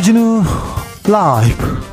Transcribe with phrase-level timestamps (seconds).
[0.00, 0.42] 주진우
[1.08, 1.90] 라이브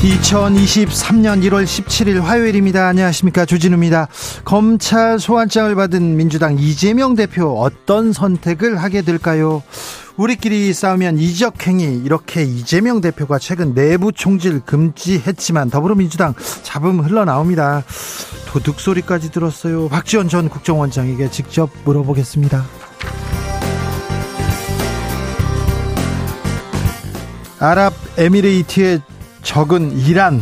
[0.00, 2.88] 2023년 1월 17일 화요일입니다.
[2.88, 3.44] 안녕하십니까.
[3.44, 4.08] 주진우입니다.
[4.46, 9.62] 검찰 소환장을 받은 민주당 이재명 대표 어떤 선택을 하게 될까요?
[10.16, 17.82] 우리끼리 싸우면 이적행위 이렇게 이재명 대표가 최근 내부 총질 금지했지만 더불어민주당 잡음 흘러나옵니다.
[18.46, 19.88] 도둑 소리까지 들었어요.
[19.88, 22.64] 박지원 전 국정원장에게 직접 물어보겠습니다.
[27.60, 29.02] 아랍에미레이트의
[29.42, 30.40] 적은 이란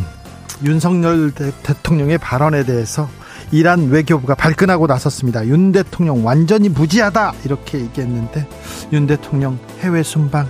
[0.64, 3.09] 윤석열 대통령의 발언에 대해서
[3.51, 5.47] 이란 외교부가 발끈하고 나섰습니다.
[5.47, 8.47] 윤 대통령 완전히 무지하다 이렇게 얘기했는데
[8.93, 10.48] 윤 대통령 해외 순방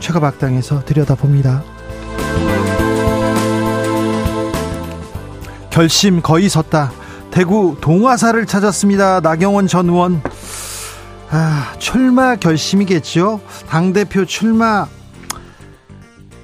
[0.00, 1.62] 최가박당에서 들여다봅니다.
[5.70, 6.90] 결심 거의 섰다.
[7.30, 9.20] 대구 동화사를 찾았습니다.
[9.20, 10.22] 나경원 전 의원.
[11.28, 13.40] 아, 출마 결심이겠죠.
[13.68, 14.86] 당대표 출마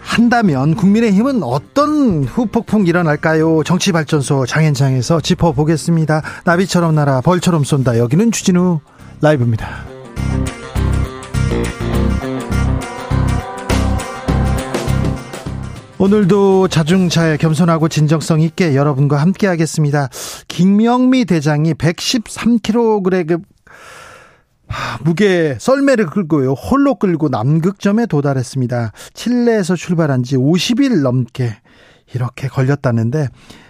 [0.03, 3.63] 한다면 국민의힘은 어떤 후폭풍 일어날까요?
[3.65, 6.23] 정치발전소 장현장에서 짚어보겠습니다.
[6.45, 7.99] 나비처럼 날아 벌처럼 쏜다.
[7.99, 8.81] 여기는 주진우
[9.21, 9.85] 라이브입니다.
[15.99, 20.09] 오늘도 자중차에 겸손하고 진정성 있게 여러분과 함께 하겠습니다.
[20.49, 23.41] 김명미 대장이 113kg
[25.05, 26.53] 무게 썰매를 끌고요.
[26.53, 28.93] 홀로 끌고 남극점에 도달했습니다.
[29.15, 31.57] 칠레에서 출발한 지 50일 넘게
[32.15, 33.29] 이렇게 걸렸다는데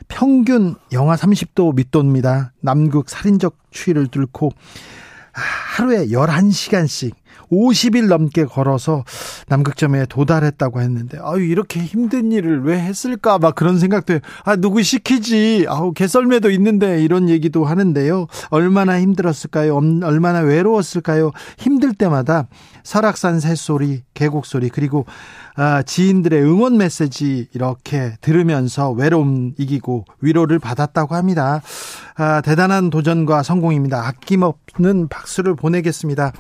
[0.08, 2.53] 평균 영하 30도 밑도입니다.
[2.61, 4.50] 남극 살인적 추위를 뚫고
[5.33, 7.12] 하루에 11시간씩
[7.53, 9.05] 50일 넘게 걸어서
[9.48, 15.67] 남극점에 도달했다고 했는데 아유 이렇게 힘든 일을 왜 했을까 막 그런 생각도 아 누구 시키지
[15.69, 22.48] 아우 개썰매도 있는데 이런 얘기도 하는데요 얼마나 힘들었을까요 얼마나 외로웠을까요 힘들 때마다
[22.83, 25.07] 설악산 새소리 계곡 소리 그리고
[25.55, 31.61] 아, 지인들의 응원 메시지 이렇게 들으면서 외로움 이기고 위로를 받았다고 합니다.
[32.17, 34.07] 아, 대단한 도전과 성공입니다.
[34.07, 36.33] 아낌없는 박수를 보내겠습니다.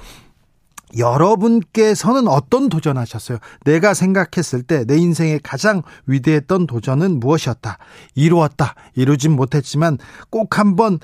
[0.96, 3.38] 여러분께서는 어떤 도전하셨어요?
[3.64, 7.78] 내가 생각했을 때 내 인생의 가장 위대했던 도전은 무엇이었다?
[8.14, 8.74] 이루었다.
[8.94, 9.98] 이루진 못했지만
[10.30, 10.98] 꼭 한번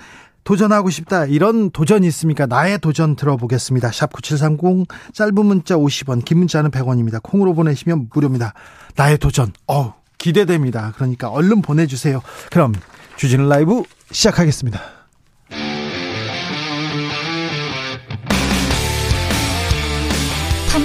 [0.44, 1.26] 도전하고 싶다.
[1.26, 2.46] 이런 도전이 있습니까?
[2.46, 3.92] 나의 도전 들어보겠습니다.
[3.92, 7.22] 샵 9730 짧은 문자 50원, 긴 문자는 100원입니다.
[7.22, 8.54] 콩으로 보내시면 무료입니다.
[8.96, 9.52] 나의 도전.
[9.66, 10.92] 어우, 기대됩니다.
[10.96, 12.22] 그러니까 얼른 보내 주세요.
[12.50, 12.72] 그럼
[13.16, 14.97] 주진우 라이브 시작하겠습니다.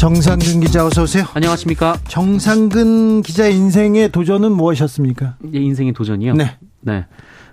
[0.00, 1.26] 정상근 기자 어서 오세요.
[1.34, 1.98] 안녕하십니까.
[2.08, 5.36] 정상근 기자의 인생의 도전은 무엇이었습니까?
[5.52, 6.36] 예, 인생의 도전이요?
[6.36, 6.56] 네.
[6.80, 7.04] 네.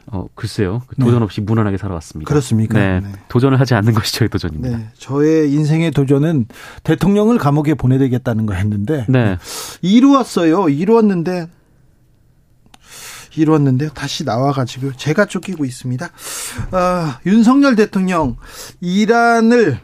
[0.05, 0.81] 어, 글쎄요.
[0.87, 2.29] 그 도전 없이 무난하게 살아왔습니다.
[2.29, 2.79] 그렇습니까?
[2.79, 3.01] 네.
[3.01, 3.11] 네.
[3.27, 4.77] 도전을 하지 않는 것이 저의 도전입니다.
[4.77, 4.87] 네.
[4.97, 6.45] 저의 인생의 도전은
[6.83, 9.37] 대통령을 감옥에 보내되겠다는 거 했는데 네.
[9.81, 10.69] 이루었어요.
[10.69, 11.47] 이루었는데
[13.35, 16.05] 이루었는데 다시 나와가지고 제가 쫓기고 있습니다.
[16.05, 18.37] 어, 윤석열 대통령
[18.79, 19.81] 이란을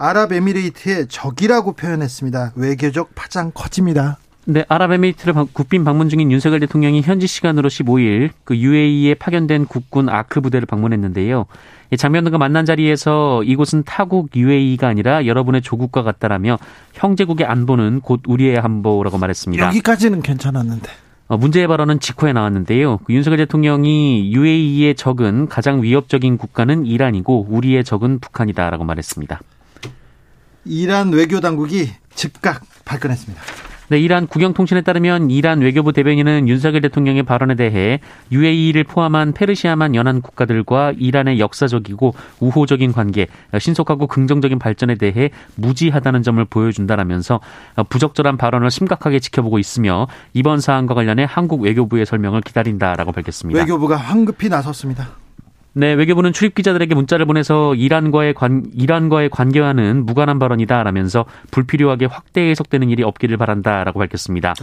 [0.00, 2.52] 아랍에미레이트의 적이라고 표현했습니다.
[2.56, 4.18] 외교적 파장 커집니다.
[4.46, 10.40] 네, 아랍에미리트를 국빈 방문 중인 윤석열 대통령이 현지 시간으로 15일 그 UAE에 파견된 국군 아크
[10.40, 11.44] 부대를 방문했는데요.
[11.98, 16.58] 장면 등과 만난 자리에서 이곳은 타국 UAE가 아니라 여러분의 조국과 같다라며
[16.94, 19.66] 형제국의 안보는 곧 우리의 안보라고 말했습니다.
[19.66, 20.90] 여기까지는 괜찮았는데.
[21.28, 22.98] 어, 문제의 발언은 직후에 나왔는데요.
[23.04, 29.40] 그 윤석열 대통령이 UAE의 적은 가장 위협적인 국가는 이란이고 우리의 적은 북한이다라고 말했습니다.
[30.64, 33.42] 이란 외교 당국이 즉각 발끈했습니다.
[33.90, 37.98] 네, 이란 국영통신에 따르면 이란 외교부 대변인은 윤석열 대통령의 발언에 대해
[38.30, 43.26] UAE를 포함한 페르시아만 연안 국가들과 이란의 역사적이고 우호적인 관계,
[43.58, 47.40] 신속하고 긍정적인 발전에 대해 무지하다는 점을 보여준다라면서
[47.88, 53.58] 부적절한 발언을 심각하게 지켜보고 있으며 이번 사안과 관련해 한국 외교부의 설명을 기다린다라고 밝혔습니다.
[53.58, 55.08] 외교부가 황급히 나섰습니다.
[55.72, 62.90] 네, 외교부는 출입 기자들에게 문자를 보내서 이란과의 관 이란과의 관계와는 무관한 발언이다라면서 불필요하게 확대 해석되는
[62.90, 64.54] 일이 없기를 바란다라고 밝혔습니다.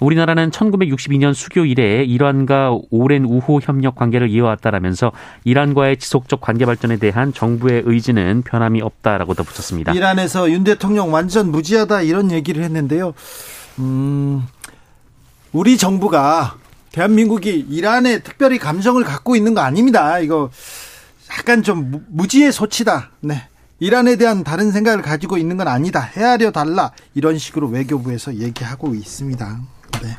[0.00, 5.12] 우리나라는 1962년 수교 이래 이란과 오랜 우호 협력 관계를 이어왔다라면서
[5.44, 9.92] 이란과의 지속적 관계 발전에 대한 정부의 의지는 변함이 없다라고 덧붙였습니다.
[9.92, 13.14] 이란에서 윤 대통령 완전 무지하다 이런 얘기를 했는데요.
[13.78, 14.44] 음,
[15.52, 16.56] 우리 정부가
[16.92, 20.18] 대한민국이 이란에 특별히 감정을 갖고 있는 거 아닙니다.
[20.18, 20.50] 이거
[21.36, 23.10] 약간 좀 무지의 소치다.
[23.20, 23.48] 네.
[23.80, 26.00] 이란에 대한 다른 생각을 가지고 있는 건 아니다.
[26.00, 26.90] 헤아려 달라.
[27.14, 29.60] 이런 식으로 외교부에서 얘기하고 있습니다.
[30.02, 30.16] 네.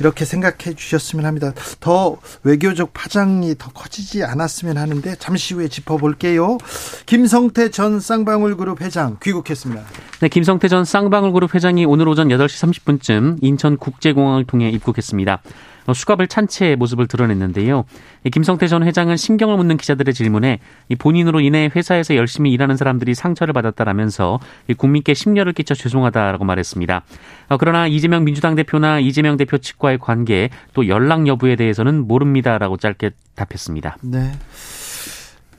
[0.00, 1.52] 이렇게 생각해 주셨으면 합니다.
[1.80, 6.58] 더 외교적 파장이 더 커지지 않았으면 하는데 잠시 후에 짚어볼게요.
[7.06, 9.82] 김성태 전 쌍방울그룹 회장 귀국했습니다.
[10.20, 15.42] 네, 김성태 전 쌍방울그룹 회장이 오늘 오전 8시 30분쯤 인천국제공항을 통해 입국했습니다.
[15.86, 17.84] 어, 수갑을 찬 채 모습을 드러냈는데요.
[18.30, 20.60] 김성태 전 회장은 신경을 묻는 기자들의 질문에
[20.98, 24.38] 본인으로 인해 회사에서 열심히 일하는 사람들이 상처를 받았다라면서
[24.76, 27.02] 국민께 심려를 끼쳐 죄송하다라고 말했습니다.
[27.48, 33.10] 어, 그러나 이재명 민주당 대표나 이재명 대표 측과의 관계 또 연락 여부에 대해서는 모릅니다라고 짧게
[33.34, 33.96] 답했습니다.
[34.02, 34.32] 네.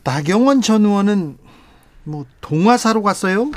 [0.03, 1.37] 나경원 전 의원은
[2.05, 3.51] 뭐 동화사로 갔어요?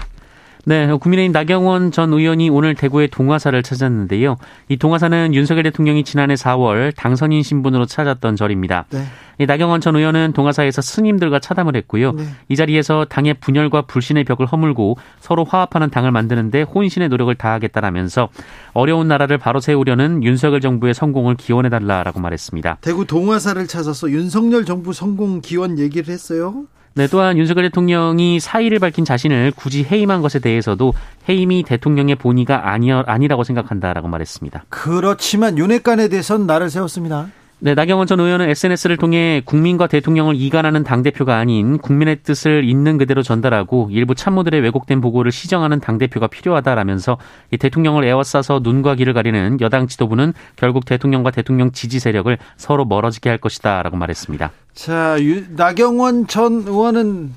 [0.67, 4.37] 네, 국민의힘 나경원 전 의원이 오늘 대구의 동화사를 찾았는데요.
[4.69, 8.85] 이 동화사는 윤석열 대통령이 지난해 4월 당선인 신분으로 찾았던 절입니다.
[8.91, 9.05] 네.
[9.39, 12.13] 이 나경원 전 의원은 동화사에서 스님들과 차담을 했고요.
[12.13, 12.25] 네.
[12.49, 18.29] 이 자리에서 당의 분열과 불신의 벽을 허물고 서로 화합하는 당을 만드는데 혼신의 노력을 다하겠다라면서
[18.75, 22.79] 어려운 나라를 바로 세우려는 윤석열 정부의 성공을 기원해달라라고 말했습니다.
[22.83, 26.67] 대구 동화사를 찾아서 윤석열 정부 성공 기원 얘기를 했어요.
[26.95, 30.93] 네, 또한 윤석열 대통령이 사의를 밝힌 자신을 굳이 해임한 것에 대해서도
[31.29, 34.65] 해임이 대통령의 본의가 아니, 아니라고 생각한다라고 말했습니다.
[34.69, 37.29] 그렇지만 윤핵관에 대해서는 나를 세웠습니다.
[37.63, 43.23] 네, 나경원 전 의원은 SNS를 통해 국민과 대통령을 이간하는 당대표가 아닌 국민의 뜻을 있는 그대로
[43.23, 47.19] 전달하고 일부 참모들의 왜곡된 보고를 시정하는 당대표가 필요하다라면서
[47.51, 53.29] 이 대통령을 에워싸서 눈과 귀를 가리는 여당 지도부는 결국 대통령과 대통령 지지 세력을 서로 멀어지게
[53.29, 54.51] 할 것이다 라고 말했습니다.
[54.73, 55.19] 자,
[55.51, 57.35] 나경원 전 의원은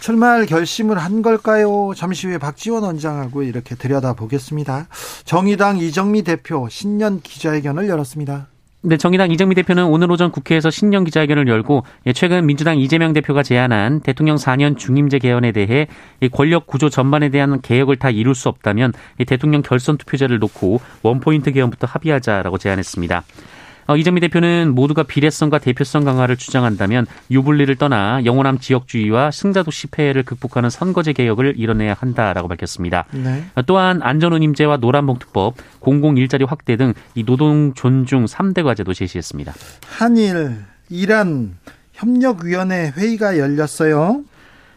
[0.00, 1.92] 출마할 결심을 한 걸까요?
[1.94, 4.88] 잠시 후에 박지원 원장하고 이렇게 들여다보겠습니다.
[5.24, 8.48] 정의당 이정미 대표 신년 기자회견을 열었습니다.
[8.84, 13.44] 네, 정의당 이정미 대표는 오늘 오전 국회에서 신년 기자회견을 열고 예, 최근 민주당 이재명 대표가
[13.44, 15.86] 제안한 대통령 4년 중임제 개헌에 대해
[16.32, 18.92] 권력 구조 전반에 대한 개혁을 다 이룰 수 없다면
[19.28, 23.22] 대통령 결선 투표제를 놓고 원포인트 개헌부터 합의하자라고 제안했습니다.
[23.86, 30.70] 어, 이정미 대표는 모두가 비례성과 대표성 강화를 주장한다면 유불리를 떠나 영원함 지역주의와 승자도시 폐해를 극복하는
[30.70, 33.06] 선거제 개혁을 이뤄내야 한다라고 밝혔습니다.
[33.12, 33.44] 네.
[33.54, 39.52] 어, 또한 안전운임제와 노란봉투법, 공공일자리 확대 등 이 노동 존중 3대 과제도 제시했습니다.
[39.86, 40.56] 한일,
[40.88, 41.56] 이란
[41.92, 44.22] 협력위원회 회의가 열렸어요.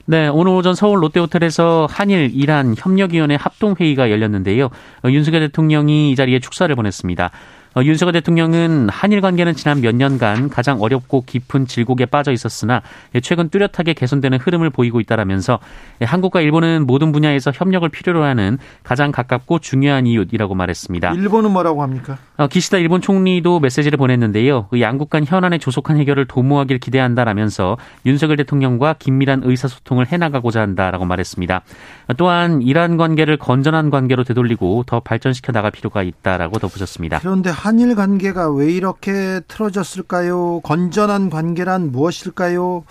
[0.07, 4.65] 네, 오늘 오전 서울 롯데호텔에서 한일 이란 협력위원회 합동회의가 열렸는데요.
[5.03, 7.31] 어, 윤석열 대통령이 이 자리에 축사를 보냈습니다.
[7.77, 12.81] 어, 윤석열 대통령은 한일 관계는 지난 몇 년간 가장 어렵고 깊은 질곡에 빠져 있었으나
[13.21, 15.59] 최근 뚜렷하게 개선되는 흐름을 보이고 있다라면서
[16.01, 21.11] 한국과 일본은 모든 분야에서 협력을 필요로 하는 가장 가깝고 중요한 이웃이라고 말했습니다.
[21.15, 22.17] 일본은 뭐라고 합니까?
[22.37, 24.67] 어, 기시다 일본 총리도 메시지를 보냈는데요.
[24.69, 31.61] 그 양국 간 현안의 조속한 해결을 도모하길 기대한다라면서 윤석열 대통령과 긴밀한 의사소통을 해나가고자 한다라고 말했습니다.
[32.17, 37.19] 또한 이란 관계를 건전한 관계로 되돌리고 더 발전시켜 나갈 필요가 있다라고 덧붙였습니다.
[37.19, 40.59] 그런데 한일 관계가 왜 이렇게 틀어졌을까요?
[40.59, 42.83] 건전한 관계란 무엇일까요?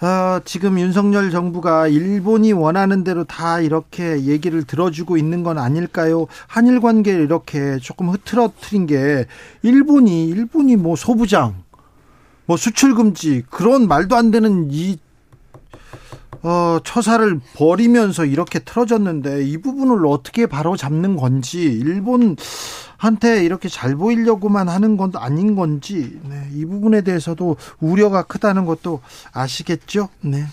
[0.00, 6.26] 아, 지금 윤석열 정부가 일본이 원하는 대로 다 이렇게 얘기를 들어주고 있는 건 아닐까요?
[6.46, 9.26] 한일 관계를 이렇게 조금 흐트러트린 게
[9.60, 11.62] 일본이 일본이 뭐 소부장,
[12.46, 14.96] 뭐 수출 금지 그런 말도 안 되는 이
[16.42, 22.36] 어, 처사를 버리면서 이렇게 틀어졌는데 이 부분을 어떻게 바로 잡는 건지 일본
[22.96, 29.00] 한테 이렇게 잘 보이려고만 하는 건 아닌 건지 네, 이 부분에 대해서도 우려가 크다는 것도
[29.32, 30.08] 아시겠죠?
[30.20, 30.44] 네.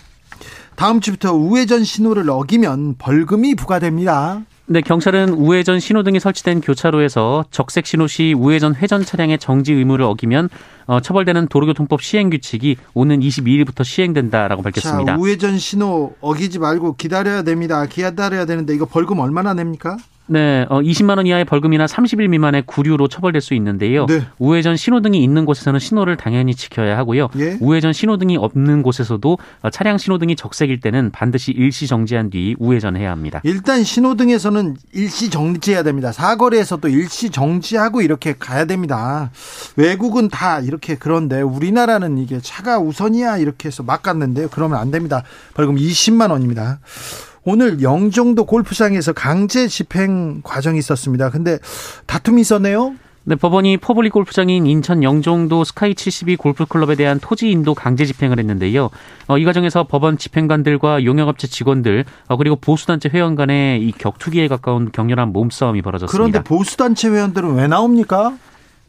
[0.75, 4.41] 다음 주부터 우회전 신호를 어기면 벌금이 부과됩니다.
[4.71, 10.47] 네, 경찰은 우회전 신호등이 설치된 교차로에서 적색 신호 시 우회전 회전 차량의 정지 의무를 어기면
[10.85, 15.13] 어, 처벌되는 도로교통법 시행 규칙이 오는 22일부터 시행된다라고 밝혔습니다.
[15.13, 17.87] 자, 우회전 신호 어기지 말고 기다려야 됩니다.
[17.87, 19.97] 기다려야 되는데 이거 벌금 얼마나 냅니까?
[20.29, 24.05] 네, 어, 20만 원 이하의 벌금이나 30일 미만의 구류로 처벌될 수 있는데요.
[24.05, 24.21] 네.
[24.37, 27.29] 우회전 신호등이 있는 곳에서는 신호를 당연히 지켜야 하고요.
[27.39, 27.57] 예?
[27.59, 33.41] 우회전 신호등이 없는 곳에서도 어, 차량 신호등이 적색일 때는 반드시 일시 정지한 뒤 우회전해야 합니다.
[33.43, 36.11] 일단 신호등에서는 일시 정지해야 됩니다.
[36.11, 39.31] 사거리에서도 일시 정지하고 이렇게 가야 됩니다.
[39.77, 44.49] 외국은 다 이렇게 그런데 우리나라는 이게 차가 우선이야 이렇게 해서 막 갔는데요.
[44.51, 45.23] 그러면 안 됩니다.
[45.55, 46.79] 벌금 20만 원입니다.
[47.43, 51.29] 오늘 영종도 골프장에서 강제 집행 과정이 있었습니다.
[51.29, 51.59] 근데
[52.05, 52.95] 다툼이 있었네요.
[53.25, 58.89] 네, 법원이 퍼블릭 골프장인 인천 영종도 스카이 72 골프클럽에 대한 토지 인도 강제 집행을 했는데요.
[59.27, 64.91] 어, 이 과정에서 법원 집행관들과 용역업체 직원들 어, 그리고 보수단체 회원 간의 이 격투기에 가까운
[64.91, 66.17] 격렬한 몸싸움이 벌어졌습니다.
[66.17, 68.35] 그런데 보수단체 회원들은 왜 나옵니까?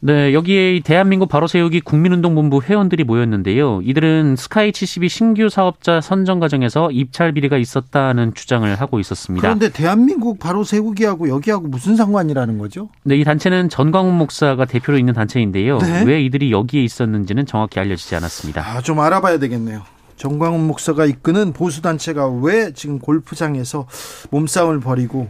[0.02, 3.80] 네, 여기에 대한민국 바로 세우기 국민운동본부 회원들이 모였는데요.
[3.82, 9.46] 이들은 스카이 72 신규 사업자 선정 과정에서 입찰 비리가 있었다는 주장을 하고 있었습니다.
[9.46, 12.88] 그런데 대한민국 바로 세우기하고 여기하고 무슨 상관이라는 거죠?
[13.04, 15.78] 네, 이 단체는 전광훈 목사가 대표로 있는 단체인데요.
[15.78, 16.04] 네.
[16.04, 18.62] 왜 이들이 여기에 있었는지는 정확히 알려지지 않았습니다.
[18.66, 19.82] 아, 좀 알아봐야 되겠네요.
[20.16, 23.86] 정광훈 목사가 이끄는 보수 단체가 왜 지금 골프장에서
[24.30, 25.28] 몸싸움을 벌이고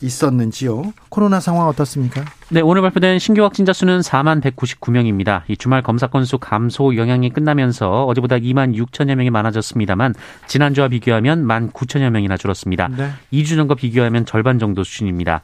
[0.00, 0.92] 있었는지요.
[1.08, 2.24] 코로나 상황 어떻습니까?
[2.48, 5.42] 네, 오늘 발표된 신규 확진자 수는 4만 199명입니다.
[5.48, 10.14] 이 주말 검사 건수 감소 영향이 끝나면서 어제보다 2만 6천여 명이 많아졌습니다만
[10.46, 12.88] 지난주와 비교하면 1만 9천여 명이나 줄었습니다.
[12.96, 13.10] 네.
[13.32, 15.42] 2주 전과 비교하면 절반 정도 수준입니다.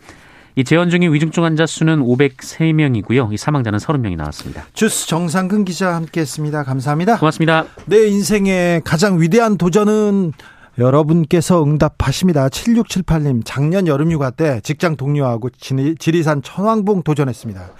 [0.58, 3.30] 이 재원 중인 위중증 환자 수는 503명이고요.
[3.30, 4.64] 이 사망자는 30명이 나왔습니다.
[4.72, 6.64] 주스 정상근 기자 함께했습니다.
[6.64, 7.18] 감사합니다.
[7.18, 7.66] 고맙습니다.
[7.84, 10.32] 내 인생의 가장 위대한 도전은
[10.78, 12.48] 여러분께서 응답하십니다.
[12.48, 15.50] 7678님, 작년 여름휴가 때 직장 동료하고
[15.98, 17.70] 지리산 천왕봉 도전했습니다.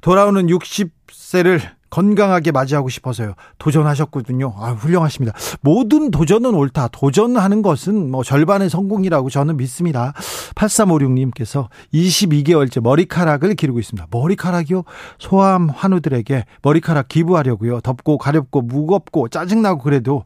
[0.00, 3.34] 돌아오는 60세를 건강하게 맞이하고 싶어서요.
[3.58, 4.54] 도전하셨거든요.
[4.58, 5.36] 아, 훌륭하십니다.
[5.60, 6.88] 모든 도전은 옳다.
[6.88, 10.12] 도전하는 것은 뭐 절반의 성공이라고 저는 믿습니다.
[10.54, 14.06] 8356님께서 22개월째 머리카락을 기르고 있습니다.
[14.10, 14.82] 머리카락이요?
[15.18, 17.80] 소아암 환우들에게 머리카락 기부하려고요.
[17.80, 20.24] 덥고 가렵고 무겁고 짜증나고 그래도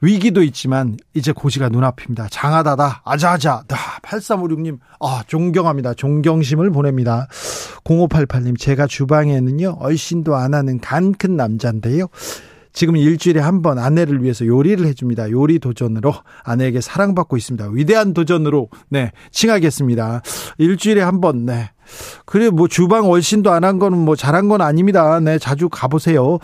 [0.00, 2.28] 위기도 있지만 이제 고시가 눈앞입니다.
[2.30, 5.94] 장하다다 아자아자 다 8356님 아 존경합니다.
[5.94, 7.26] 존경심을 보냅니다.
[7.84, 12.08] 0588님 제가 주방에는요 얼씬도 안 하는 간 큰 남자인데요.
[12.76, 15.30] 지금 일주일에 한 번 아내를 위해서 요리를 해줍니다.
[15.30, 16.12] 요리 도전으로
[16.44, 17.68] 아내에게 사랑받고 있습니다.
[17.72, 20.20] 위대한 도전으로 네 칭하겠습니다.
[20.58, 21.70] 일주일에 한 번 네.
[22.26, 25.18] 그래 뭐 주방 얼씬도 안 한 거는 뭐 잘한 건 아닙니다.
[25.20, 26.38] 네 자주 가보세요.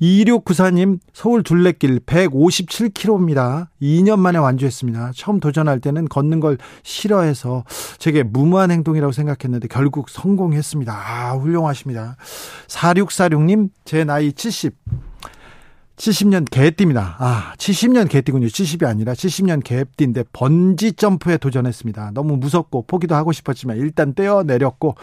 [0.00, 3.66] 2694님 서울 둘레길 157km입니다.
[3.82, 5.10] 2년 만에 완주했습니다.
[5.16, 7.64] 처음 도전할 때는 걷는 걸 싫어해서
[7.98, 10.92] 제게 무모한 행동이라고 생각했는데 결국 성공했습니다.
[10.92, 12.16] 아 훌륭하십니다.
[12.68, 14.76] 4646님 제 나이 70
[15.96, 17.16] 70년 개띠입니다.
[17.18, 18.46] 아, 70년 개띠군요.
[18.46, 22.12] 70이 아니라 70년 개띠인데 번지 점프에 도전했습니다.
[22.14, 24.96] 너무 무섭고 포기도 하고 싶었지만 일단 떼어 내렸고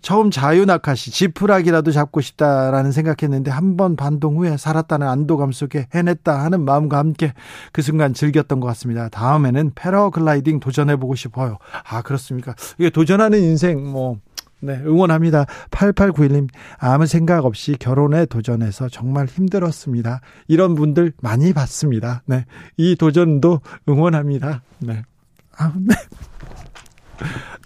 [0.00, 6.64] 처음 자유낙하시 지푸라기라도 잡고 싶다라는 생각했는데 한 번 반동 후에 살았다는 안도감 속에 해냈다 하는
[6.64, 7.34] 마음과 함께
[7.72, 9.08] 그 순간 즐겼던 것 같습니다.
[9.10, 11.58] 다음에는 패러글라이딩 도전해보고 싶어요.
[11.86, 12.54] 아, 그렇습니까?
[12.78, 14.16] 이게 도전하는 인생 뭐
[14.60, 15.44] 네, 응원합니다.
[15.70, 16.48] 8891님,
[16.78, 20.20] 아무 생각 없이 결혼에 도전해서 정말 힘들었습니다.
[20.48, 22.22] 이런 분들 많이 봤습니다.
[22.26, 22.46] 네.
[22.76, 24.62] 이 도전도 응원합니다.
[24.78, 25.02] 네.
[25.58, 25.94] 아, 네.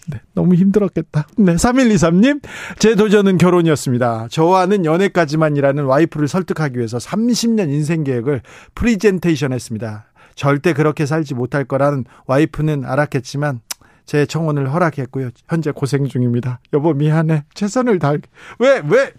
[0.08, 1.26] 네, 너무 힘들었겠다.
[1.38, 2.42] 네, 3123님,
[2.78, 4.28] 제 도전은 결혼이었습니다.
[4.30, 8.42] 저와는 연애까지만이라는 와이프를 설득하기 위해서 30년 인생 계획을
[8.74, 10.06] 프리젠테이션 했습니다.
[10.34, 13.60] 절대 그렇게 살지 못할 거라는 와이프는 알았겠지만,
[14.06, 15.30] 제 청혼을 허락했고요.
[15.48, 16.60] 현재 고생 중입니다.
[16.72, 17.44] 여보 미안해.
[17.54, 18.20] 최선을 다할.
[18.58, 19.12] 왜 왜?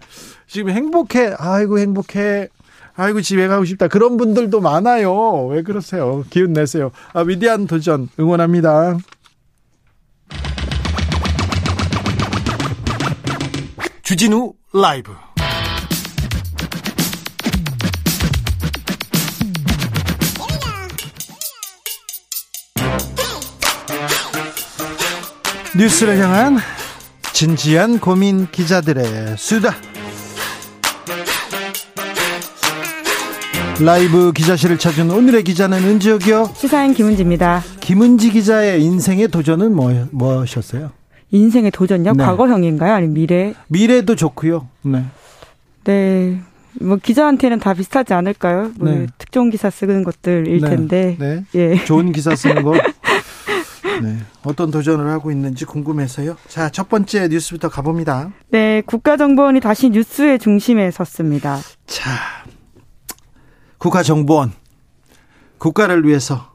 [0.46, 1.34] 지금 행복해.
[1.38, 2.48] 아이고 행복해.
[2.94, 3.88] 아이고 집에 가고 싶다.
[3.88, 5.46] 그런 분들도 많아요.
[5.46, 6.24] 왜 그러세요?
[6.30, 6.90] 기운 내세요.
[7.14, 8.98] 아, 위대한 도전 응원합니다.
[14.02, 15.12] 주진우 라이브.
[25.76, 26.58] 뉴스를 향한
[27.32, 29.74] 진지한 고민 기자들의 수다.
[33.80, 36.52] 라이브 기자실을 찾은 오늘의 기자는 은지혁이요.
[36.54, 37.62] 시사인 김은지입니다.
[37.80, 40.90] 김은지 기자의 인생의 도전은 뭐, 뭐셨어요?
[41.30, 42.12] 인생의 도전요?
[42.12, 42.24] 네.
[42.24, 42.92] 과거형인가요?
[42.92, 43.54] 아니면 미래?
[43.68, 44.68] 미래도 좋고요.
[44.82, 45.04] 네.
[45.84, 46.40] 네.
[46.80, 48.72] 뭐 기자한테는 다 비슷하지 않을까요?
[48.78, 49.06] 뭐 네.
[49.18, 50.68] 특종 기사 쓰는 것들일 네.
[50.68, 51.16] 텐데.
[51.18, 51.44] 네.
[51.54, 51.84] 예.
[51.84, 52.74] 좋은 기사 쓰는 거.
[54.00, 54.18] 네.
[54.44, 56.36] 어떤 도전을 하고 있는지 궁금해서요.
[56.48, 58.30] 자, 첫 번째 뉴스부터 가봅니다.
[58.50, 61.58] 네, 국가정보원이 다시 뉴스의 중심에 섰습니다.
[61.86, 62.10] 자,
[63.78, 64.52] 국가정보원.
[65.58, 66.52] 국가를 위해서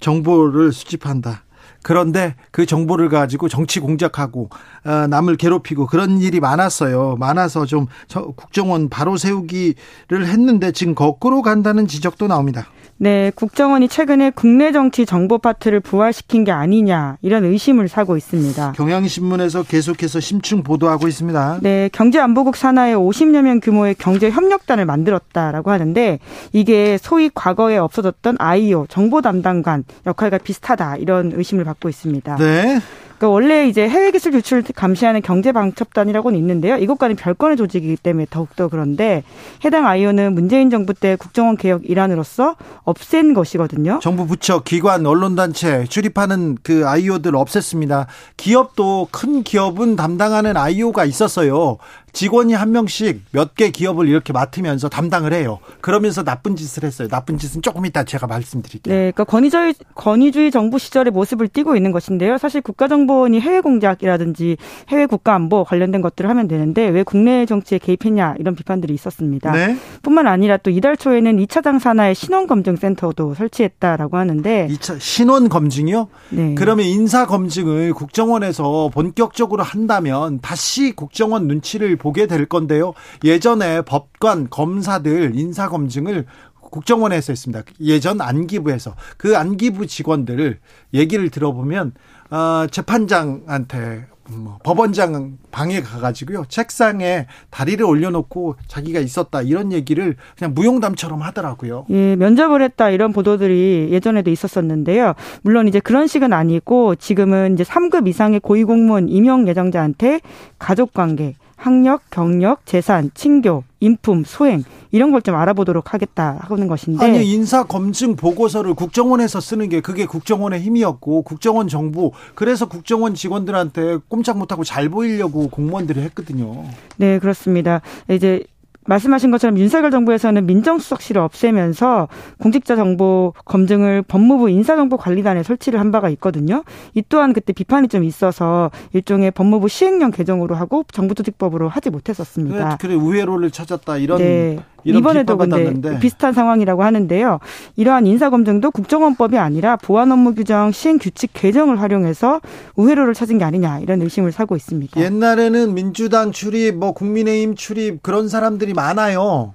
[0.00, 1.42] 정보를 수집한다.
[1.82, 4.50] 그런데 그 정보를 가지고 정치 공작하고
[4.84, 7.14] 어, 남을 괴롭히고 그런 일이 많았어요.
[7.16, 12.66] 많아서 좀 저- 국정원 바로 세우기를 했는데 지금 거꾸로 간다는 지적도 나옵니다.
[12.98, 18.72] 네, 국정원이 최근에 국내 정치 정보 파트를 부활시킨 게 아니냐 이런 의심을 사고 있습니다.
[18.72, 21.58] 경향신문에서 계속해서 심층 보도하고 있습니다.
[21.62, 26.18] 네, 경제안보국 산하에 50여 명 규모의 경제협력단을 만들었다라고 하는데
[26.52, 32.36] 이게 소위 과거에 없어졌던 아이오 정보 담당관 역할과 비슷하다 이런 의심을 받고 있습니다.
[32.36, 32.80] 네.
[33.18, 36.76] 그러니까 원래 이제 해외 기술 유출 감시하는 경제 방첩단이라고는 있는데요.
[36.76, 39.22] 이것과는 별건의 조직이기 때문에 더욱더 그런데
[39.64, 44.00] 해당 아이오는 문재인 정부 때 국정원 개혁 일환으로서 없앤 것이거든요.
[44.02, 48.06] 정부 부처, 기관, 언론단체 출입하는 그 아이오들 없앴습니다.
[48.36, 51.78] 기업도 큰 기업은 담당하는 아이오가 있었어요.
[52.16, 55.58] 직원이 한 명씩 몇 개 기업을 이렇게 맡으면서 담당을 해요.
[55.80, 57.08] 그러면서 나쁜 짓을 했어요.
[57.08, 58.94] 나쁜 짓은 조금 이따 제가 말씀드릴게요.
[58.94, 62.38] 네, 그러니까 권위주의 권위주의 정부 시절의 모습을 띠고 있는 것인데요.
[62.38, 64.56] 사실 국가정보원이 해외 공작이라든지
[64.88, 69.52] 해외 국가안보 관련된 것들을 하면 되는데 왜 국내 정치에 개입했냐 이런 비판들이 있었습니다.
[69.52, 69.76] 네.
[70.02, 76.08] 뿐만 아니라 또 이달 초에는 2차 장산하의 신원 검증 센터도 설치했다라고 하는데 2차 신원 검증이요?
[76.30, 76.54] 네.
[76.56, 82.94] 그러면 인사 검증을 국정원에서 본격적으로 한다면 다시 국정원 눈치를 보게 될 건데요.
[83.24, 86.26] 예전에 법관, 검사들 인사 검증을
[86.60, 87.64] 국정원에서 했습니다.
[87.80, 90.60] 예전 안기부에서 그 안기부 직원들
[90.94, 91.94] 얘기를 들어보면
[92.30, 101.22] 어, 재판장한테 뭐 법원장 방에 가가지고요 책상에 다리를 올려놓고 자기가 있었다 이런 얘기를 그냥 무용담처럼
[101.22, 101.86] 하더라고요.
[101.90, 105.14] 예, 면접을 했다 이런 보도들이 예전에도 있었었는데요.
[105.42, 110.20] 물론 이제 그런 식은 아니고 지금은 이제 3급 이상의 고위공무원 임용 예정자한테
[110.58, 117.32] 가족관계 학력, 경력, 재산, 친교, 인품, 소행 이런 걸 좀 알아보도록 하겠다 하는 것인데 아니
[117.32, 124.38] 인사 검증 보고서를 국정원에서 쓰는 게 그게 국정원의 힘이었고 국정원 정부 그래서 국정원 직원들한테 꼼짝
[124.38, 126.64] 못하고 잘 보이려고 공무원들이 했거든요.
[126.96, 127.80] 네 그렇습니다.
[128.08, 128.44] 이제
[128.86, 132.08] 말씀하신 것처럼 윤석열 정부에서는 민정수석실을 없애면서
[132.40, 136.64] 공직자 정보 검증을 법무부 인사정보관리단에 설치를 한 바가 있거든요.
[136.94, 142.76] 이 또한 그때 비판이 좀 있어서 일종의 법무부 시행령 개정으로 하고 정부조직법으로 하지 못했었습니다.
[142.78, 144.58] 그래, 그래 우회로를 찾았다 이런 네.
[144.86, 147.40] 이번에도 근데 비슷한 상황이라고 하는데요.
[147.76, 152.40] 이러한 인사검증도 국정원법이 아니라 보안 업무 규정 시행 규칙 개정을 활용해서
[152.76, 155.00] 우회로를 찾은 게 아니냐 이런 의심을 사고 있습니다.
[155.00, 159.54] 옛날에는 민주당 출입, 뭐 국민의힘 출입 그런 사람들이 많아요.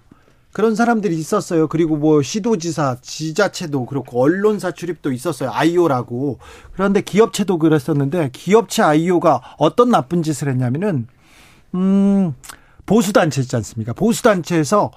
[0.53, 1.67] 그런 사람들이 있었어요.
[1.67, 5.49] 그리고 뭐 시도지사, 지자체도 그렇고 언론사 출입도 있었어요.
[5.53, 6.39] 아이오라고.
[6.73, 11.07] 그런데 기업체도 그랬었는데 기업체 아이오가 어떤 나쁜 짓을 했냐면은
[11.73, 12.33] 음
[12.85, 13.93] 보수단체 있지 않습니까?
[13.93, 14.91] 보수단체에서,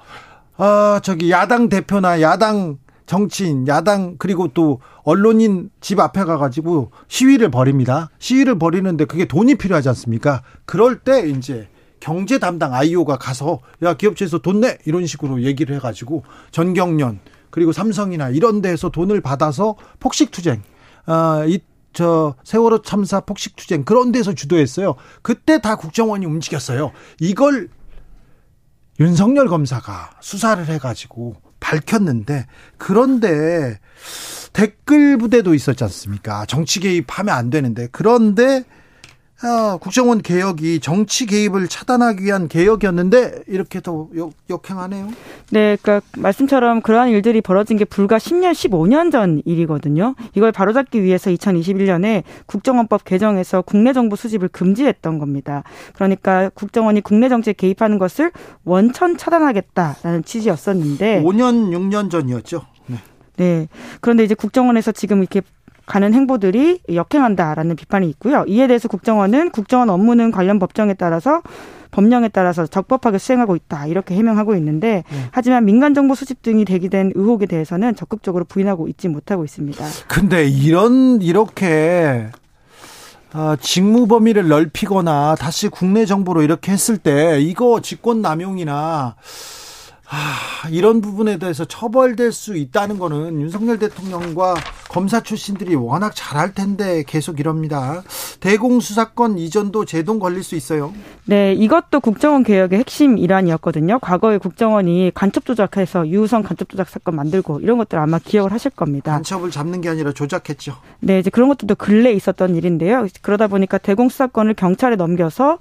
[0.56, 8.08] 아, 저기 야당 대표나 야당 정치인, 야당, 그리고 또 언론인 집 앞에 가가지고 시위를 벌입니다.
[8.18, 10.42] 시위를 벌이는데 그게 돈이 필요하지 않습니까?
[10.64, 11.68] 그럴 때 이제
[12.00, 14.78] 경제 담당 아이오가 가서 야, 기업체에서 돈 내!
[14.84, 17.20] 이런 식으로 얘기를 해가지고 전경련,
[17.50, 20.62] 그리고 삼성이나 이런 데에서 돈을 받아서 폭식투쟁,
[21.06, 21.60] 아, 이,
[21.94, 24.96] 저 세월호 참사 폭식 투쟁 그런 데서 주도했어요.
[25.22, 26.92] 그때 다 국정원이 움직였어요.
[27.20, 27.70] 이걸
[29.00, 33.80] 윤석열 검사가 수사를 해가지고 밝혔는데 그런데
[34.52, 36.44] 댓글 부대도 있었지 않습니까?
[36.46, 38.64] 정치 개입하면 안 되는데 그런데
[39.42, 45.08] 아, 국정원 개혁이 정치 개입을 차단하기 위한 개혁이었는데 이렇게 또 역, 역행하네요.
[45.50, 50.14] 네, 그러니까 말씀처럼 그러한 일들이 벌어진 게 불과 10년, 15년 전 일이거든요.
[50.34, 55.64] 이걸 바로잡기 위해서 2021년에 국정원법 개정에서 국내 정부 수집을 금지했던 겁니다.
[55.94, 58.30] 그러니까 국정원이 국내 정치에 개입하는 것을
[58.64, 62.64] 원천 차단하겠다라는 취지였었는데 5년, 6년 전이었죠.
[62.86, 62.98] 네.
[63.36, 63.68] 네.
[64.00, 65.42] 그런데 이제 국정원에서 지금 이렇게
[65.86, 68.44] 가는 행보들이 역행한다라는 비판이 있고요.
[68.46, 71.42] 이에 대해서 국정원은 국정원 업무는 관련 법정에 따라서
[71.90, 75.18] 법령에 따라서 적법하게 수행하고 있다 이렇게 해명하고 있는데 네.
[75.30, 79.84] 하지만 민간 정보 수집 등이 대기된 의혹에 대해서는 적극적으로 부인하고 있지 못하고 있습니다.
[80.08, 82.26] 근데 이런 이렇게
[83.32, 89.16] 어, 직무 범위를 넓히거나 다시 국내 정보로 이렇게 했을 때 이거 직권 남용이나
[90.10, 94.54] 아, 이런 부분에 대해서 처벌될 수 있다는 거는 윤석열 대통령과
[94.88, 98.02] 검사 출신들이 워낙 잘할 텐데 계속 이럽니다.
[98.40, 100.92] 대공수사권 이전도 제동 걸릴 수 있어요.
[101.24, 103.98] 네, 이것도 국정원 개혁의 핵심 일환이었거든요.
[103.98, 109.12] 과거에 국정원이 간첩 조작해서 유우성 간첩 조작 사건 만들고 이런 것들 아마 기억을 하실 겁니다.
[109.12, 110.76] 간첩을 잡는 게 아니라 조작했죠.
[111.00, 113.08] 네, 이제 그런 것들도 근래 있었던 일인데요.
[113.22, 115.58] 그러다 보니까 대공수사권을 경찰에 넘겨서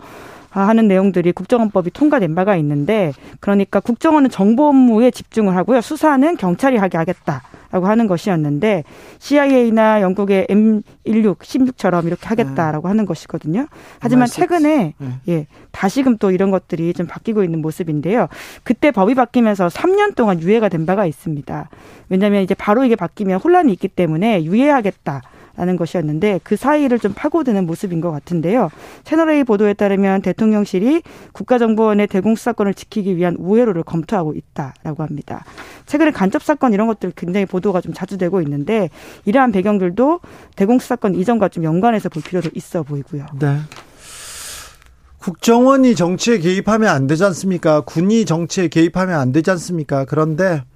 [0.62, 5.82] 하는 내용들이 국정원법이 통과된 바가 있는데 그러니까 국정원은 정보 업무에 집중을 하고요.
[5.82, 7.42] 수사는 경찰이 하게 하겠다.
[7.74, 8.84] 라고 하는 것이었는데
[9.18, 12.90] CIA나 영국의 M16, 16처럼 이렇게 하겠다라고 네.
[12.90, 13.66] 하는 것이거든요.
[13.98, 15.14] 하지만 최근에 네.
[15.28, 18.28] 예, 다시금 또 이런 것들이 좀 바뀌고 있는 모습인데요.
[18.62, 21.70] 그때 법이 바뀌면서 3년 동안 유예가 된 바가 있습니다.
[22.10, 25.24] 왜냐하면 이제 바로 이게 바뀌면 혼란이 있기 때문에 유예하겠다.
[25.56, 28.70] 라는 것이었는데 그 사이를 좀 파고드는 모습인 것 같은데요.
[29.04, 35.46] 채널A 보도에 따르면 대통령실이 국가정보원의 대공수사권을 지키기 위한 우회로를 검토하고 있다라고 합니다.
[35.86, 38.90] 최근에 간접 사건 이런 것들 굉장히 보도가 좀 자주 되고 있는데
[39.26, 40.22] 이러한 배경들도
[40.56, 43.26] 대공수사권 이전과 좀 연관해서 볼 필요도 있어 보이고요.
[43.40, 43.58] 네.
[45.20, 47.82] 국정원이 정치에 개입하면 안 되지 않습니까?
[47.82, 50.04] 군이 정치에 개입하면 안 되지 않습니까?
[50.04, 50.73] 그런데 아,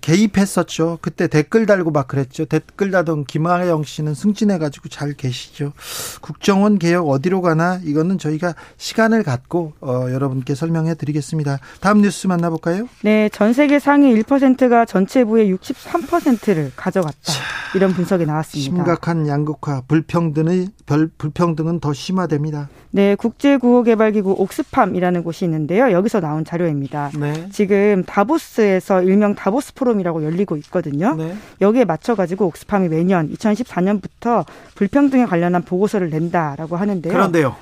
[0.00, 0.98] 개입했었죠.
[1.00, 2.44] 그때 댓글 달고 막 그랬죠.
[2.44, 5.72] 댓글 달던 김하영 씨는 승진해가지고 잘 계시죠.
[6.20, 11.58] 국정원 개혁 어디로 가나 이거는 저희가 시간을 갖고 어, 여러분께 설명해 드리겠습니다.
[11.80, 12.88] 다음 뉴스 만나볼까요?
[13.02, 17.16] 네, 전 세계 상위 1%가 전체 부의 63%를 가져갔다.
[17.22, 17.42] 자,
[17.74, 18.70] 이런 분석이 나왔습니다.
[18.70, 22.68] 심각한 양극화, 불평등의 별, 불평등은 더 심화됩니다.
[22.90, 25.92] 네, 국제구호개발기구 옥스팜이라는 곳이 있는데요.
[25.92, 27.10] 여기서 나온 자료입니다.
[27.18, 27.48] 네.
[27.52, 31.14] 지금 다보스에서 일명 다보스 포럼이라고 열리고 있거든요.
[31.14, 31.36] 네.
[31.60, 37.12] 여기에 맞춰가지고 옥스팜이 매년 2014년부터 불평등에 관련한 보고서를 낸다라고 하는데요.
[37.12, 37.56] 그런데요.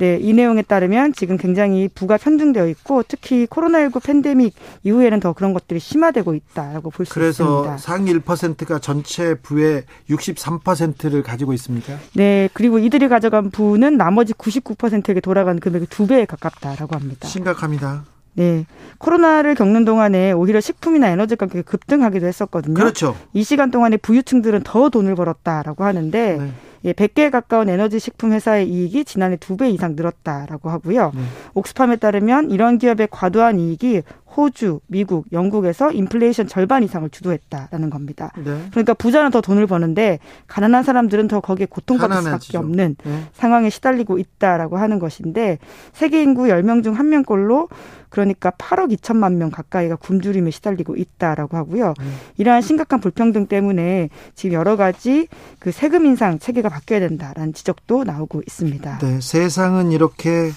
[0.00, 5.52] 네, 이 내용에 따르면 지금 굉장히 부가 편중되어 있고 특히 코로나19 팬데믹 이후에는 더 그런
[5.52, 7.62] 것들이 심화되고 있다라고 볼 수 있습니다.
[7.62, 11.98] 그래서 상위 1%가 전체 부의 63%를 가지고 있습니까?
[12.14, 17.26] 네, 그리고 이들이 가져간 부는 나머지 99%에게 돌아가는 금액의 두 배에 가깝다라고 합니다.
[17.26, 18.04] 심각합니다.
[18.34, 18.66] 네.
[18.98, 22.74] 코로나를 겪는 동안에 오히려 식품이나 에너지 가격이 급등하기도 했었거든요.
[22.74, 23.16] 그렇죠.
[23.32, 26.52] 이 시간 동안에 부유층들은 더 돈을 벌었다라고 하는데 네.
[26.84, 31.10] 예, 100개에 가까운 에너지 식품 회사의 이익이 지난해 두 배 이상 늘었다라고 하고요.
[31.12, 31.20] 네.
[31.54, 34.02] 옥스팜에 따르면 이런 기업의 과도한 이익이
[34.36, 38.30] 호주, 미국, 영국에서 인플레이션 절반 이상을 주도했다라는 겁니다.
[38.36, 38.66] 네.
[38.70, 43.24] 그러니까 부자는 더 돈을 버는데 가난한 사람들은 더 거기에 고통받을 수밖에 없는 네.
[43.32, 45.58] 상황에 시달리고 있다라고 하는 것인데
[45.92, 47.68] 세계 인구 10명 중 1명꼴로
[48.10, 51.94] 그러니까 8억 2천만 명 가까이가 굶주림에 시달리고 있다라고 하고요.
[52.00, 52.16] 음.
[52.36, 58.42] 이러한 심각한 불평등 때문에 지금 여러 가지 그 세금 인상 체계가 바뀌어야 된다라는 지적도 나오고
[58.46, 58.98] 있습니다.
[58.98, 60.50] 네, 세상은 이렇게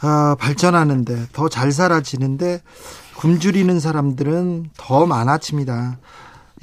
[0.00, 2.60] 아, 발전하는데 더 잘 살아지는데
[3.16, 5.98] 굶주리는 사람들은 더 많아집니다.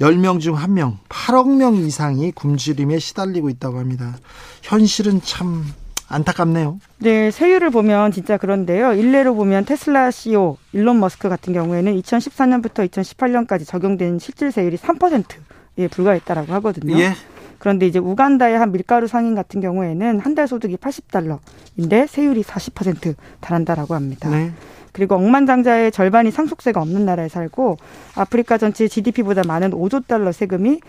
[0.00, 4.16] 10명 중 1명, 8억 명 이상이 굶주림에 시달리고 있다고 합니다.
[4.62, 5.64] 현실은 참
[6.12, 6.78] 안타깝네요.
[6.98, 8.92] 네, 세율을 보면 진짜 그런데요.
[8.94, 16.52] 일례로 보면 테슬라 CEO 일론 머스크 같은 경우에는 2014년부터 2018년까지 적용된 실질 세율이 3%에 불과했다라고
[16.54, 16.98] 하거든요.
[16.98, 17.12] 예.
[17.58, 23.94] 그런데 이제 우간다의 한 밀가루 상인 같은 경우에는 한 달 소득이 80달러인데 세율이 40% 달한다라고
[23.94, 24.28] 합니다.
[24.30, 24.52] 네.
[24.92, 27.78] 그리고 억만장자의 절반이 상속세가 없는 나라에 살고
[28.14, 30.80] 아프리카 전체 GDP보다 많은 5조 달러 세금이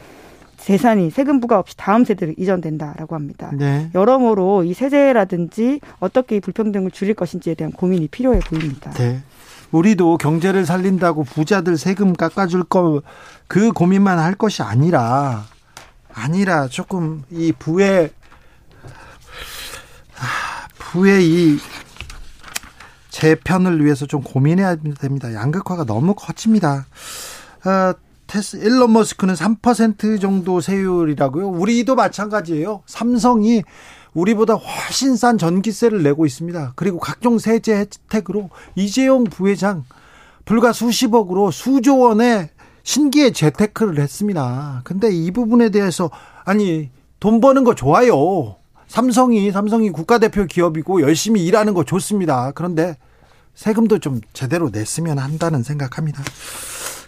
[0.65, 3.51] 재산이 세금 부과 없이 다음 세대로 이전된다라고 합니다.
[3.53, 3.89] 네.
[3.93, 8.91] 여러모로 이 세제라든지 어떻게 이 불평등을 줄일 것인지에 대한 고민이 필요해 보입니다.
[8.91, 9.21] 네.
[9.71, 13.01] 우리도 경제를 살린다고 부자들 세금 깎아줄 거
[13.47, 15.45] 그 고민만 할 것이 아니라
[16.11, 18.09] 아니라 조금 이 부의
[20.79, 21.59] 부의 이
[23.09, 25.33] 재편을 위해서 좀 고민해야 됩니다.
[25.33, 26.87] 양극화가 너무 커집니다.
[27.65, 27.93] 어,
[28.33, 31.49] 테스 일론 머스크는 3% 정도 세율이라고요.
[31.49, 32.81] 우리도 마찬가지예요.
[32.87, 33.61] 삼성이
[34.15, 36.73] 우리보다 훨씬 싼 전기세를 내고 있습니다.
[36.75, 39.83] 그리고 각종 세제 혜택으로 이재용 부회장
[40.45, 42.49] 불과 수십억으로 수조 원의
[42.81, 44.81] 신기의 재테크를 했습니다.
[44.83, 46.09] 근데 이 부분에 대해서
[46.43, 48.55] 아니 돈 버는 거 좋아요.
[48.87, 52.51] 삼성이 삼성이 국가대표 기업이고 열심히 일하는 거 좋습니다.
[52.55, 52.97] 그런데
[53.53, 56.23] 세금도 좀 제대로 냈으면 한다는 생각합니다.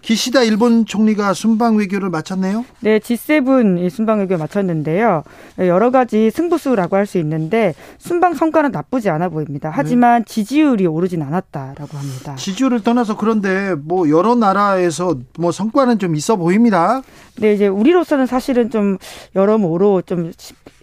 [0.05, 2.63] 기시다 일본 총리가 순방 외교를 마쳤네요.
[2.81, 5.23] 네, G7 순방 외교 마쳤는데요.
[5.57, 9.71] 여러 가지 승부수라고 할 수 있는데 순방 성과는 나쁘지 않아 보입니다.
[9.73, 10.25] 하지만 네.
[10.31, 12.35] 지지율이 오르진 않았다라고 합니다.
[12.35, 17.01] 지지율을 떠나서 그런데 뭐 여러 나라에서 뭐 성과는 좀 있어 보입니다.
[17.39, 18.97] 네, 이제 우리로서는 사실은 좀
[19.35, 20.31] 여러모로 좀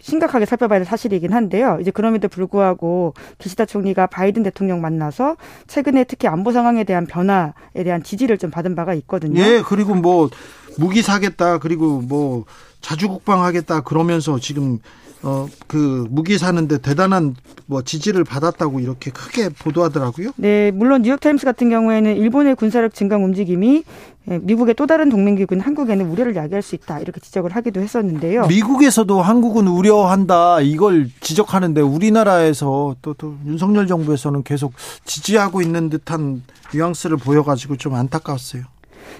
[0.02, 1.78] 심각하게 살펴봐야 할 사실이긴 한데요.
[1.80, 5.36] 이제 그럼에도 불구하고 기시다 총리가 바이든 대통령 만나서
[5.68, 9.40] 최근에 특히 안보 상황에 대한 변화에 대한 지지를 좀 받은 바가 있거든요.
[9.40, 10.28] 예, 그리고 뭐
[10.76, 12.44] 무기 사겠다, 그리고 뭐
[12.80, 14.80] 자주 국방하겠다 그러면서 지금
[15.22, 20.32] 어, 그 무기 사는데 대단한 뭐 지지를 받았다고 이렇게 크게 보도하더라고요.
[20.36, 23.84] 네, 물론 뉴욕타임스 같은 경우에는 일본의 군사력 증강 움직임이
[24.30, 28.46] 예, 미국의 또 다른 동맹기구인 한국에는 우려를 야기할 수 있다 이렇게 지적을 하기도 했었는데요.
[28.46, 37.16] 미국에서도 한국은 우려한다 이걸 지적하는데 우리나라에서 또, 또 윤석열 정부에서는 계속 지지하고 있는 듯한 뉘앙스를
[37.16, 38.71] 보여가지고 좀 안타까웠어요.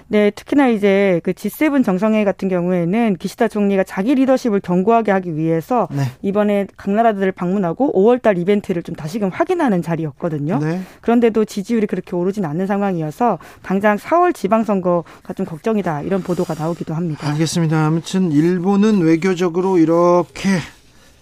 [0.07, 5.87] 네, 특히나 이제 그 G7 정상회의 같은 경우에는 기시다 총리가 자기 리더십을 견고하게 하기 위해서
[5.91, 6.03] 네.
[6.21, 10.59] 이번에 각 나라들을 방문하고 5월달 이벤트를 좀 다시금 확인하는 자리였거든요.
[10.59, 10.81] 네.
[11.01, 17.27] 그런데도 지지율이 그렇게 오르진 않는 상황이어서 당장 4월 지방선거가 좀 걱정이다 이런 보도가 나오기도 합니다.
[17.29, 17.85] 알겠습니다.
[17.85, 20.49] 아무튼 일본은 외교적으로 이렇게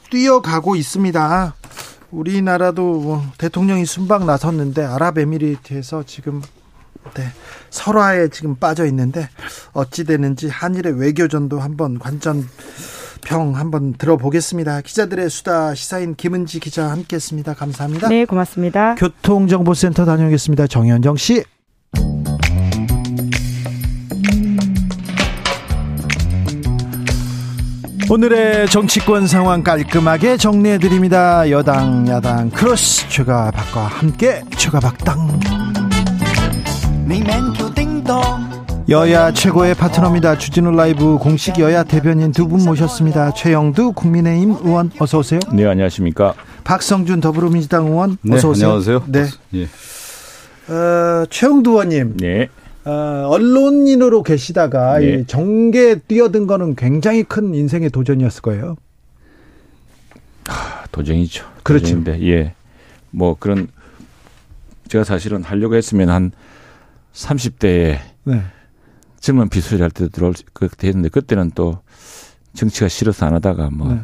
[0.10, 1.56] 뛰어가고 있습니다.
[2.12, 6.42] 우리나라도 뭐 대통령이 순방 나섰는데 아랍에미리트에서 지금
[7.16, 7.24] 네,
[7.70, 9.30] 설화에 지금 빠져 있는데
[9.74, 12.48] 어찌 되는지 한일의 외교전도 한번 관전
[13.24, 14.82] 평 한번 들어보겠습니다.
[14.82, 17.54] 기자들의 수다 시사인 김은지 기자 함께했습니다.
[17.54, 18.10] 감사합니다.
[18.10, 18.96] 네, 고맙습니다.
[18.96, 20.68] 교통정보센터 다녀오겠습니다.
[20.68, 21.44] 정현정 씨.
[28.10, 31.50] 오늘의 정치권 상황 깔끔하게 정리해 드립니다.
[31.50, 35.81] 여당 야당 크로스 최가박과 함께 최가박당.
[38.90, 40.38] 여야 최고의 파트너입니다.
[40.38, 43.34] 주진우 라이브 공식 여야 대변인 두 분 모셨습니다.
[43.34, 45.40] 최형두 국민의힘 의원 어서 오세요.
[45.54, 46.34] 네 안녕하십니까.
[46.64, 48.68] 박성준 더불어민주당 의원 어서 네, 오세요.
[48.68, 49.04] 안녕하세요.
[49.08, 49.26] 네.
[49.56, 49.64] 예.
[50.74, 52.18] 어, 최형두 의원님.
[52.18, 52.48] 네.
[52.86, 55.06] 어, 언론인으로 계시다가 네.
[55.22, 58.76] 이 정계 뛰어든 거는 굉장히 큰 인생의 도전이었을 거예요.
[60.48, 61.46] 하, 도전이죠.
[61.64, 61.84] 그렇죠.
[61.96, 62.54] 도전인데, 예.
[63.12, 63.68] 뭐 그런
[64.88, 66.32] 제가 사실은 하려고 했으면 한
[67.14, 68.44] 30대에 네.
[69.20, 71.80] 젊은 비수리 할 때도 들어올 그렇게 했는데 그때는 또
[72.54, 74.02] 정치가 싫어서 안 하다가 뭐 네.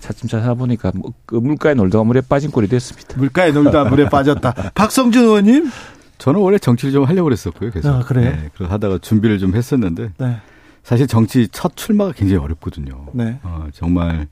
[0.00, 3.16] 차츰 찾아 보니까 뭐 그 물가에 놀다가 물에 빠진 꼴이 됐습니다.
[3.16, 4.52] 물가에 놀다 물에 빠졌다.
[4.74, 5.70] 박성준 의원님
[6.18, 7.70] 저는 원래 정치를 좀 하려고 그랬었고요.
[7.70, 7.88] 계속.
[7.88, 8.30] 아, 그래요?
[8.30, 10.36] 네, 그래서 하다가 준비를 좀 했었는데 네.
[10.82, 13.06] 사실 정치 첫 출마가 굉장히 어렵거든요.
[13.12, 13.38] 네.
[13.42, 14.26] 어, 정말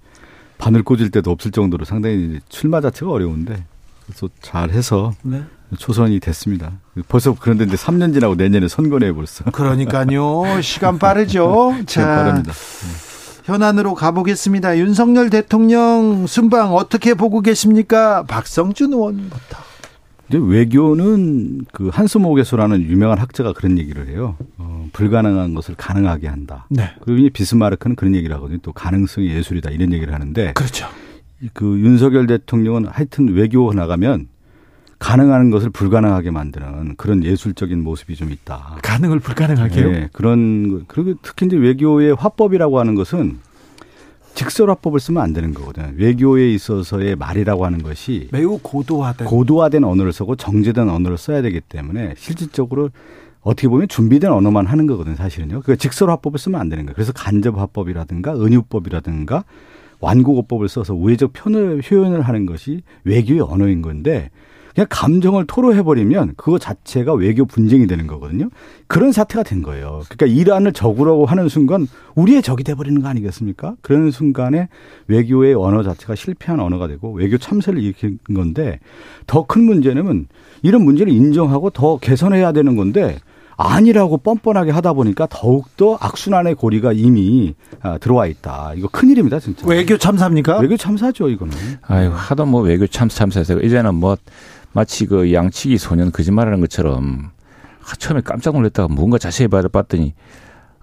[0.59, 3.65] 바늘 꽂을 때도 없을 정도로 상당히 출마 자체가 어려운데
[4.07, 5.45] 그래서 잘 해서 네.
[5.77, 6.73] 초선이 됐습니다.
[7.09, 9.45] 벌써 그런데 이제 3년 지나고 내년에 선거네 벌써.
[9.45, 10.61] 그러니까요.
[10.63, 11.75] 시간 빠르죠.
[11.87, 12.53] 자, 빠릅니다.
[13.45, 14.79] 현안으로 가보겠습니다.
[14.79, 18.23] 윤석열 대통령 순방 어떻게 보고 계십니까?
[18.25, 19.69] 박성준 의원부터.
[20.29, 24.37] 이제 외교는 그 한스모게소라는 유명한 학자가 그런 얘기를 해요.
[24.59, 26.67] 어, 불가능한 것을 가능하게 한다.
[26.69, 26.91] 네.
[27.01, 28.59] 그리고 이제 비스마르크는 그런 얘기를 하거든요.
[28.63, 30.53] 또 가능성이 예술이다 이런 얘기를 하는데.
[30.53, 30.87] 그렇죠.
[31.55, 34.29] 그 윤석열 대통령은 하여튼 외교 나가면
[34.99, 38.79] 가능한 것을 불가능하게 만드는 그런 예술적인 모습이 좀 있다.
[38.83, 39.91] 가능을 불가능하게요?
[39.91, 43.39] 네, 그런 그리고 특히 이제 외교의 화법이라고 하는 것은
[44.35, 45.93] 직설 화법을 쓰면 안 되는 거거든요.
[45.97, 52.15] 외교에 있어서의 말이라고 하는 것이 매우 고도화된 고도화된 언어를 쓰고 정제된 언어를 써야 되기 때문에
[52.17, 52.91] 실질적으로
[53.41, 55.17] 어떻게 보면 준비된 언어만 하는 거거든요.
[55.17, 55.63] 사실은요.
[55.63, 56.95] 그 직설 화법을 쓰면 안 되는 거예요.
[56.95, 59.45] 그래서 간접 화법이라든가 은유법이라든가
[60.01, 64.31] 완곡어법을 써서 우회적 편을 표현을 하는 것이 외교의 언어인 건데
[64.79, 68.49] 그냥 감정을 토로해버리면 그거 자체가 외교 분쟁이 되는 거거든요.
[68.87, 70.03] 그런 사태가 된 거예요.
[70.09, 73.75] 그러니까 이란을 적으라고 하는 순간 우리의 적이 돼버리는 거 아니겠습니까?
[73.83, 74.69] 그런 순간에
[75.09, 78.79] 외교의 언어 자체가 실패한 언어가 되고 외교 참사를 일으킨 건데
[79.27, 80.29] 더 큰 문제는
[80.63, 83.19] 이런 문제를 인정하고 더 개선해야 되는 건데
[83.61, 88.75] 아니라고 뻔뻔하게 하다 보니까 더욱더 악순환의 고리가 이미 아, 들어와 있다.
[88.77, 89.67] 이거 큰일입니다, 진짜.
[89.67, 90.61] 외교 참사입니까?
[90.61, 91.55] 외교 참사죠, 이거는.
[91.83, 94.17] 아유, 하도 뭐 외교 참사 참사해서 이제는 뭐
[94.73, 97.31] 마치 그 양치기 소년 거짓말하는 것처럼
[97.99, 100.15] 처음에 깜짝 놀랐다가 뭔가 자세히 봤더니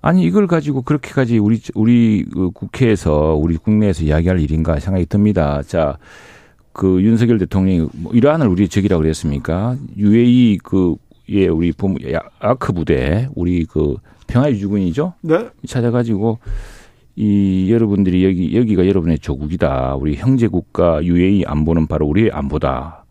[0.02, 5.63] 아니 이걸 가지고 그렇게까지 우리 우리 그 국회에서 우리 국내에서 이야기할 일인가 생각이 듭니다.
[5.63, 5.98] 자,
[6.74, 9.76] 그 윤석열 대통령이 뭐 이란을 우리 적이라고 그랬습니까?
[9.98, 10.95] UAE 그
[11.30, 11.98] 예 우리 본
[12.39, 13.95] 아크 부대 우리 그
[14.28, 15.13] 평화 유지군이죠.
[15.21, 15.50] 네.
[15.67, 16.39] 찾아가지고
[17.15, 19.95] 이 여러분들이 여기 여기가 여러분의 조국이다.
[19.95, 23.05] 우리 형제 국가 UAE 안보는 바로 우리의 안보다.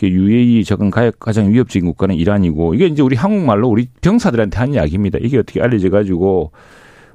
[0.00, 5.18] 그 UAE 적은 가장 위협적인 국가는 이란이고 이게 이제 우리 한국말로 우리 병사들한테 한 이야기입니다.
[5.20, 6.52] 이게 어떻게 알려져 가지고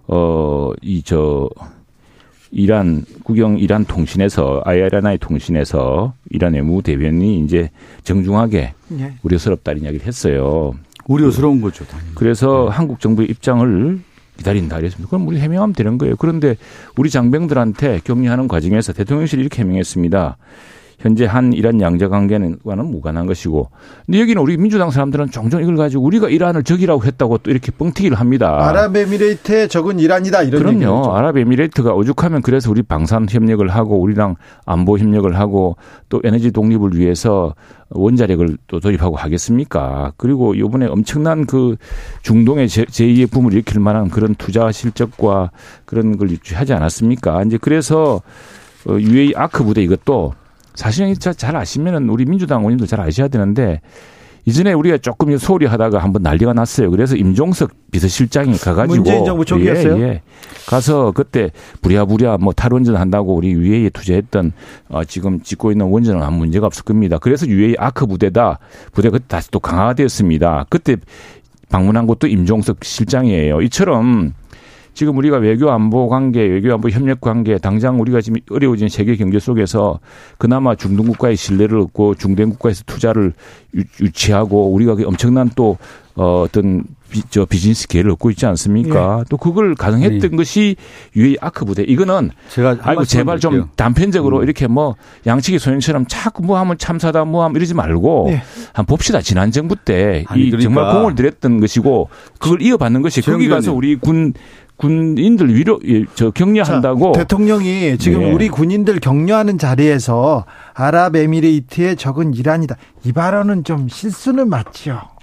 [0.07, 1.49] 어 이 저
[2.51, 7.69] 이란 국영 이란 통신에서 아이아라나의 통신에서 이란 외무 대변인이 이제
[8.03, 9.13] 정중하게 네.
[9.23, 10.73] 우려스럽다는 이야기를 했어요.
[11.07, 11.85] 우려스러운 거죠.
[11.85, 12.11] 당연히.
[12.15, 12.75] 그래서 네.
[12.77, 13.99] 한국 정부의 입장을
[14.37, 15.09] 기다린다 이랬습니다.
[15.09, 16.15] 그럼 우리 해명하면 되는 거예요.
[16.17, 16.55] 그런데
[16.97, 20.37] 우리 장병들한테 격려하는 과정에서 대통령실이 이렇게 해명했습니다.
[21.05, 23.69] 현재 한 이란 양자 관계와는 무관한 것이고
[24.07, 28.19] 근데 여기는 우리 민주당 사람들은 종종 이걸 가지고 우리가 이란을 적이라고 했다고 또 이렇게 뻥튀기를
[28.19, 28.67] 합니다.
[28.69, 31.13] 아랍에미레이트의 적은 이란이다 이런 그럼요.
[31.15, 35.77] 아랍에미레이트가 오죽하면 그래서 우리 방산 협력을 하고 우리랑 안보 협력을 하고
[36.09, 37.53] 또 에너지 독립을 위해서
[37.89, 40.11] 원자력을 또 도입하고 하겠습니까?
[40.17, 41.75] 그리고 이번에 엄청난 그
[42.23, 45.51] 중동의 제2의 붐을 일으킬 만한 그런 투자 실적과
[45.85, 47.43] 그런 걸 유치하지 않았습니까?
[47.43, 48.23] 이제 그래서
[48.87, 50.33] UAE 어, 아크 부대 이것도
[50.75, 53.81] 사실은 잘 아시면은 우리 민주당 의원님도 잘 아셔야 되는데
[54.47, 56.91] 이전에 우리가 조금 소홀히 하다가 한번 난리가 났어요.
[56.91, 59.97] 그래서 임종석 비서실장이 가가지고 문재인 정부 초기였어요.
[59.97, 60.21] 예, 예.
[60.67, 61.49] 가서 그때
[61.81, 64.51] 부랴부랴 뭐 탈원전 한다고 우리 UAE 에 투자했던
[64.89, 67.17] 어, 지금 짓고 있는 원전은 아무 문제가 없을 겁니다.
[67.17, 68.59] 그래서 UAE 아크 부대다
[68.91, 70.67] 부대 그때 다시 또 강화되었습니다.
[70.69, 70.97] 그때
[71.69, 73.61] 방문한 것도 임종석 실장이에요.
[73.61, 74.33] 이처럼
[74.95, 79.39] 지금 우리가 외교 안보 관계, 외교 안보 협력 관계, 당장 우리가 지금 어려워진 세계 경제
[79.39, 79.99] 속에서
[80.37, 83.33] 그나마 중동 국가의 신뢰를 얻고 중동 국가에서 투자를
[84.01, 85.77] 유치하고 우리가 엄청난 또
[86.15, 89.17] 어, 어떤 비, 저 비즈니스 기회를 얻고 있지 않습니까?
[89.19, 89.23] 예.
[89.29, 90.37] 또 그걸 가능했던 네.
[90.37, 90.75] 것이
[91.15, 91.83] 유의 아크 부대.
[91.83, 93.69] 이거는 제가 아이고 제발 좀 드릴게요.
[93.75, 94.43] 단편적으로 음.
[94.43, 94.95] 이렇게 뭐
[95.27, 98.41] 양치기 소년처럼 자꾸 뭐 하면 참사다 뭐 하면 이러지 말고 네.
[98.73, 99.21] 한 봅시다.
[99.21, 100.59] 지난 정부 때이 그러니까.
[100.59, 104.33] 정말 공을 들였던 것이고 그걸 이어받는 것이 거기 가서 우리 군
[104.77, 108.31] 군인들 위로 예, 저 격려한다고 자, 대통령이 지금 네.
[108.31, 112.75] 우리 군인들 격려하는 자리에서 아랍에미레이트의 적은 이란이다.
[113.05, 115.14] 이 발언은 좀 실수는 맞죠.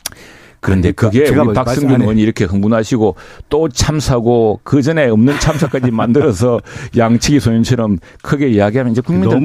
[0.63, 3.17] 그런데 그러니까 그게 우리 뭐 박승균 의원이 이렇게 흥분하시고
[3.49, 6.61] 또 참사고 그 전에 없는 참사까지 만들어서
[6.97, 9.41] 양치기 소년처럼 크게 이야기하면 이제 국민들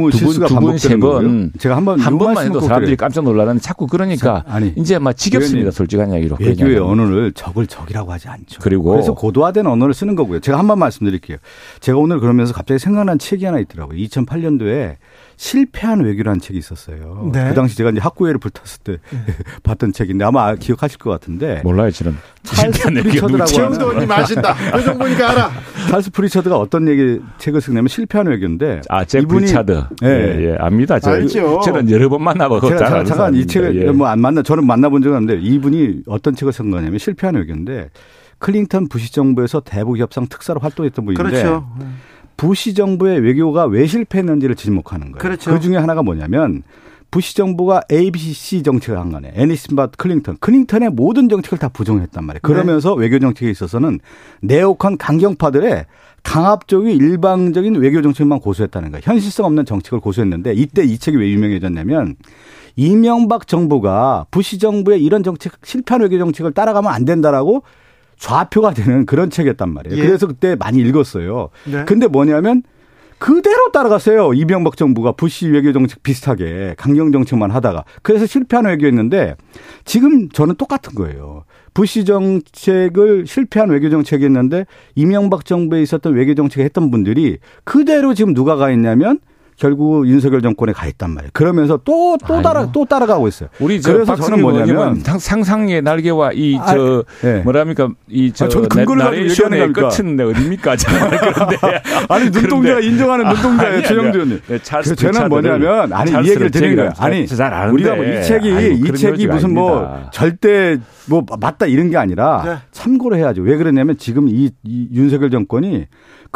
[0.48, 5.14] 두번 세번 제가 한번 한 번만 해도 사람들이 깜짝 놀라는 자꾸 그러니까 아니, 이제 막
[5.18, 8.60] 지겹습니다 솔직한 이야기로 외교의 언어를 적을 적이라고 하지 않죠.
[8.62, 10.40] 그리고 그래서 고도화된 언어를 쓰는 거고요.
[10.40, 11.38] 제가 한 번 말씀드릴게요.
[11.80, 13.98] 제가 오늘 그러면서 갑자기 생각난 책이 하나 있더라고요.
[13.98, 14.96] 2008년도에
[15.38, 17.30] 실패한 외교라는 책이 있었어요.
[17.32, 17.50] 네.
[17.50, 19.20] 그 당시 제가 이제 학구열에 불탔을 때 네.
[19.64, 21.62] 봤던 책인데 아마 기억하실 것 같은데.
[21.64, 22.18] 몰라요, 저는.
[22.44, 23.46] 찰스 프리처드라고.
[23.46, 24.56] 최형두님 아신다.
[24.72, 25.52] 표정 보니까 알아.
[25.92, 28.82] 찰스 프리처드가 어떤 얘기 책을 쓰냐면 실패한 외교인데.
[28.90, 29.84] 아, 제 프리처드.
[30.04, 31.00] 예, 예, 예, 압니다.
[31.00, 31.62] 저, 알죠.
[31.64, 33.92] 저는 여러 번 만나보고 제가 잠깐 이 책을 예.
[33.92, 37.90] 뭐안 만나 저는 만나본 적은 없는데 이분이 어떤 책을 쓴 거냐면 실패한 외교인데
[38.40, 41.24] 클린턴 부시 정부에서 대북 협상 특사로 활동했던 분인데.
[41.24, 41.68] 그렇죠.
[42.38, 45.22] 부시 정부의 외교가 왜 실패했는지를 지목하는 거예요.
[45.22, 45.52] 그렇죠.
[45.52, 46.64] 그 중에 하나가 뭐냐면
[47.10, 49.32] 부시 정부가 ABC 정책을 한 거네.
[49.36, 50.38] 애니슨바 클링턴.
[50.40, 52.42] 클링턴의 모든 정책을 다 부정했단 말이에요.
[52.42, 53.02] 그러면서 네.
[53.02, 54.00] 외교 정책에 있어서는
[54.42, 55.86] 내혹한 강경파들의
[56.24, 59.02] 강압적인 일방적인 외교 정책만 고수했다는 거예요.
[59.04, 62.18] 현실성 없는 정책을 고수했는데 이때 이 책이 왜 유명해졌냐면
[62.76, 67.64] 이명박 정부가 부시 정부의 이런 정책 실패한 외교 정책을 따라가면 안 된다라고
[68.18, 69.98] 좌표가 되는 그런 책이었단 말이에요.
[70.02, 70.06] 예.
[70.06, 71.50] 그래서 그때 많이 읽었어요.
[71.66, 71.86] 네.
[71.86, 72.64] 근데 뭐냐면
[73.20, 74.34] 그대로 따라갔어요.
[74.34, 79.36] 이명박 정부가 부시 외교 정책 비슷하게 강경 정책만 하다가 그래서 실패한 외교였는데
[79.86, 81.44] 지금 저는 똑같은 거예요.
[81.74, 88.56] 부시 정책을 실패한 외교 정책이었는데 이명박 정부에 있었던 외교 정책을 했던 분들이 그대로 지금 누가
[88.56, 89.20] 가 있냐면
[89.58, 91.32] 결국 윤석열 정권에 가 있단 말이에요.
[91.34, 93.50] 그러면서 또, 또 따라, 또 따라가고 있어요.
[93.60, 97.42] 우리 저 그래서 저는 뭐냐면 상상의 날개와 이, 아, 저, 아, 네.
[97.42, 100.76] 뭐랍니까, 이, 저, 아, 근거를 나레이션의 끝은 어딥니까?
[100.86, 101.58] 그런데.
[102.08, 104.40] 아니, 눈동자가 인정하는 눈동자예요, 최영주 의원님.
[104.48, 106.92] 네, 그래서 저는 뭐냐면, 아니, 이 얘기를 드리는 거예요.
[107.00, 107.26] 아니,
[107.72, 110.00] 우리가 뭐 이 책이, 아이고, 이 책이 무슨 뭐 아닙니다.
[110.02, 112.56] 뭐 절대 뭐 맞다 이런 게 아니라 네.
[112.72, 113.42] 참고로 해야죠.
[113.42, 115.86] 왜 그러냐면 지금 이, 이 윤석열 정권이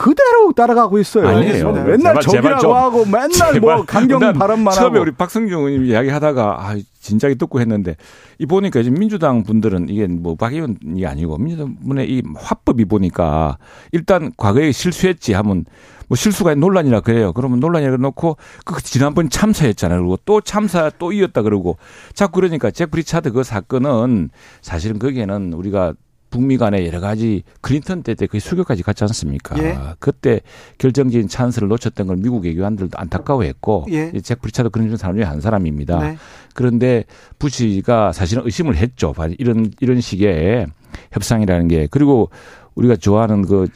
[0.01, 1.27] 그대로 따라가고 있어요.
[1.27, 1.71] 아니에요.
[1.71, 3.59] 맨날 제발, 적이라고 하고 맨날 뭐 제발.
[3.59, 5.01] 뭐 강경 발언만 처음에 하고.
[5.01, 7.95] 우리 박성중 의원님 이야기하다가 아 진작에 듣고 했는데
[8.39, 13.59] 이 보니까 지금 민주당 분들은 이게 뭐 박 의원이 아니고 민주당 분의 이 화법이 보니까
[13.91, 15.65] 일단 과거에 실수했지 하면
[16.07, 17.31] 뭐 실수가 논란이라 그래요.
[17.33, 19.99] 그러면 논란이라 놓고 그 지난번 참사했잖아요.
[19.99, 21.77] 그리고 또 참사 또 이었다 그러고
[22.15, 24.29] 자꾸 그러니까 제프리 차드 그 사건은
[24.61, 25.93] 사실은 거기에는 우리가
[26.31, 29.61] 북미 간에 여러 가지 클린턴 때때 거의 수교까지 갔지 않습니까?
[29.61, 29.77] 예.
[29.99, 30.39] 그때
[30.79, 34.11] 결정적인 찬스를 놓쳤던 걸 미국 외교관들도 안타까워했고 예.
[34.23, 35.99] 잭 프리처드도 그런 사람 중에 한 사람입니다.
[35.99, 36.17] 네.
[36.55, 37.03] 그런데
[37.37, 39.13] 부시가 사실은 의심을 했죠.
[39.37, 40.67] 이런 이런 식의
[41.11, 42.29] 협상이라는 게 그리고
[42.75, 43.67] 우리가 좋아하는 그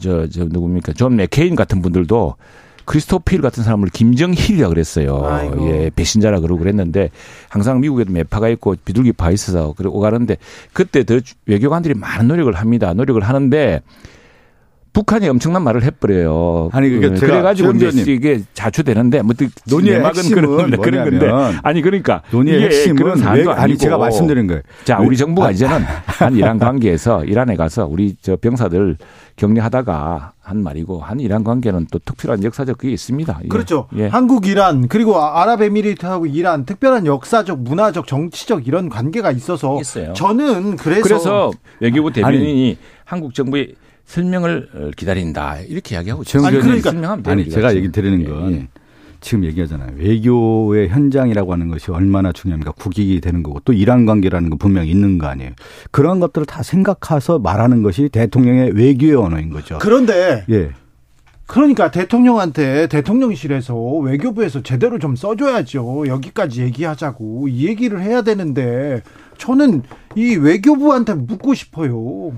[0.00, 0.92] 저, 저 누굽니까?
[0.94, 2.36] 존 맥케인 같은 분들도
[2.86, 5.22] 크리스토퍼 힐 같은 사람을 김정힐이라 그랬어요.
[5.24, 5.68] 아이고.
[5.68, 7.10] 예, 배신자라 그러고 그랬는데
[7.48, 10.38] 항상 미국에도 매파가 있고 비둘기파 있어서 그러고 가는데
[10.72, 12.94] 그때 더 외교관들이 많은 노력을 합니다.
[12.94, 13.82] 노력을 하는데
[14.96, 16.70] 북한이 엄청난 말을 해버려요.
[16.72, 19.34] 아니 그러니까 그, 그래가지고 이제 이게 자초되는데 뭐
[19.68, 21.30] 논의의 핵심은 그런, 그런 건데
[21.62, 24.62] 아니 그러니까 논의의 핵심은 그런 사안도 왜, 아니 제가 말씀드린 거예요.
[24.84, 28.96] 자 우리 정부가 아, 이제는 한 이란 관계에서 이란에 가서 우리 저 병사들
[29.36, 33.40] 격려하다가 한 말이고 한 이란 관계는 또 특별한 역사적 그게 있습니다.
[33.44, 33.48] 예.
[33.48, 33.88] 그렇죠.
[33.98, 34.06] 예.
[34.06, 40.14] 한국 이란 그리고 아랍에미리트하고 이란 특별한 역사적 문화적 정치적 이런 관계가 있어서 있어요.
[40.14, 43.74] 저는 그래서 그래서 외교부 대변인이 아니, 한국 정부의
[44.06, 47.32] 설명을 기다린다 이렇게 이야기하고 아니 그러니까 설명하면 돼요.
[47.32, 48.68] 아니 제가 얘기 드리는 건 예, 예.
[49.20, 49.90] 지금 얘기하잖아요.
[49.96, 52.72] 외교의 현장이라고 하는 것이 얼마나 중요합니까?
[52.72, 55.50] 국익이 되는 거고 또 이란 관계라는 거 분명히 있는 거 아니에요.
[55.90, 59.78] 그런 것들을 다 생각해서 말하는 것이 대통령의 외교의 언어인 거죠.
[59.80, 60.70] 그런데 예.
[61.46, 66.06] 그러니까 대통령한테 대통령실에서 외교부에서 제대로 좀 써줘야죠.
[66.08, 69.02] 여기까지 얘기하자고 이 얘기를 해야 되는데
[69.38, 69.82] 저는
[70.16, 72.32] 이 외교부한테 묻고 싶어요.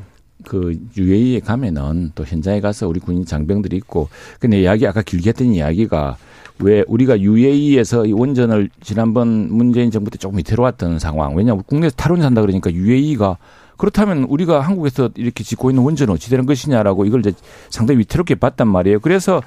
[0.45, 4.09] 그 UAE에 가면은 또 현장에 가서 우리 군인 장병들이 있고
[4.39, 6.17] 근데 이야기 아까 길게 했던 이야기가
[6.61, 11.97] 왜 우리가 UAE에서 이 원전을 지난번 문재인 정부 때 조금 위태로 왔던 상황 왜냐하면 국내에서
[11.97, 13.37] 탈원 산다 그러니까 UAE가
[13.79, 17.33] 그렇다면 우리가 한국에서 이렇게 짓고 있는 원전은 어찌 되는 것이냐라고 이걸 이제
[17.71, 19.01] 상당히 위태롭게 봤단 말이에요.
[19.01, 19.41] 그래서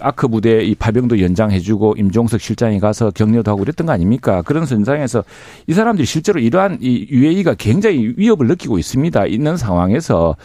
[0.00, 4.42] 아크 부대 이 파병도 연장해주고 임종석 실장이 가서 격려도 하고 그랬던 거 아닙니까?
[4.42, 5.24] 그런 선상에서
[5.66, 9.26] 이 사람들이 실제로 이러한 이 UAE가 굉장히 위협을 느끼고 있습니다.
[9.26, 10.36] 있는 상황에서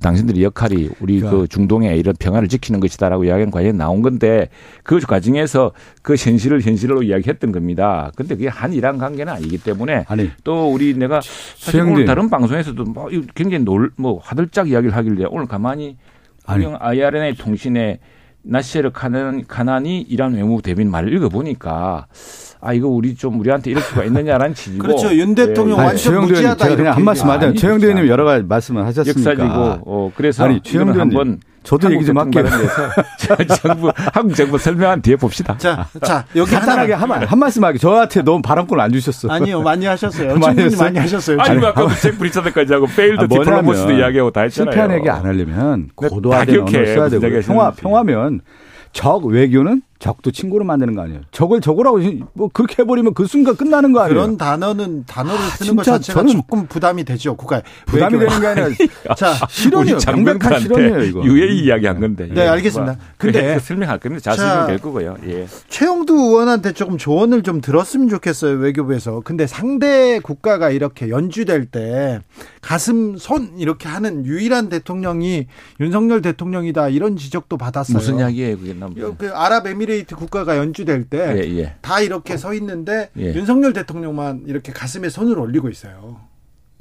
[0.00, 1.30] 당신들의 역할이 우리 그러니까.
[1.30, 4.48] 그 중동의 이런 평화를 지키는 것이다라고 이야기는 과연 나온 건데
[4.82, 5.72] 그 과정에서
[6.02, 8.10] 그 현실을 현실로 이야기했던 겁니다.
[8.16, 11.80] 근데 그게 한 이란 관계는 아니기 때문에 아니 또 우리 내가 사실.
[11.80, 15.96] 오늘 다른 방송에서도 뭐 굉장히 놀, 뭐 화들짝 이야기를 하길래 오늘 가만히.
[16.46, 17.98] 국영 IRNA 통신에
[18.42, 22.06] 나시르 카난, 카난이 이란 외무부 대변인 말을 읽어보니까
[22.66, 25.14] 아 이거 우리 좀 우리한테 이럴 수가 있느냐라는 취지고 그렇죠.
[25.14, 28.24] 윤 대통령 예, 완전 아니, 무지하다 제가 그냥 한 이렇게 말씀 최영도 그렇지 의원님 여러
[28.24, 29.54] 가지 말씀을 하셨으니까 역사지고
[29.86, 31.00] 어 그래서 아니, 의원님.
[31.00, 32.44] 한번 저도 얘기 좀 할게요.
[33.62, 35.56] 정부 한국 정부 설명한 뒤에 봅시다.
[35.58, 39.28] 자, 자 여기 간단하게 하나 한, 말- 한 말씀 하게 저한테 너무 발언권 안 주셨어.
[39.28, 40.36] 아니요 많이 하셨어요.
[40.38, 40.80] 많이 했어요?
[40.80, 41.38] 많이 하셨어요.
[41.40, 41.60] 아니 지금.
[41.60, 44.72] 뭐 아까 잭 브리처드까지 하고 페일드 아, 뭐냐면 디플로마스도 이야기하고 다 했잖아요.
[44.72, 46.60] 실패한 얘기 안 하려면 네, 고도화된.
[46.60, 47.70] 언어를 써야 되고 평화.
[47.72, 48.40] 평화면
[48.92, 51.20] 적 외교는 적도 친구로 만드는 거 아니에요.
[51.30, 51.98] 적을 적으라고
[52.34, 54.14] 뭐 그렇게 해버리면 그 순간 끝나는 거 아니에요.
[54.20, 57.34] 그런 단어는 단어를 쓰는 것 진짜 자체가 저는 조금 부담이 되죠.
[57.34, 58.28] 국가에 부담이 외교에.
[58.28, 59.96] 되는 게 아니라 자, 실현이에요.
[59.96, 61.24] 우리 명백한 실현이에요 이거.
[61.24, 62.28] UAE 이야기한 건데.
[62.30, 62.48] 네, 예.
[62.48, 62.92] 알겠습니다.
[62.92, 64.22] 뭐, 근데 그 설명할 겁니다.
[64.22, 65.16] 자세히 자, 될 거고요.
[65.26, 65.46] 예.
[65.68, 69.22] 최영두 의원한테 조금 조언을 좀 들었으면 좋겠어요 외교부에서.
[69.24, 72.20] 근데 상대 국가가 이렇게 연주될 때
[72.60, 75.46] 가슴 손 이렇게 하는 유일한 대통령이
[75.80, 77.96] 윤석열 대통령이다 이런 지적도 받았어요.
[77.96, 78.94] 무슨 이야기예요, 그게 남.
[78.98, 81.74] 요- 그 아랍에미레이트 국가가 연주될 때 예, 예.
[81.80, 83.34] 다 이렇게 서 있는데 예.
[83.34, 86.20] 윤석열 대통령만 이렇게 가슴에 손을 올리고 있어요.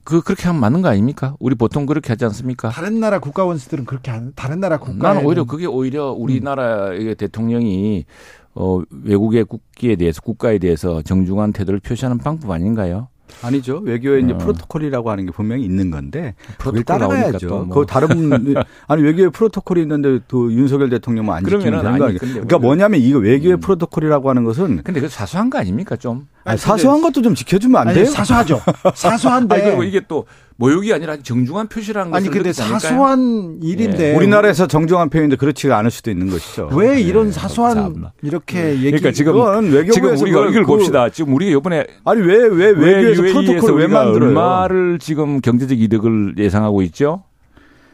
[0.04, 1.36] 그 그렇게 하면 맞는 거 아닙니까?
[1.40, 2.70] 우리 보통 그렇게 하지 않습니까?
[2.70, 8.06] 다른 나라 국가 원수들은 그렇게 안 다른 나라 국가 나는 오히려 그게 오히려 우리나라의 대통령이
[8.54, 13.08] 어 외국의 국기에 대해서 국가에 대해서 정중한 태도를 표시하는 방법 아닌가요?
[13.42, 13.80] 아니죠.
[13.84, 14.38] 외교에 이제 어.
[14.38, 17.48] 프로토콜이라고 하는 게 분명히 있는 건데 그걸 따라가야죠.
[17.48, 17.76] 또 뭐.
[17.76, 18.08] 그 다른
[18.88, 22.20] 아니 외교에 프로토콜이 있는데 또 윤석열 대통령만 안 지키면 그러면은 되는 거 아니, 아니에요.
[22.20, 23.60] 근데 그러니까 뭐냐면 이거 외교의 음.
[23.60, 26.28] 프로토콜이라고 하는 것은 근데 그 사소한 거 아닙니까 좀?
[26.46, 28.06] 아니, 사소한 것도 좀 지켜주면 안 아니, 돼요?
[28.06, 28.62] 사소하죠.
[28.94, 30.26] 사소한데 아니 그리고 이게 또
[30.58, 32.54] 모욕이 아니라 정중한 표시라는 것을 아니 근데?
[32.54, 34.16] 사소한 일인데 예.
[34.16, 36.70] 우리나라에서 정정한 표현인데 그렇지가 않을 수도 있는 것이죠.
[36.74, 38.14] 왜 이런 네, 사소한 참나.
[38.22, 39.34] 이렇게 얘기 그러니까 지금
[39.74, 41.10] 외교부에서 지금 우리가 이걸 그- 봅시다.
[41.10, 44.30] 지금 우리가 이번에 아니 왜왜왜 외교에서 프로토콜을 왜 만들어요?
[44.30, 47.24] 얼마를 지금 경제적 이득을 예상하고 있죠?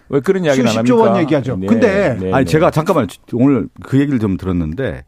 [0.10, 1.12] 왜 그런 이야기는 안 수십조 합니까?
[1.14, 1.58] 원 얘기하죠.
[1.66, 5.06] 근데 아니 제가 잠깐만 오늘 그 얘기를 좀 들었는데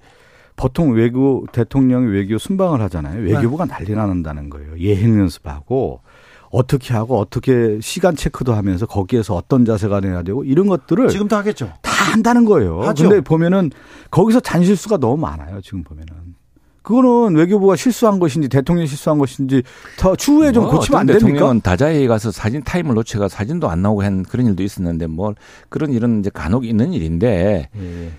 [0.56, 3.22] 보통 외교 대통령이 외교 순방을 하잖아요.
[3.24, 4.78] 외교부가 난리 나는다는 거예요.
[4.80, 6.01] 예행 연습하고
[6.51, 11.74] 어떻게 하고 어떻게 시간 체크도 하면서 거기에서 어떤 자세가 돼야 되고 이런 것들을 지금도 하겠죠.
[11.82, 12.82] 다 한다는 거예요.
[12.84, 13.10] 하죠.
[13.10, 13.72] 근데 보면은
[14.12, 15.62] 거기서 잔실수가 너무 많아요.
[15.62, 16.14] 지금 보면은.
[16.84, 19.64] 그거는 외교부가 실수한 것인지 대통령이 실수한 것인지
[19.97, 21.26] 더 추후에 좀 뭐 고치면 안 됩니까?
[21.26, 25.34] 대통령은 다자회에 가서 사진 타임을 놓쳐가 사진도 안 나오고 한 그런 일도 있었는데 뭐
[25.70, 28.12] 그런 일은 이제 간혹 있는 일인데 예,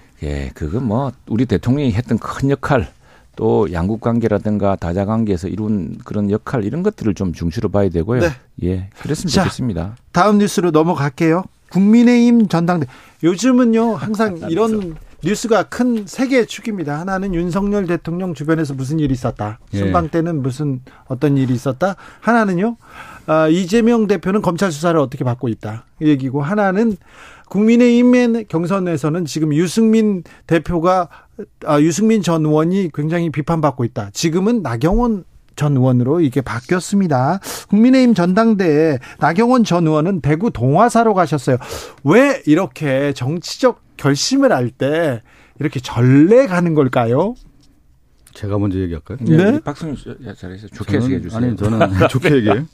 [0.55, 2.89] 그거 뭐 우리 대통령이 했던 큰 역할
[3.37, 8.21] 또 양국 관계라든가 다자 관계에서 이룬 그런 역할 이런 것들을 좀 중시로 봐야 되고요.
[8.21, 8.29] 네.
[8.63, 9.43] 예, 그랬으면 자.
[9.43, 9.97] 좋겠습니다.
[10.13, 11.45] 다음 뉴스로 넘어갈게요.
[11.71, 12.87] 국민의힘 전당대
[13.25, 14.95] 요즘은요 항상 이런
[15.25, 17.01] 뉴스가 큰 세 개의 축입니다.
[17.01, 19.59] 하나는 윤석열 대통령 주변에서 무슨 일이 있었다.
[19.73, 19.79] 예.
[19.79, 21.97] 순방 때는 무슨 어떤 일이 있었다.
[22.21, 22.77] 하나는요
[23.27, 25.87] 아, 이재명 대표는 검찰 수사를 어떻게 받고 있다.
[26.01, 26.97] 이 얘기고 하나는
[27.65, 31.09] 국민의힘의 경선에서는 지금 유승민 대표가
[31.65, 34.11] 아, 유승민 전 의원이 굉장히 비판받고 있다.
[34.13, 35.25] 지금은 나경원
[35.55, 37.39] 전 의원으로 이게 바뀌었습니다.
[37.69, 41.59] 국민의힘 전당대에 나경원 전 의원은 대구 동화사로 가셨어요.
[42.03, 45.23] 왜 이렇게 정치적 결심을 할 때
[45.61, 47.35] 이렇게 전례 가는 걸까요?
[48.33, 49.19] 제가 먼저 얘기할까요?
[49.21, 49.37] 네.
[49.53, 49.61] 네.
[49.61, 51.39] 박성윤 씨 잘해서 좋게 해석해 주세요.
[51.39, 52.67] 아니 저는 좋게 얘기해요.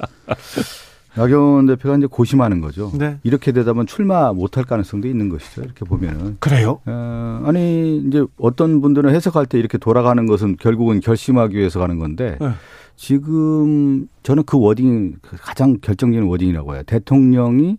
[1.16, 2.92] 나경원 대표가 이제 고심하는 거죠.
[2.96, 3.18] 네.
[3.22, 5.62] 이렇게 되다 보면 출마 못할 가능성도 있는 것이죠.
[5.62, 6.36] 이렇게 보면은.
[6.40, 6.80] 그래요?
[6.86, 12.38] 어, 아니 이제 어떤 분들은 해석할 때 이렇게 돌아가는 것은 결국은 결심하기 위해서 가는 건데
[12.40, 12.50] 네.
[12.96, 16.82] 지금 저는 그 워딩 가장 결정적인 워딩이라고 해요.
[16.86, 17.78] 대통령이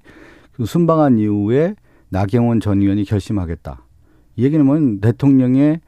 [0.52, 1.76] 그 순방한 이후에
[2.10, 3.86] 나경원 전 의원이 결심하겠다.
[4.36, 5.80] 이 얘기는 뭐 대통령의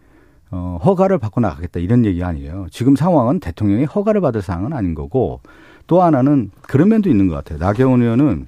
[0.51, 2.67] 어, 허가를 받고 나가겠다 이런 얘기 아니에요.
[2.69, 5.41] 지금 상황은 대통령이 허가를 받을 상황은 아닌 거고
[5.87, 7.59] 또 하나는 그런 면도 있는 것 같아요.
[7.59, 8.47] 나경원 의원은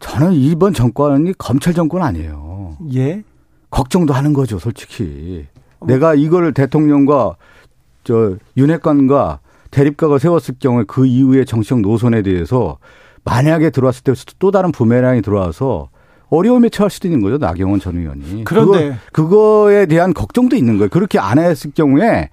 [0.00, 2.76] 저는 이번 정권이 검찰 정권 아니에요.
[2.94, 3.22] 예.
[3.70, 5.46] 걱정도 하는 거죠, 솔직히.
[5.86, 7.36] 내가 이걸 대통령과
[8.04, 9.40] 저 윤핵관과
[9.70, 12.78] 대립각을 세웠을 경우에 그 이후에 정치적 노선에 대해서
[13.24, 15.88] 만약에 들어왔을 때 또 다른 부메랑이 들어와서
[16.28, 18.44] 어려움에 처할 수도 있는 거죠 나경원 전 의원이.
[18.44, 20.88] 그런데 그거, 에 대한 걱정도 있는 거예요.
[20.88, 22.30] 그렇게 안 했을 경우에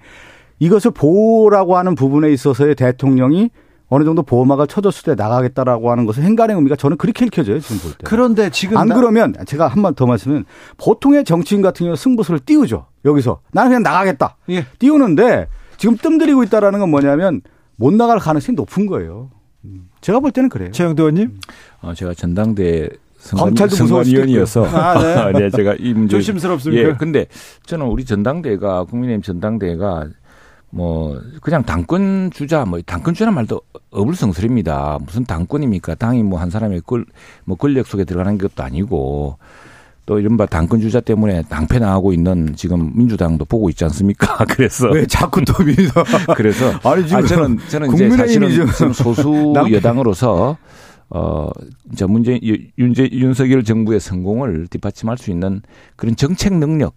[0.58, 3.50] 이것을 보호라고 하는 부분에 있어서의 대통령이
[3.94, 7.92] 어느 정도 보호막을 쳐줬을 때 나가겠다라고 하는 것은 행간의 의미가 저는 그렇게 읽혀져요 지금 볼
[7.92, 7.98] 때.
[8.04, 10.44] 그런데 지금 안 나- 그러면 제가 한 번 더 말씀은
[10.78, 12.86] 보통의 정치인 같은 경우 는 승부수를 띄우죠.
[13.04, 14.36] 여기서 나는 그냥 나가겠다.
[14.50, 14.66] 예.
[14.78, 17.40] 띄우는데 지금 뜸들이고 있다라는 건 뭐냐면
[17.76, 19.30] 못 나갈 가능성이 높은 거예요.
[19.64, 19.88] 음.
[20.00, 20.70] 제가 볼 때는 그래요.
[20.72, 21.38] 최영도 의원님
[21.82, 22.88] 어, 제가 전당대
[23.36, 24.98] 검찰도 선관위원이어서 아,
[25.32, 25.32] 네.
[25.38, 26.88] 네, 제가 이 문제 조심스럽습니까?
[26.90, 27.26] 예, 근데
[27.64, 30.06] 저는 우리 전당대가 국민의힘 전당대가
[30.74, 33.60] 뭐 그냥 당권 주자 뭐 당권 주자는 말도
[33.90, 34.98] 어불성설입니다.
[35.04, 35.94] 무슨 당권입니까?
[35.94, 37.04] 당이 뭐 한 사람의 권,
[37.44, 39.38] 뭐 권력 속에 들어가는 것도 아니고
[40.06, 44.44] 또 이른바 당권 주자 때문에 당패 나가고 있는 지금 민주당도 보고 있지 않습니까?
[44.50, 46.04] 그래서 왜 자꾸 또 믿어?
[46.36, 50.56] 그래서 아니, 지금 아니, 저는 저는 이제 사실은 지금 소수 남- 여당으로서
[51.14, 51.48] 어
[51.92, 52.40] 이제 문재
[52.76, 55.62] 윤재 윤석열 정부의 성공을 뒷받침할 수 있는
[55.94, 56.94] 그런 정책 능력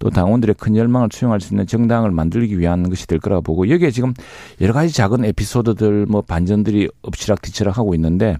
[0.00, 3.92] 또 당원들의 큰 열망을 수용할 수 있는 정당을 만들기 위한 것이 될 거라고 보고 여기에
[3.92, 4.12] 지금
[4.60, 8.36] 여러 가지 작은 에피소드들 뭐 반전들이 엎치락뒤치락 하고 있는데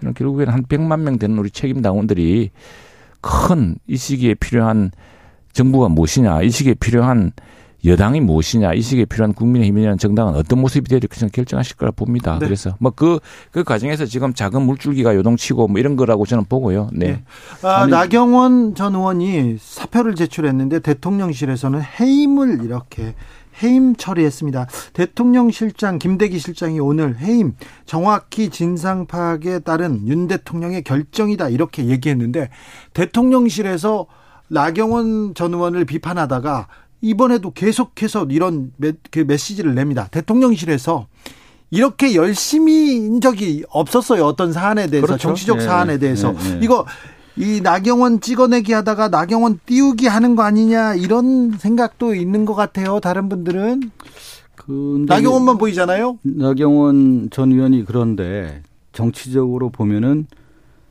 [0.00, 2.50] 저는 결국에는 한 100만 명 되는 우리 책임 당원들이
[3.22, 4.90] 큰 이 시기에 필요한
[5.54, 7.32] 정부가 무엇이냐, 이 시기에 필요한
[7.84, 12.38] 여당이 무엇이냐, 이 시기에 필요한 국민의힘이라는 정당은 어떤 모습이 되야 될지 결정하실 거라 봅니다.
[12.38, 12.46] 네.
[12.46, 16.88] 그래서 뭐그그 과정에서 지금 작은 물줄기가 요동치고 뭐 이런 거라고 저는 보고요.
[16.92, 17.06] 네.
[17.06, 17.22] 네.
[17.62, 23.14] 아, 아니- 나경원 전 의원이 사표를 제출했는데 대통령실에서는 해임을 이렇게
[23.62, 24.66] 해임 처리했습니다.
[24.94, 27.54] 대통령 실장 김대기 실장이 오늘 해임
[27.86, 32.48] 정확히 진상 파악에 따른 윤 대통령의 결정이다 이렇게 얘기했는데
[32.94, 34.06] 대통령실에서
[34.48, 36.66] 나경원 전 의원을 비판하다가
[37.04, 40.08] 이번에도 계속해서 이런 메, 그 메시지를 냅니다.
[40.10, 41.06] 대통령실에서
[41.70, 44.24] 이렇게 열심히 인 적이 없었어요.
[44.24, 45.20] 어떤 사안에 대해서 그렇죠.
[45.28, 46.58] 정치적 예, 사안에 대해서 예, 예.
[46.62, 46.86] 이거
[47.36, 53.00] 이 나경원 찍어내기 하다가 나경원 띄우기 하는 거 아니냐 이런 생각도 있는 것 같아요.
[53.00, 53.90] 다른 분들은
[54.56, 56.18] 근데 나경원만 보이잖아요.
[56.22, 60.26] 나경원 전 의원이 그런데 정치적으로 보면은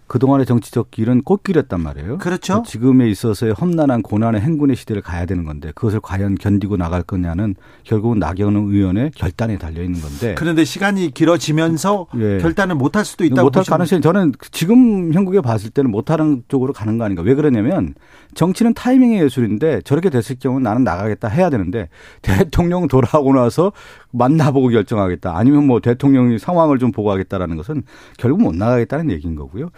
[0.08, 2.18] 그동안의 정치적 길은 꽃길이었단 말이에요.
[2.20, 2.64] 그렇죠.
[2.66, 8.20] 지금에 있어서의 험난한 고난의 행군의 시대를 가야 되는 건데 그것을 과연 견디고 나갈 거냐는 결국은
[8.20, 12.38] 나경원 의원의 결단에 달려 있는 건데 그런데 시간이 길어지면서 예.
[12.40, 16.98] 결단을 못 할 수도 있다고 못할 가능성이 저는 지금 형국에 봤을 때는 못하는 쪽으로 가는
[17.00, 17.24] 거 아닌가.
[17.24, 17.96] 왜 그러냐면
[18.36, 21.90] 정치는 타이밍의 예술인데 저렇게 됐을 경우는 나는 나가겠다 해야 되는데
[22.22, 23.72] 대통령 돌아오고 나서
[24.14, 25.36] 만나보고 결정하겠다.
[25.36, 27.84] 아니면 뭐 대통령이 상황을 좀 보고 하겠다라는 것은
[28.18, 29.70] 결국 못 나가겠다는 얘기인 거고요.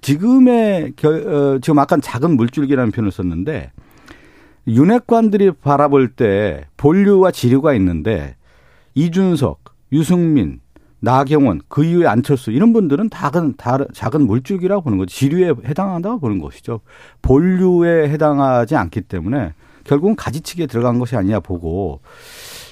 [0.00, 3.72] 지금의 결, 어, 지금 아까 작은 물줄기라는 표현을 썼는데
[4.66, 8.36] 윤핵관들이 바라볼 때 본류와 지류가 있는데
[8.94, 10.60] 이준석, 유승민,
[11.00, 15.14] 나경원, 그 이후에 안철수 이런 분들은 작은 다 작은 물줄기라고 보는 거죠.
[15.14, 16.80] 지류에 해당한다고 보는 것이죠.
[17.22, 19.52] 본류에 해당하지 않기 때문에
[19.84, 22.00] 결국은 가지치기에 들어간 것이 아니냐 보고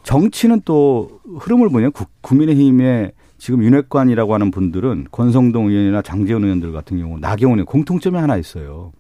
[0.03, 6.99] 정치는 또 흐름을 보면 국- 국민의힘의 지금 윤핵관이라고 하는 분들은 권성동 의원이나 장제원 의원들 같은
[6.99, 8.93] 경우 나경원의 공통점이 하나 있어요.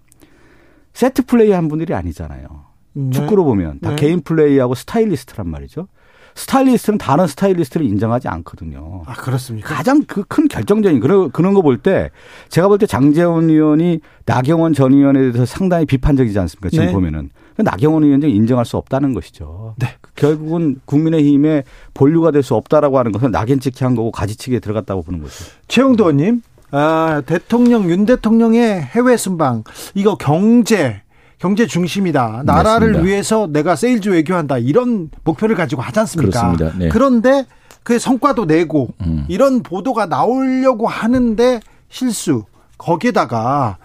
[0.95, 2.47] 세트 플레이 한 분들이 아니잖아요.
[2.95, 3.11] 네.
[3.11, 3.97] 축구로 보면 다 네.
[3.97, 5.89] 개인 플레이하고 스타일리스트란 말이죠.
[6.35, 9.03] 스타일리스트는 다른 스타일리스트를 인정하지 않거든요.
[9.07, 9.75] 아 그렇습니까?
[9.75, 12.11] 가장 그 큰 결정적인 그런 그런 거 볼 때
[12.49, 16.71] 제가 볼 때 장제원 의원이 나경원 전 의원에 대해서 상당히 비판적이지 않습니까?
[16.71, 16.93] 지금 네.
[16.93, 19.75] 보면은 그 나경원 의원은 인정할 수 없다는 것이죠.
[19.79, 19.89] 네.
[20.17, 25.33] 결국은 국민의힘의 본류가 될 수 없다라고 하는 것은 낙인찍기 한 거고 가지치기에 들어갔다고 보는 거죠.
[25.68, 31.03] 최형두 의원님, 아, 대통령 윤 대통령의 해외 순방 이거 경제
[31.39, 32.43] 경제 중심이다.
[32.47, 33.01] 나라를 맞습니다.
[33.03, 34.59] 위해서 내가 세일즈 외교한다.
[34.59, 36.53] 이런 목표를 가지고 하지 않습니까?
[36.53, 36.79] 그렇습니다.
[36.79, 36.89] 네.
[36.89, 37.47] 그런데
[37.83, 39.25] 그 성과도 내고 음.
[39.29, 42.45] 이런 보도가 나오려고 하는데 실수.
[42.79, 43.79] 거기에다가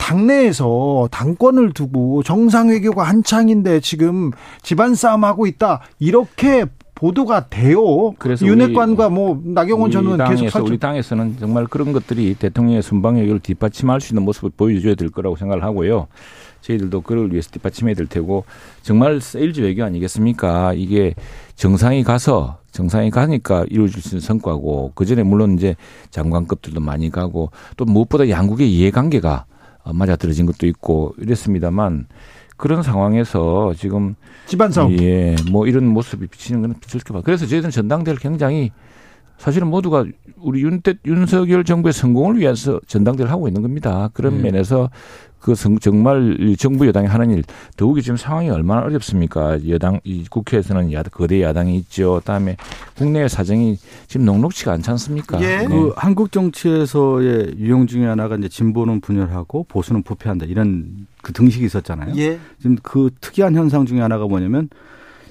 [0.00, 4.32] 당내에서 당권을 두고 정상외교가 한창인데 지금
[4.62, 5.82] 집안 싸움 하고 있다.
[5.98, 8.12] 이렇게 보도가 돼요.
[8.18, 10.66] 그래서 윤핵관과 뭐 나경원 전 의원 계속 설정.
[10.66, 15.62] 우리 당에서는 정말 그런 것들이 대통령의 순방외교를 뒷받침할 수 있는 모습을 보여줘야 될 거라고 생각을
[15.64, 16.08] 하고요.
[16.62, 18.44] 저희들도 그를 위해서 뒷받침해야 될 테고
[18.82, 20.74] 정말 세일즈 외교 아니겠습니까?
[20.74, 21.14] 이게
[21.54, 25.76] 정상이 가서 정상이 가니까 이루어질 수 있는 성과고 그 전에 물론 이제
[26.10, 29.46] 장관급들도 많이 가고 또 무엇보다 양국의 이해관계가
[29.84, 32.06] 맞아떨어진 것도 있고 이랬습니다만
[32.56, 34.14] 그런 상황에서 지금
[34.46, 34.92] 집안 싸움.
[35.00, 37.22] 예, 뭐 이런 모습이 비치는 건 비틀게 봐.
[37.24, 38.70] 그래서 저희들은 전당대를 굉장히
[39.40, 40.04] 사실은 모두가
[40.36, 44.10] 우리 윤, 윤석열 정부의 성공을 위해서 전당대를 하고 있는 겁니다.
[44.12, 44.42] 그런 네.
[44.42, 44.90] 면에서
[45.40, 47.42] 그 정말 정부 여당이 하는 일
[47.74, 49.66] 더욱이 지금 상황이 얼마나 어렵습니까?
[49.70, 52.16] 여당 이 국회에서는 야, 거대 야당이 있죠.
[52.16, 52.58] 그다음에
[52.98, 55.40] 국내 사정이 지금 녹록치가 않지 않습니까?
[55.40, 55.56] 예.
[55.56, 55.66] 네.
[55.68, 62.14] 그 한국 정치에서의 유형 중에 하나가 이제 진보는 분열하고 보수는 부패한다 이런 그 등식이 있었잖아요.
[62.18, 62.38] 예.
[62.58, 64.68] 지금 그 특이한 현상 중에 하나가 뭐냐면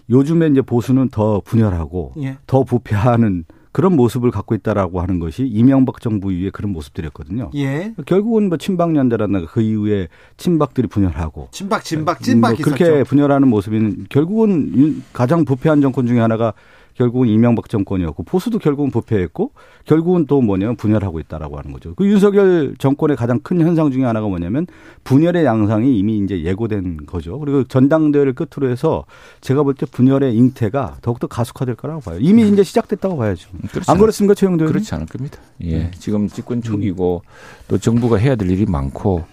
[0.10, 2.38] 요즘에 이제 보수는 더 분열하고 예.
[2.48, 7.52] 더 부패하는 그런 모습을 갖고 있다라고 하는 것이 이명박 정부 이후에 그런 모습들이었거든요.
[7.56, 7.94] 예.
[8.06, 10.08] 결국은 뭐 친박 연대라든가 그 이후에
[10.38, 16.54] 친박들이 분열하고 친박, 진박, 찐박 뭐 그렇게 분열하는 모습은 결국은 가장 부패한 정권 중에 하나가
[17.00, 19.54] 결국은 이명박 정권이었고 보수도 결국은 부패했고
[19.86, 21.96] 결국은 또 뭐냐면 분열하고 있다라고 하는 거죠.
[21.96, 24.68] 그 윤석열 정권의 가장 큰 현상 중에 하나가 뭐냐면
[25.06, 27.40] 분열의 양상이 이미 이제 예고된 거죠.
[27.40, 29.06] 그리고 전당대회를 끝으로 해서
[29.40, 32.18] 제가 볼 때 분열의 잉태가 더욱더 가속화될 거라고 봐요.
[32.20, 32.52] 이미 음.
[32.52, 33.50] 이제 시작됐다고 봐야죠.
[33.88, 34.66] 안 그렇습니까, 최영도?
[34.66, 35.40] 그렇지 않을 겁니다.
[35.62, 35.84] 예.
[35.84, 35.92] 음.
[35.98, 37.22] 지금 집권 초기고
[37.70, 39.24] 또 정부가 해야 될 일이 많고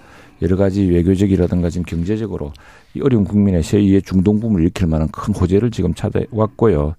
[0.40, 2.52] 여러 가지 외교적이라든가 지금 경제적으로
[2.94, 6.94] 이 어려운 국민의 제2의 중동붐을 일으킬 만한 큰 호재를 지금 찾아왔고요.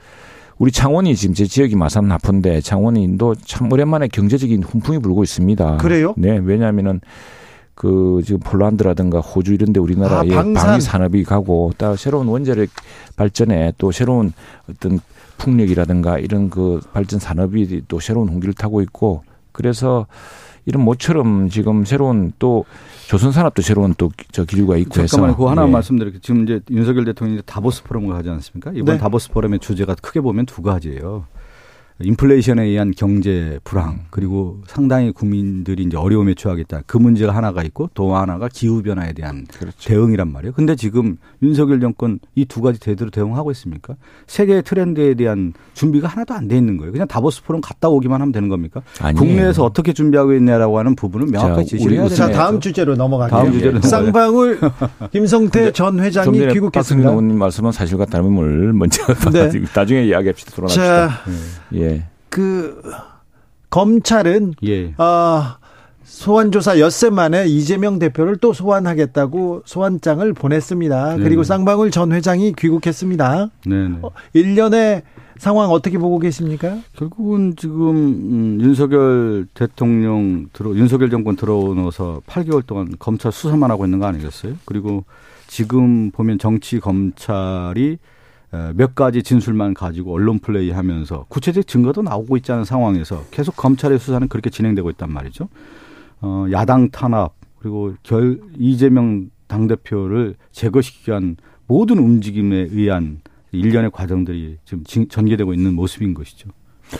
[0.58, 5.78] 우리 창원이 지금 제 지역이 마산 나쁜데 창원인도 참 오랜만에 경제적인 훈풍이 불고 있습니다.
[5.78, 6.14] 그래요?
[6.18, 6.99] 네, 왜냐하면은
[7.76, 12.70] 그 지금 폴란드라든가 호주 이런데 우리나라의 아, 방위 산업이 가고 또 새로운 원자력
[13.16, 14.34] 발전에 또 새로운
[14.68, 14.99] 어떤
[15.38, 20.08] 풍력이라든가 이런 그 발전 산업이 또 새로운 홍기를 타고 있고 그래서
[20.68, 22.65] 이런 모처럼 지금 새로운 또
[23.07, 25.72] 조선산업도 새로운 또 저 기류가 있고 해서 잠깐만 그거 하나 네.
[25.72, 26.20] 말씀드릴게요.
[26.22, 28.72] 지금 이제 윤석열 대통령이 다보스 포럼을 하지 않습니까?
[28.76, 28.97] 이번 네.
[28.97, 31.26] 다보스 포럼의 주제가 크게 보면 두 가지예요.
[32.00, 36.82] 인플레이션에 의한 경제 불황 그리고 상당히 국민들이 이제 어려움에 처하겠다.
[36.86, 39.76] 그 문제가 하나가 있고 또 하나가 기후 변화에 대한 그렇죠.
[39.89, 40.54] 대응이란 말이에요.
[40.54, 43.95] 근데 지금 윤석열 정권 이 두 가지 제대로 대응하고 있습니까?
[44.26, 46.91] 세계 트렌드에 대한 준비가 하나도 안 돼 있는 거예요.
[46.93, 48.82] 그냥 다보스 포럼 갔다 오기만 하면 되는 겁니까?
[49.02, 49.20] 아니에요.
[49.20, 53.38] 국내에서 어떻게 준비하고 있냐라고 하는 부분은 명확하게 지시를 해야 자, 다음 주제로 넘어갈게요.
[53.39, 54.60] 다음 주제로 쌍방울
[55.12, 57.10] 김성태 전 회장이 귀국했습니다.
[57.12, 59.52] 박승 말씀은 사실과 다름을 먼저 네.
[59.76, 60.56] 나중에 이야기합시다.
[60.56, 61.08] 돌아갑시다.
[61.08, 61.14] 자,
[61.74, 61.87] 예.
[62.28, 62.30] 예.
[62.30, 62.82] 그
[63.69, 64.93] 검찰은 예.
[64.97, 65.57] 어,
[66.03, 71.17] 소환 조사 엿새 만에 이재명 대표를 또 소환하겠다고 소환장을 보냈습니다.
[71.17, 73.49] 네 그리고 쌍방울 전 회장이 귀국했습니다.
[73.65, 73.75] 네
[74.34, 75.03] 1년의
[75.38, 76.80] 상황 어떻게 보고 계십니까?
[76.95, 83.99] 결국은 지금 음, 윤석열 대통령 들어 윤석열 정권 들어오면서 8개월 동안 검찰 수사만 하고 있는
[83.99, 84.53] 거 아니겠어요?
[84.65, 85.03] 그리고
[85.47, 87.99] 지금 보면 정치 검찰이
[88.76, 94.00] 몇 가지 진술만 가지고 언론 플레이 하면서 구체적 증거도 나오고 있지 않은 상황에서 계속 검찰의
[94.00, 95.50] 수사는 그렇게 진행되고 있단 말이죠.
[96.22, 101.38] 어, 야당 탄압, 그리고 결, 이재명 당 대표를 제거시키기 위한
[101.68, 103.20] 모든 움직임에 의한
[103.52, 106.50] 일련의 과정들이 지금 전개되고 있는 모습인 것이죠.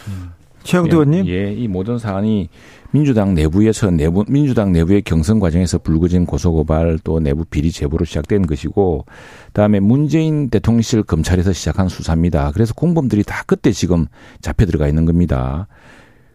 [0.08, 0.32] 음.
[0.64, 1.28] 최영도 의원님.
[1.28, 2.50] 예, 예, 이 모든 사안이
[2.92, 9.06] 민주당 내부에서 내부 민주당 내부의 경선 과정에서 불거진 고소고발 또 내부 비리 제보로 시작된 것이고
[9.48, 12.52] 그다음에 문재인 대통령실 검찰에서 시작한 수사입니다.
[12.54, 14.06] 그래서 공범들이 다 그때 지금
[14.42, 15.68] 잡혀 들어가 있는 겁니다.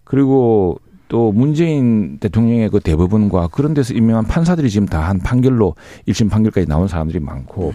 [0.04, 0.78] 그리고
[1.08, 5.74] 또 문재인 대통령의 그 대법원과 그런 데서 임명한 판사들이 지금 다 한 판결로
[6.08, 7.74] 1심 판결까지 나온 사람들이 많고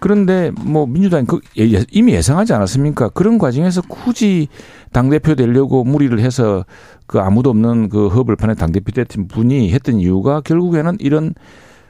[0.00, 3.10] 그런데 뭐 민주당이 그 예, 예, 이미 예상하지 않았습니까?
[3.10, 4.48] 그런 과정에서 굳이
[4.92, 6.64] 당대표 되려고 무리를 해서
[7.06, 11.34] 그 아무도 없는 그 허블판에 당대표 됐던 분이 했던 이유가 결국에는 이런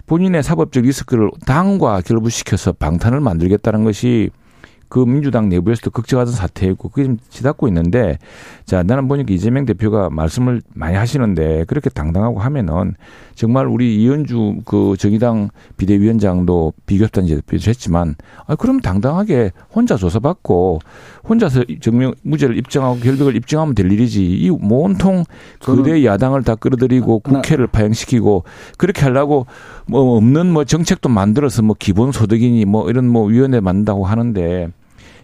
[0.07, 4.31] 본인의 사법적 리스크를 당과 결부시켜서 방탄을 만들겠다는 것이
[4.89, 8.19] 그 민주당 내부에서도 걱정하던 사태였고 그게 좀 지닫고 있는데
[8.65, 12.95] 자 나는 보니까 이재명 대표가 말씀을 많이 하시는데 그렇게 당당하고 하면은
[13.39, 18.17] 정말 우리 이현주 그 정의당 비대위원장도 비교협단 제대표도 했지만
[18.49, 20.81] 아 그럼 당당하게 혼자 조사받고
[21.29, 25.23] 혼자서 증명 무죄를 입증하고 결백을 입증하면 될 일이지 이 온통
[25.61, 28.43] 그대 야당을 다 끌어들이고 국회를 파행시키고
[28.77, 29.47] 그렇게 하려고
[29.87, 34.73] 뭐 없는 뭐 정책도 만들어서 뭐 기본 소득이니 뭐 이런 뭐 위원회 만든다고 하는데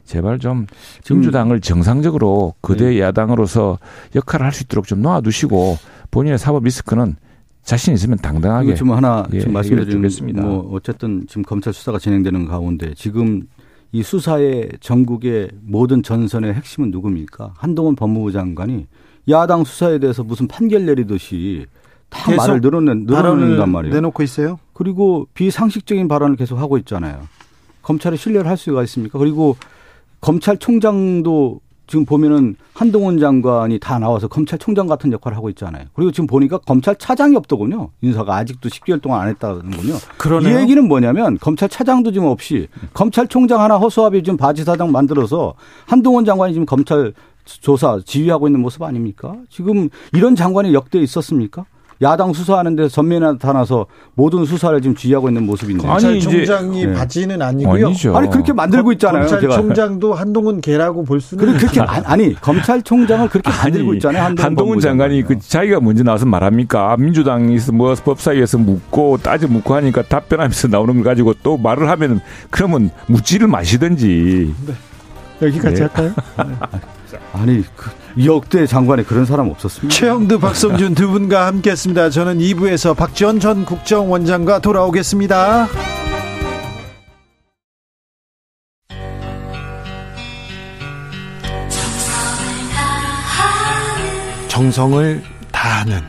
[0.04, 0.68] 제발 좀
[1.10, 3.00] 민주당을 정상적으로 거대 네.
[3.00, 3.80] 야당으로서
[4.14, 5.78] 역할을 할 수 있도록 좀 놓아두시고
[6.12, 7.16] 본인의 사법 리스크는
[7.64, 10.42] 자신 있으면 당당하게 좀 하나 예, 좀 말씀드리겠습니다.
[10.42, 13.48] 뭐 어쨌든 지금 검찰 수사가 진행되는 가운데 지금
[13.90, 17.54] 이 수사의 전국의 모든 전선의 핵심은 누굽니까?
[17.56, 18.86] 한동훈 법무부 장관이
[19.30, 21.66] 야당 수사에 대해서 무슨 판결 내리듯이
[22.10, 23.94] 다 말을 늘어낸, 늘어낸단 말이에요.
[23.94, 24.58] 내놓고 있어요.
[24.74, 27.26] 그리고 비상식적인 발언을 계속 하고 있잖아요.
[27.82, 29.18] 검찰에 신뢰를 할 수가 있습니까?
[29.18, 29.56] 그리고
[30.20, 35.84] 검찰총장도 지금 보면은 한동훈 장관이 다 나와서 검찰총장 같은 역할을 하고 있잖아요.
[35.94, 37.90] 그리고 지금 보니까 검찰차장이 없더군요.
[38.00, 39.94] 인사가 아직도 10개월 동안 안 했다는군요.
[40.16, 40.58] 그러네요.
[40.58, 45.54] 이 얘기는 뭐냐면 검찰차장도 지금 없이 검찰총장 하나 허수아비 지금 바지사장 만들어서
[45.86, 47.12] 한동훈 장관이 지금 검찰
[47.44, 49.36] 조사 지휘하고 있는 모습 아닙니까?
[49.50, 51.66] 지금 이런 장관이 역대 있었습니까?
[52.02, 55.86] 야당 수사하는 데 전면에 나타나서 모든 수사를 지금 지휘하고 있는 모습인데.
[55.88, 56.94] 아니, 검찰총장이 이제- 네.
[56.94, 57.86] 바지는 아니고요.
[57.86, 58.16] 아니죠.
[58.16, 59.26] 아니 그렇게 만들고 있잖아요.
[59.26, 64.22] 검찰총장도 한동훈 개라고 볼 수는 그렇게, 그렇게 안- 아니 검찰총장을 그렇게 만들고 있잖아요.
[64.24, 65.22] 한동훈, 한동훈 장관이.
[65.22, 66.96] 그 자기가 먼저 나와서 말합니까?
[66.98, 72.20] 민주당에서 뭐 법사위에서 묻고 따져 묻고 하니까 답변하면서 나오는 걸 가지고 또 말을 하면
[72.50, 74.52] 그러면 묻지를 마시든지.
[75.42, 75.80] 여기까지 네.
[75.82, 76.12] 할까요?
[77.32, 77.90] 아니 그
[78.24, 79.94] 역대 장관에 그런 사람 없었습니다.
[79.94, 82.10] 최영두, 박성준 두 분과 함께했습니다.
[82.10, 85.68] 저는 2부에서 박지원 전 국정원장과 돌아오겠습니다.
[94.48, 96.00] 정성을 다하는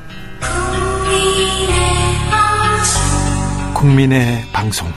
[3.74, 4.88] 국민의 방송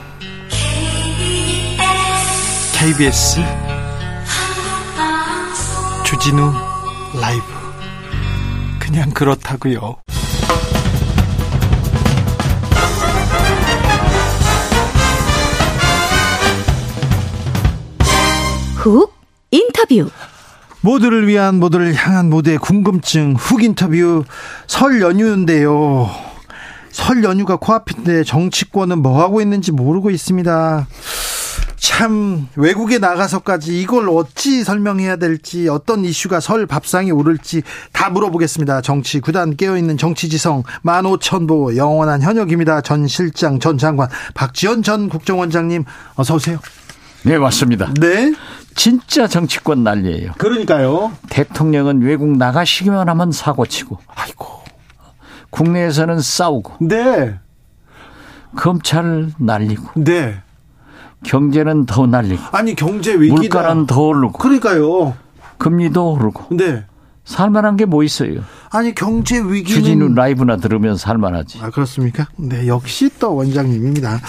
[2.77, 3.41] KBS
[6.05, 6.68] 주진우
[7.13, 7.43] 라이브
[8.79, 9.95] 그냥 그렇다고요.
[18.75, 19.13] 훅
[19.51, 20.09] 인터뷰.
[20.81, 24.23] 모두를 위한 모두를 향한 모두의 궁금증 훅 인터뷰
[24.67, 26.09] 설 연휴인데요.
[26.91, 30.87] 설 연휴가 코앞인데 정치권은 뭐 하고 있는지 모르고 있습니다.
[31.79, 37.63] 참 외국에 나가서까지 이걸 어찌 설명해야 될지 어떤 이슈가 설 밥상에 오를지
[37.93, 38.81] 다 물어보겠습니다.
[38.81, 42.81] 정치 구단 깨어있는 정치지성 만오천보 영원한 현역입니다.
[42.81, 46.59] 전 실장 전 장관 박지원 전 국정원장님 어서 오세요.
[47.23, 47.93] 네, 맞습니다.
[47.99, 48.33] 네.
[48.75, 50.33] 진짜 정치권 난리예요.
[50.37, 51.11] 그러니까요.
[51.29, 54.47] 대통령은 외국 나가시기만 하면 사고치고 아이고.
[55.49, 57.39] 국내에서는 싸우고 네.
[58.55, 60.41] 검찰 날리고 네.
[61.23, 63.35] 경제는 더 날리고 아니 경제 위기다.
[63.59, 65.15] 물가는 더 오르고 그러니까요.
[65.57, 66.85] 금리도 오르고 네.
[67.25, 68.41] 살만한 게 뭐 있어요?
[68.71, 71.59] 아니 경제 위기는 주진우 라이브나 들으면 살만하지.
[71.61, 72.27] 아 그렇습니까?
[72.37, 74.19] 네 역시 또 원장님입니다.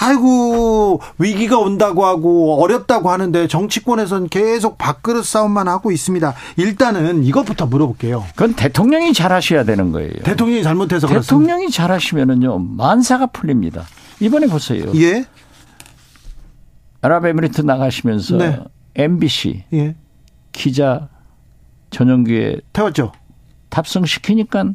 [0.00, 6.34] 아이고 위기가 온다고 하고 어렵다고 하는데 정치권에선 계속 밥그릇 싸움만 하고 있습니다.
[6.56, 8.24] 일단은 이것부터 물어볼게요.
[8.34, 10.10] 그건 대통령이 잘하셔야 되는 거예요.
[10.24, 11.22] 대통령이 잘못해서 그렇습니다.
[11.46, 13.84] 대통령이 잘하시면은요 만사가 풀립니다.
[14.20, 14.84] 이번에 보세요.
[14.96, 15.24] 예,
[17.00, 18.60] 아랍에미리트 나가시면서 네.
[18.94, 19.94] MBC 예,
[20.52, 21.08] 기자
[21.90, 23.12] 전용기에 태웠죠.
[23.70, 24.72] 탑승 시키니까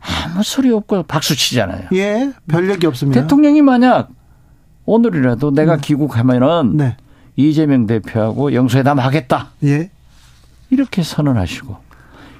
[0.00, 1.88] 아무 소리 없고 박수 치잖아요.
[1.94, 3.20] 예, 별 얘기 없습니다.
[3.22, 4.10] 대통령이 만약
[4.86, 6.96] 오늘이라도 내가 귀국하면은 네,
[7.36, 9.90] 이재명 대표하고 영수회담 하겠다 예,
[10.70, 11.76] 이렇게 선언하시고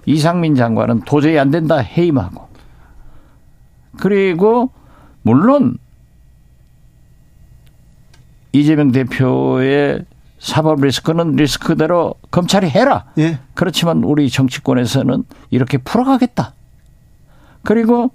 [0.07, 2.49] 이상민 장관은 도저히 안 된다 해임하고
[3.99, 4.71] 그리고
[5.23, 5.79] 물론
[8.55, 10.05] 이재명 대표의
[10.39, 13.07] 사법 리스크는 리스크대로 검찰이 해라.
[13.19, 16.55] 예, 그렇지만 우리 정치권에서는 이렇게 풀어가겠다.
[17.65, 18.13] 그리고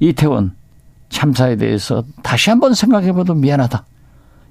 [0.00, 0.54] 이태원
[1.10, 3.84] 참사에 대해서 다시 한번 생각해봐도 미안하다.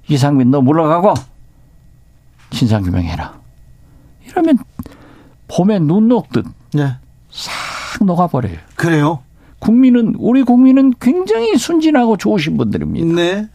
[0.08, 1.14] 이상민 너 물러가고
[2.50, 3.34] 진상규명해라.
[4.28, 4.58] 이러면
[5.48, 6.94] 봄에 눈 녹듯 네,
[7.30, 8.58] 싹 녹아버려요.
[8.76, 9.24] 그래요.
[9.58, 13.16] 국민은 우리 국민은 굉장히 순진하고 좋으신 분들입니다.
[13.16, 13.48] 네,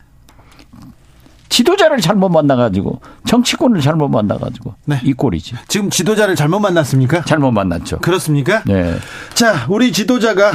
[1.51, 5.01] 지도자를 잘못 만나가지고 정치권을 잘못 만나가지고 네.
[5.03, 5.55] 이 꼴이지.
[5.67, 7.25] 지금 지도자를 잘못 만났습니까?
[7.25, 7.99] 잘못 만났죠.
[7.99, 8.63] 그렇습니까?
[8.65, 8.95] 네.
[9.33, 10.53] 자, 우리 지도자가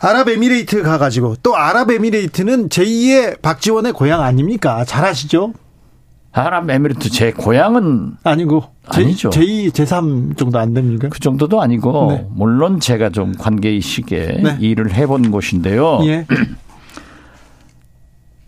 [0.00, 4.82] 아랍에미레이트 가가지고 또 아랍에미레이트는 제2의 박지원의 고향 아닙니까?
[4.86, 5.52] 잘 아시죠?
[6.32, 8.64] 아랍에미리트 제 고향은 아니고
[8.94, 9.28] 제, 아니죠.
[9.28, 11.08] 제2, 제3 정도 안 됩니까?
[11.10, 12.26] 그 정도도 아니고 네.
[12.30, 14.56] 물론 제가 좀 관계이식에 네.
[14.58, 15.98] 일을 해본 곳인데요.
[16.04, 16.26] 예,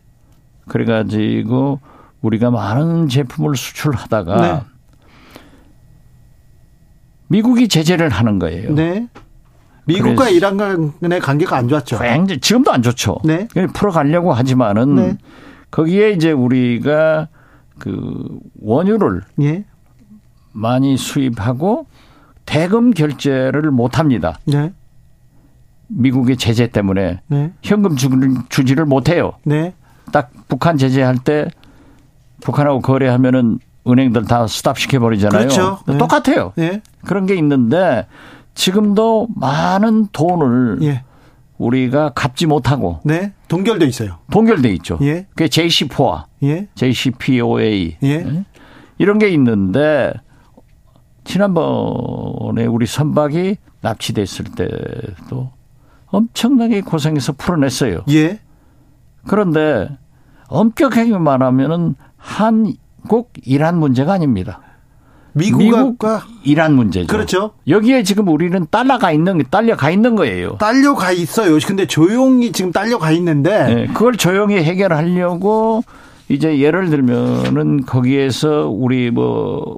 [0.67, 1.79] 그래가지고
[2.21, 4.61] 우리가 많은 제품을 수출하다가 네.
[7.27, 8.73] 미국이 제재를 하는 거예요.
[8.73, 9.07] 네.
[9.85, 11.97] 미국과 이란 간의 관계가 안 좋았죠.
[11.99, 13.17] 굉장히 지금도 안 좋죠.
[13.23, 13.47] 네.
[13.73, 15.17] 풀어가려고 하지만은 네.
[15.71, 17.29] 거기에 이제 우리가
[17.79, 19.65] 그 원유를 예,
[20.51, 21.87] 많이 수입하고
[22.51, 24.37] 대금 결제를 못 합니다.
[24.45, 24.73] 네,
[25.87, 29.31] 미국의 제재 때문에 네, 현금 주지를 못해요.
[29.45, 29.73] 네,
[30.11, 31.47] 딱 북한 제재할 때
[32.41, 35.39] 북한하고 거래하면은 은행들 다 스탑 시켜버리잖아요.
[35.39, 35.79] 그렇죠.
[35.87, 35.97] 네.
[35.97, 36.51] 똑같아요.
[36.57, 38.05] 예, 그런 게 있는데
[38.53, 41.03] 지금도 많은 돈을 예,
[41.57, 43.31] 우리가 갚지 못하고 네.
[43.47, 44.17] 동결돼 있어요.
[44.29, 44.99] 동결돼 있죠.
[45.03, 45.25] 예.
[45.29, 48.43] 그게 JCPOA, 예, JCPOA 예,
[48.97, 50.11] 이런 게 있는데
[51.23, 55.51] 지난번에 우리 선박이 납치됐을 때도
[56.07, 58.03] 엄청나게 고생해서 풀어냈어요.
[58.09, 58.39] 예,
[59.27, 59.89] 그런데
[60.47, 64.61] 엄격하게 말하면은 한국 이란 문제가 아닙니다.
[65.33, 65.99] 미국과 미국
[66.43, 67.07] 이란 문제죠.
[67.07, 67.51] 그렇죠.
[67.67, 70.57] 여기에 지금 우리는 딸려가 있는 딸려가 있는 거예요.
[70.57, 71.57] 딸려가 있어요.
[71.65, 75.83] 근데 조용히 지금 딸려가 있는데 네, 그걸 조용히 해결하려고
[76.27, 79.77] 이제 예를 들면은 거기에서 우리 뭐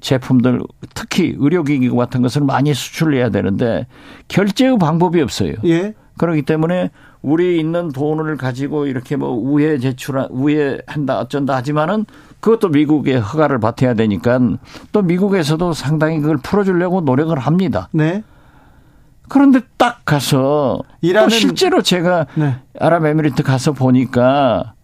[0.00, 0.60] 제품들
[0.94, 3.86] 특히 의료기기 같은 것을 많이 수출해야 되는데
[4.28, 5.54] 결제의 방법이 없어요.
[5.64, 5.94] 예.
[6.18, 6.90] 그렇기 때문에
[7.22, 12.04] 우리 있는 돈을 가지고 이렇게 뭐 우회 제출 우회한다 어쩐다 하지만은
[12.40, 14.38] 그것도 미국의 허가를 받아야 되니까
[14.92, 17.88] 또 미국에서도 상당히 그걸 풀어주려고 노력을 합니다.
[17.92, 18.22] 네.
[19.28, 22.56] 그런데 딱 가서 이란은- 또 실제로 제가 네.
[22.78, 24.74] 아랍에미리트 가서 보니까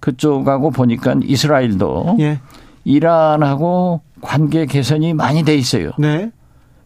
[0.00, 2.40] 그쪽하고 보니까 이스라엘도 예.
[2.84, 5.90] 이란하고 관계 개선이 많이 돼 있어요.
[5.98, 6.30] 네.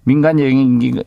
[0.02, 1.00] 민간 여행기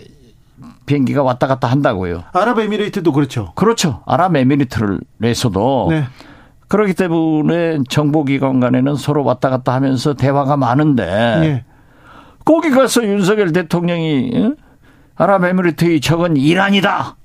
[0.86, 2.24] 비행기가 왔다 갔다 한다고요.
[2.32, 3.52] 아랍에미레이트도 그렇죠.
[3.56, 4.02] 그렇죠.
[4.06, 6.04] 아랍에미리트에서도 네.
[6.68, 11.66] 그렇기 때문에 정보기관 간에는 서로 왔다 갔다 하면서 대화가 많은데 예.
[12.46, 14.56] 거기 가서 윤석열 대통령이 어?
[15.16, 17.16] 아랍에미리트의 적은 이란이다.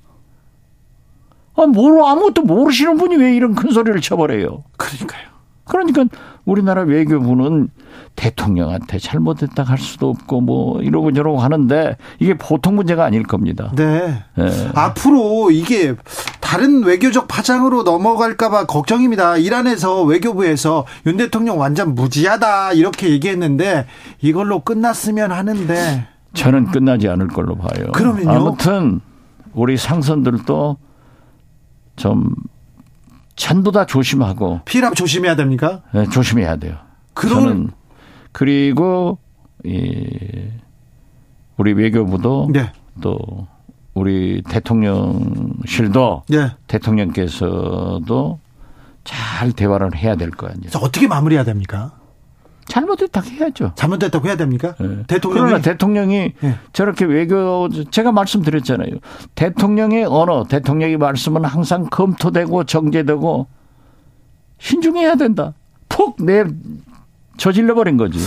[1.57, 4.63] 아, 뭘 아무것도 모르시는 분이 왜 이런 큰 소리를 쳐버려요.
[4.77, 5.34] 그러니까요.
[5.65, 6.05] 그러니까
[6.45, 7.69] 우리나라 외교부는
[8.15, 13.71] 대통령한테 잘못했다 할 수도 없고 뭐 이러고 저러고 하는데 이게 보통 문제가 아닐 겁니다.
[13.75, 14.23] 네.
[14.37, 14.69] 예.
[14.73, 15.95] 앞으로 이게
[16.39, 19.37] 다른 외교적 파장으로 넘어갈까봐 걱정입니다.
[19.37, 23.87] 이란에서 외교부에서 윤 대통령 완전 무지하다 이렇게 얘기했는데
[24.21, 27.91] 이걸로 끝났으면 하는데 저는 끝나지 않을 걸로 봐요.
[27.93, 28.29] 그러면요?
[28.29, 29.01] 아무튼
[29.53, 30.77] 우리 상선들도
[31.95, 32.35] 좀
[33.35, 35.81] 전부 다 조심하고 피랍 조심해야 됩니까?
[35.93, 36.77] 예, 조심해야 돼요.
[37.13, 37.71] 그런- 저는
[38.31, 39.17] 그리고
[39.63, 40.47] 이
[41.57, 42.71] 우리 외교부도 네.
[43.01, 43.47] 또
[43.93, 46.51] 우리 대통령실도 네.
[46.67, 48.39] 대통령께서도
[49.03, 50.71] 잘 대화를 해야 될 거 아니에요.
[50.81, 51.91] 어떻게 마무리해야 됩니까?
[52.67, 53.73] 잘못했다 해야죠.
[53.75, 54.75] 잘못됐다고 해야 됩니까?
[54.81, 55.03] 예.
[55.07, 56.59] 대통령이 그러나 대통령이 예.
[56.73, 58.91] 저렇게 외교 제가 말씀드렸잖아요.
[59.35, 63.47] 대통령의 언어, 대통령의 말씀은 항상 검토되고 정제되고
[64.59, 65.53] 신중해야 된다.
[65.89, 66.45] 푹내
[67.37, 68.19] 저질러 버린 거지.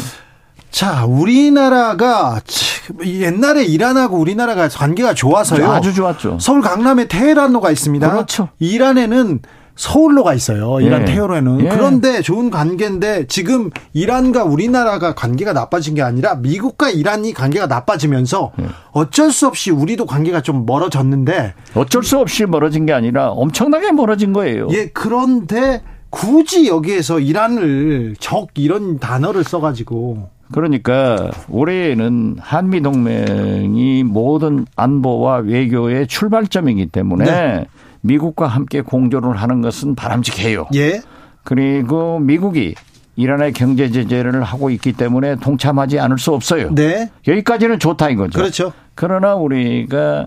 [0.70, 5.70] 자, 우리나라가 참, 옛날에 이란하고 우리나라가 관계가 좋아서요.
[5.70, 6.38] 아주 좋았죠.
[6.40, 8.10] 서울 강남에 테헤란로가 있습니다.
[8.10, 8.50] 그렇죠.
[8.58, 9.40] 이란에는
[9.78, 10.80] 서울로가 있어요.
[10.80, 11.04] 이란 예.
[11.06, 11.64] 테헤란은.
[11.64, 11.68] 예.
[11.68, 18.66] 그런데 좋은 관계인데 지금 이란과 우리나라가 관계가 나빠진 게 아니라 미국과 이란이 관계가 나빠지면서 예.
[18.90, 24.32] 어쩔 수 없이 우리도 관계가 좀 멀어졌는데 어쩔 수 없이 멀어진 게 아니라 엄청나게 멀어진
[24.32, 24.68] 거예요.
[24.72, 35.36] 예, 그런데 굳이 여기에서 이란을 적 이런 단어를 써가지고 그러니까 올해는 한미 동맹이 모든 안보와
[35.38, 37.66] 외교의 출발점이기 때문에 네.
[38.08, 40.68] 미국과 함께 공조를 하는 것은 바람직해요.
[40.74, 41.00] 예,
[41.44, 42.74] 그리고 미국이
[43.16, 46.74] 이란의 경제 제재를 하고 있기 때문에 동참하지 않을 수 없어요.
[46.74, 48.38] 네, 여기까지는 좋다 이거죠.
[48.38, 48.72] 그렇죠.
[48.94, 50.26] 그러나 우리가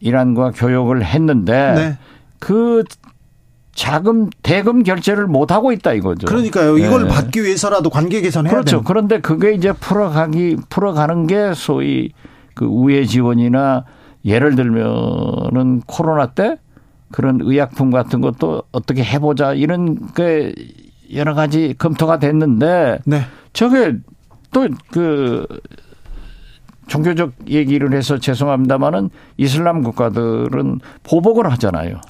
[0.00, 1.98] 이란과 교역을 했는데 네.
[2.38, 2.84] 그
[3.74, 6.26] 자금 대금 결제를 못 하고 있다 이거죠.
[6.26, 6.78] 그러니까요.
[6.78, 7.08] 이걸 예.
[7.08, 8.70] 받기 위해서라도 관계 개선해야 그렇죠.
[8.76, 8.82] 돼요.
[8.86, 12.12] 그런데 그게 이제 풀어가기 풀어가는 게 소위
[12.54, 13.84] 그 우회 지원이나
[14.24, 16.56] 예를 들면은 코로나 때
[17.16, 20.54] 그런 의약품 같은 것도 어떻게 해보자 이런 게
[21.14, 23.22] 여러 가지 검토가 됐는데 네.
[23.54, 23.94] 저게
[24.52, 25.46] 또 그
[26.88, 29.08] 종교적 얘기를 해서 죄송합니다만은
[29.38, 32.02] 이슬람 국가들은 보복을 하잖아요.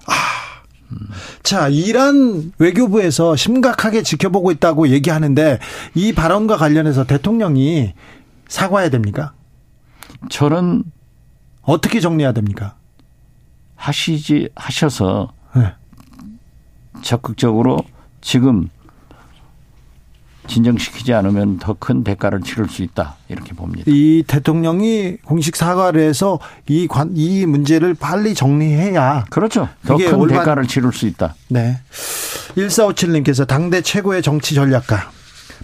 [1.44, 5.60] 자, 이란 외교부에서 심각하게 지켜보고 있다고 얘기하는데
[5.94, 7.94] 이 발언과 관련해서 대통령이
[8.48, 9.34] 사과해야 됩니까?
[10.30, 10.82] 저는
[11.62, 12.74] 어떻게 정리해야 됩니까?
[13.76, 15.72] 하시지 하셔서 네.
[17.02, 17.78] 적극적으로
[18.20, 18.68] 지금
[20.48, 23.84] 진정시키지 않으면 더 큰 대가를 치를 수 있다 이렇게 봅니다.
[23.86, 29.68] 이 대통령이 공식 사과를 해서 이 관, 이 문제를 빨리 정리해야 그렇죠.
[29.86, 31.34] 더 큰 대가를 치를 수 있다.
[31.48, 31.78] 네.
[32.56, 35.10] 1457님께서 당대 최고의 정치 전략가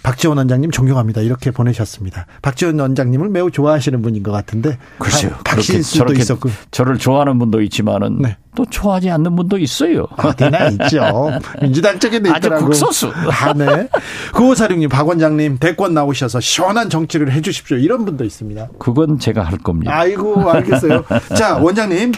[0.01, 1.21] 박지원 원장님 존경합니다.
[1.21, 2.25] 이렇게 보내셨습니다.
[2.41, 4.77] 박지원 원장님을 매우 좋아하시는 분인 것 같은데.
[4.97, 5.31] 글쎄요.
[5.43, 6.49] 박- 박신수도 있었고.
[6.71, 8.37] 저를 좋아하는 분도 있지만은 네.
[8.55, 10.05] 또 좋아하지 않는 분도 있어요.
[10.17, 11.31] 어디나 있죠.
[11.61, 12.65] 민주당 쪽에도 아주 있더라고.
[12.67, 13.11] 극소수.
[13.41, 13.87] 아, 네.
[14.33, 17.77] 9546님, 박 원장님, 대권 나오셔서 시원한 정치를 해 주십시오.
[17.77, 18.69] 이런 분도 있습니다.
[18.79, 19.91] 그건 제가 할 겁니다.
[19.95, 21.03] 아이고, 알겠어요.
[21.35, 22.11] 자, 원장님.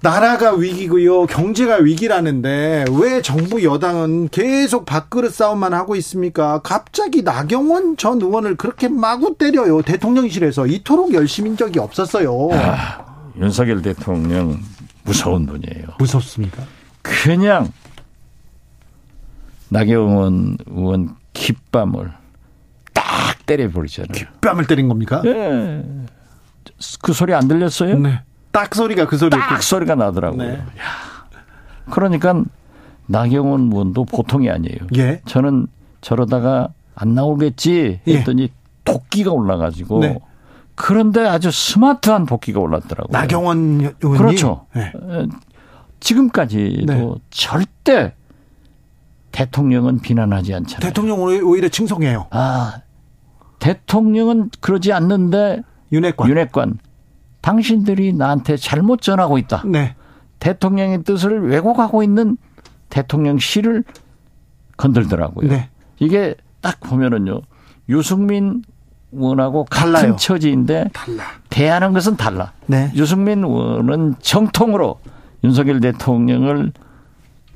[0.00, 1.26] 나라가 위기고요.
[1.26, 6.60] 경제가 위기라는데 왜 정부 여당은 계속 밥그릇 싸움만 하고 있습니까?
[6.62, 9.82] 갑자기 나경원 전 의원을 그렇게 마구 때려요.
[9.82, 12.48] 대통령실에서 이토록 열심인 적이 없었어요.
[13.36, 14.60] 윤석열 대통령
[15.02, 15.86] 무서운 분이에요.
[15.98, 16.62] 무섭습니까?
[17.02, 17.72] 그냥
[19.70, 22.12] 나경원 의원 깃밤을
[22.92, 23.04] 딱
[23.46, 24.26] 때려버리잖아요.
[24.40, 25.22] 뺨을 때린 겁니까?
[25.24, 25.84] 예.
[27.02, 27.98] 그 소리 안 들렸어요?
[27.98, 28.20] 네.
[28.58, 29.30] 딱 소리가 그 소리.
[29.30, 30.42] 딱 소리가 나더라고요.
[30.42, 30.54] 네.
[30.54, 30.62] 야.
[31.90, 32.42] 그러니까
[33.06, 34.78] 나경원 의원도 보통이 아니에요.
[34.96, 35.20] 예.
[35.26, 35.66] 저는
[36.00, 38.16] 저러다가 안 나오겠지 예.
[38.16, 38.50] 했더니
[38.84, 40.18] 도끼가 올라가지고 네.
[40.74, 43.12] 그런데 아주 스마트한 도끼가 올랐더라고요.
[43.16, 44.16] 나경원 의원님.
[44.18, 44.66] 그렇죠.
[44.74, 44.92] 네.
[44.94, 45.26] 어,
[46.00, 47.08] 지금까지도 네.
[47.30, 48.14] 절대
[49.32, 50.80] 대통령은 비난하지 않잖아요.
[50.88, 52.26] 대통령 오히- 오히려 칭송해요.
[52.30, 52.80] 아,
[53.58, 56.28] 대통령은 그러지 않는데 윤핵관.
[56.28, 56.78] 윤핵관
[57.48, 59.62] 당신들이 나한테 잘못 전하고 있다.
[59.64, 59.94] 네.
[60.38, 62.36] 대통령의 뜻을 왜곡하고 있는
[62.90, 63.84] 대통령실을
[64.76, 65.48] 건들더라고요.
[65.48, 65.70] 네.
[65.98, 67.40] 이게 딱 보면은요.
[67.88, 68.62] 유승민
[69.12, 70.16] 의원하고 같은 달라요.
[70.16, 71.24] 처지인데 달라.
[71.48, 72.52] 대하는 것은 달라.
[72.66, 72.92] 네.
[72.94, 75.00] 유승민 의원은 정통으로
[75.42, 76.72] 윤석열 대통령을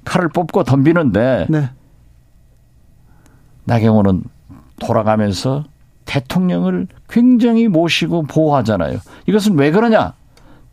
[0.06, 1.70] 칼을 뽑고 덤비는데 네.
[3.64, 4.24] 나경원은
[4.80, 5.64] 돌아가면서
[6.04, 8.98] 대통령을 굉장히 모시고 보호하잖아요.
[9.26, 10.14] 이것은 왜 그러냐?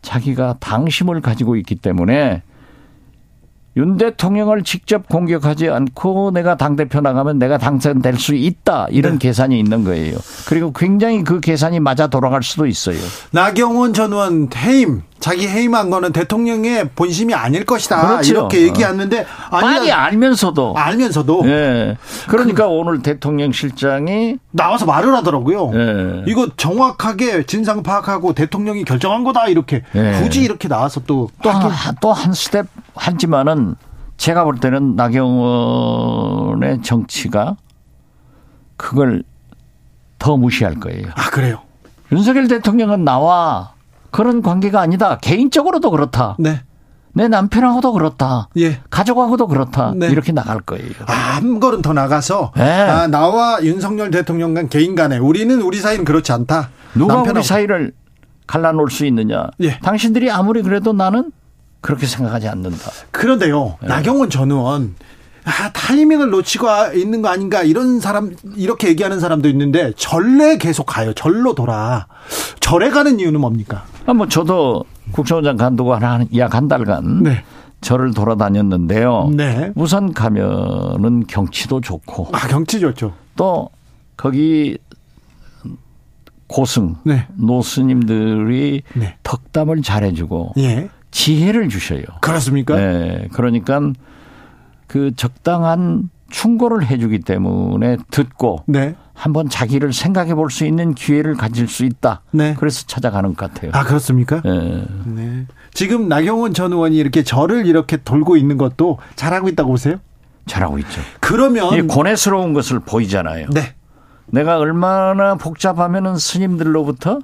[0.02, 2.42] 자기가 당심을 가지고 있기 때문에
[3.76, 8.88] 윤 대통령을 직접 공격하지 않고 내가 당대표 나가면 내가 당선될 수 있다.
[8.90, 9.18] 이런 네.
[9.28, 10.16] 계산이 있는 거예요.
[10.48, 12.98] 그리고 굉장히 그 계산이 맞아 돌아갈 수도 있어요.
[13.30, 18.06] 나경원 전 의원 해임, 자기 해임한 거는 대통령의 본심이 아닐 것이다.
[18.06, 18.30] 그렇죠.
[18.32, 20.74] 이렇게 얘기했는데 많이 아니 알면서도.
[20.76, 21.96] 알면서도 예.
[22.28, 25.70] 그러니까 오늘 대통령 실장이 나와서 말을 하더라고요.
[25.74, 26.24] 예.
[26.26, 30.20] 이거 정확하게 진상 파악하고 대통령이 결정한 거다 이렇게 예.
[30.22, 33.74] 굳이 이렇게 나와서 또또 하긴- 한, 또한 스텝 하지만은
[34.16, 37.56] 제가 볼 때는 나경원의 정치가
[38.76, 39.22] 그걸
[40.18, 41.08] 더 무시할 거예요.
[41.14, 41.60] 아 그래요.
[42.12, 43.72] 윤석열 대통령은 나와
[44.10, 45.18] 그런 관계가 아니다.
[45.20, 46.36] 개인적으로도 그렇다.
[46.38, 46.62] 네.
[47.12, 48.48] 내 남편하고도 그렇다.
[48.58, 48.80] 예.
[48.88, 49.94] 가족하고도 그렇다.
[49.96, 50.08] 네.
[50.08, 50.90] 이렇게 나갈 거예요.
[51.06, 52.62] 아, 한 걸음 더 나가서 네.
[52.62, 56.70] 아, 나와 윤석열 대통령 간 개인 간에 우리는 우리 사이는 그렇지 않다.
[56.94, 57.38] 누가 남편하고.
[57.40, 57.92] 우리 사이를
[58.46, 59.46] 갈라놓을 수 있느냐?
[59.60, 59.78] 예.
[59.80, 61.32] 당신들이 아무리 그래도 나는
[61.80, 62.90] 그렇게 생각하지 않는다.
[63.10, 63.78] 그런데요.
[63.80, 63.88] 네.
[63.88, 64.94] 나경원 전 의원
[65.44, 71.12] 아, 타이밍을 놓치고 있는 거 아닌가 이런 사람 이렇게 얘기하는 사람도 있는데 절에 계속 가요.
[71.14, 72.06] 절로 돌아.
[72.60, 73.84] 절에 가는 이유는 뭡니까?
[74.06, 77.44] 아, 뭐 저도 국정원장 간두고 한약한 달간 네.
[77.80, 79.30] 절을 돌아다녔는데요.
[79.34, 79.72] 네.
[79.74, 83.14] 우선 가면은 경치도 좋고 아, 경치 좋죠.
[83.36, 83.70] 또
[84.16, 84.76] 거기
[86.46, 87.26] 고승 네.
[87.36, 89.16] 노스님들이 네.
[89.22, 90.90] 덕담을 잘해주고 예.
[91.10, 92.02] 지혜를 주셔요.
[92.20, 92.76] 그렇습니까?
[92.76, 93.80] 네, 그러니까
[94.90, 98.96] 그 적당한 충고를 해주기 때문에 듣고 네.
[99.14, 102.22] 한번 자기를 생각해 볼 수 있는 기회를 가질 수 있다.
[102.32, 102.56] 네.
[102.58, 103.70] 그래서 찾아가는 것 같아요.
[103.72, 104.42] 아, 그렇습니까?
[104.44, 104.84] 예.
[105.04, 105.46] 네.
[105.72, 110.00] 지금 나경원 전 의원이 이렇게 절을 이렇게 돌고 있는 것도 잘하고 있다고 보세요?
[110.46, 111.00] 잘하고 있죠.
[111.20, 113.50] 그러면 이 고뇌스러운 것을 보이잖아요.
[113.50, 113.74] 네.
[114.26, 117.20] 내가 얼마나 복잡하면은 스님들로부터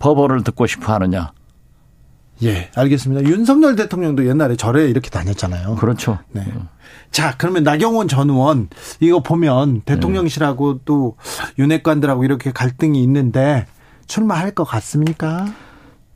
[0.00, 1.30] 법어를 듣고 싶어 하느냐.
[2.42, 3.28] 예, 알겠습니다.
[3.28, 5.76] 윤석열 대통령도 옛날에 절에 이렇게 다녔잖아요.
[5.76, 6.18] 그렇죠.
[6.32, 6.44] 네.
[7.10, 8.68] 자, 그러면 나경원 전 의원
[9.00, 11.16] 이거 보면 대통령실하고 또
[11.58, 13.66] 윤핵관들하고 이렇게 갈등이 있는데
[14.06, 15.46] 출마할 것 같습니까?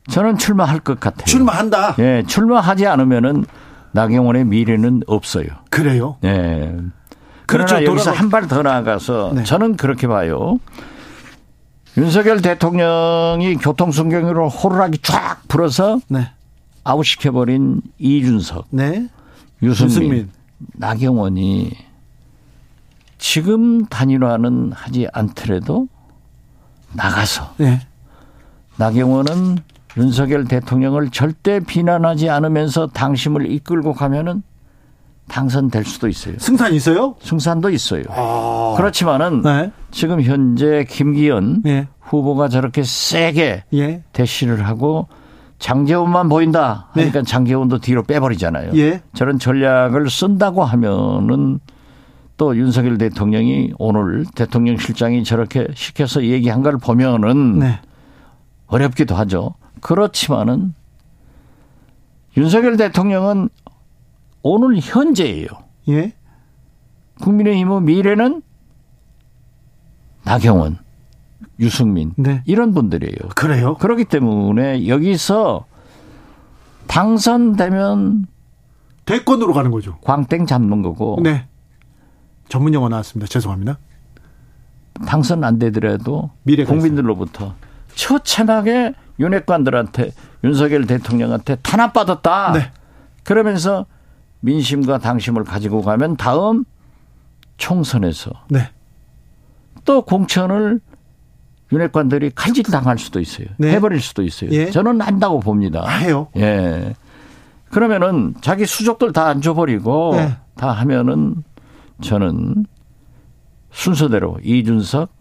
[0.09, 1.25] 저는 출마할 것 같아요.
[1.25, 1.95] 출마한다.
[1.99, 3.45] 예, 출마하지 않으면은
[3.93, 5.47] 나경원의 미래는 없어요.
[5.69, 6.17] 그래요.
[6.23, 6.75] 예.
[7.47, 7.75] 그렇죠.
[7.75, 9.43] 그러나 여기서 돌아가- 한발 더 나아가서 네.
[9.43, 10.59] 저는 그렇게 봐요.
[11.99, 16.31] 윤석열 대통령이 교통순경으로 호루라기 쫙 불어서 네.
[16.85, 19.09] 아웃시켜버린 이준석, 네.
[19.61, 20.29] 유승민, 유승민.
[20.75, 21.75] 나경원이
[23.17, 25.89] 지금 단일화는 하지 않더라도
[26.93, 27.81] 나가서 네.
[28.77, 29.57] 나경원은
[29.97, 34.41] 윤석열 대통령을 절대 비난하지 않으면서 당심을 이끌고 가면은
[35.29, 36.35] 당선될 수도 있어요.
[36.39, 37.15] 승산 있어요?
[37.21, 38.03] 승산도 있어요.
[38.09, 38.73] 아.
[38.75, 39.71] 그렇지만은 네.
[39.91, 41.87] 지금 현재 김기현 예.
[42.01, 44.03] 후보가 저렇게 세게 예.
[44.11, 45.07] 대시를 하고
[45.59, 48.71] 장재원만 보인다 하니까 장재원도 뒤로 빼버리잖아요.
[48.75, 49.01] 예.
[49.13, 51.59] 저런 전략을 쓴다고 하면은
[52.37, 57.79] 또 윤석열 대통령이 오늘 대통령 실장이 저렇게 시켜서 얘기한 걸 보면은 네.
[58.67, 59.55] 어렵기도 하죠.
[59.81, 60.73] 그렇지만은
[62.37, 63.49] 윤석열 대통령은
[64.41, 65.47] 오늘 현재예요.
[65.89, 66.13] 예.
[67.21, 68.41] 국민의힘의 미래는
[70.23, 70.77] 나경원,
[71.59, 72.43] 유승민 네.
[72.45, 73.29] 이런 분들이에요.
[73.35, 73.75] 그래요.
[73.77, 75.65] 그렇기 때문에 여기서
[76.87, 78.27] 당선되면
[79.05, 79.97] 대권으로 가는 거죠.
[80.01, 81.47] 광땡 잡는 거고 네.
[82.47, 83.27] 전문 용어 나왔습니다.
[83.29, 83.77] 죄송합니다.
[85.05, 86.31] 당선 안 되더라도
[86.67, 87.55] 국민들로부터
[87.95, 90.11] 처참하게 윤핵관들한테
[90.43, 92.53] 윤석열 대통령한테 탄압받았다.
[92.53, 92.71] 네.
[93.23, 93.85] 그러면서
[94.41, 96.63] 민심과 당심을 가지고 가면 다음
[97.57, 98.69] 총선에서 네.
[99.85, 100.79] 또 공천을
[101.71, 103.47] 윤핵관들이 칼질 당할 수도 있어요.
[103.57, 103.71] 네.
[103.73, 104.49] 해버릴 수도 있어요.
[104.51, 104.71] 예.
[104.71, 105.83] 저는 안다고 봅니다.
[105.85, 106.27] 아, 해요.
[106.35, 106.95] 예.
[107.69, 110.35] 그러면은 자기 수족들 다 안 줘버리고 네.
[110.55, 111.43] 다 하면은
[112.01, 112.65] 저는
[113.71, 115.11] 순서대로 이준석,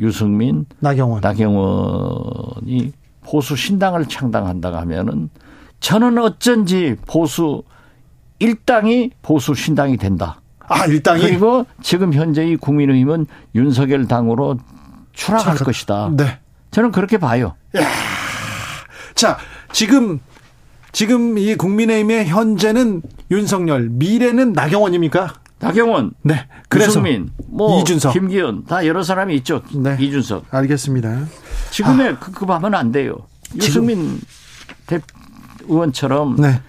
[0.00, 1.20] 유승민, 나경원.
[1.20, 5.28] 나경원이 보수 신당을 창당한다고 하면은
[5.78, 7.62] 저는 어쩐지 보수
[8.42, 10.40] 일당이 보수 신당이 된다.
[10.68, 14.58] 아, 일당이 그리고 지금 현재 이 국민의힘은 윤석열 당으로
[15.12, 16.10] 추락할 자, 것이다.
[16.16, 16.38] 네.
[16.72, 17.54] 저는 그렇게 봐요.
[19.14, 19.38] 자,
[19.72, 20.18] 지금
[20.90, 25.34] 지금 이 국민의힘의 현재는 윤석열, 미래는 나경원입니까?
[25.60, 26.46] 나경원, 네.
[26.68, 28.12] 그래서 유승민, 뭐 이준석.
[28.12, 29.62] 김기현 다 여러 사람이 있죠.
[29.74, 29.96] 네.
[30.00, 30.46] 이준석.
[30.50, 31.26] 알겠습니다.
[31.70, 33.16] 지금의 그 급하면 안 돼요.
[33.54, 34.20] 유승민
[34.86, 34.98] 대
[35.68, 36.60] 의원처럼 네.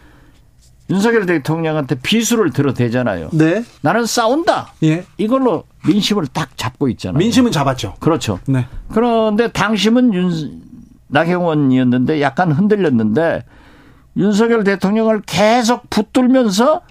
[0.90, 3.30] 윤석열 대통령한테 비수를 들어대잖아요.
[3.34, 3.64] 네.
[3.82, 4.74] 나는 싸운다.
[4.84, 5.06] 예.
[5.18, 7.18] 이걸로 민심을 딱 잡고 있잖아요.
[7.18, 7.96] 민심은 잡았죠.
[8.00, 8.40] 그렇죠.
[8.48, 8.68] 네.
[8.90, 10.62] 그런데 당심은 윤
[11.08, 13.44] 나경원이었는데 약간 흔들렸는데
[14.18, 16.82] 윤석열 대통령을 계속 붙들면서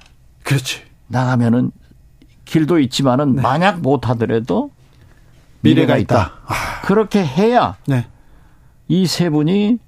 [0.43, 0.82] 그렇지.
[1.09, 1.70] 나가면은
[2.45, 4.70] 길도 있지만은 만약 못 하더라도
[5.61, 6.32] 미래가 있다.
[6.84, 8.07] 그렇게 해야 네.
[8.88, 9.78] 이세 분이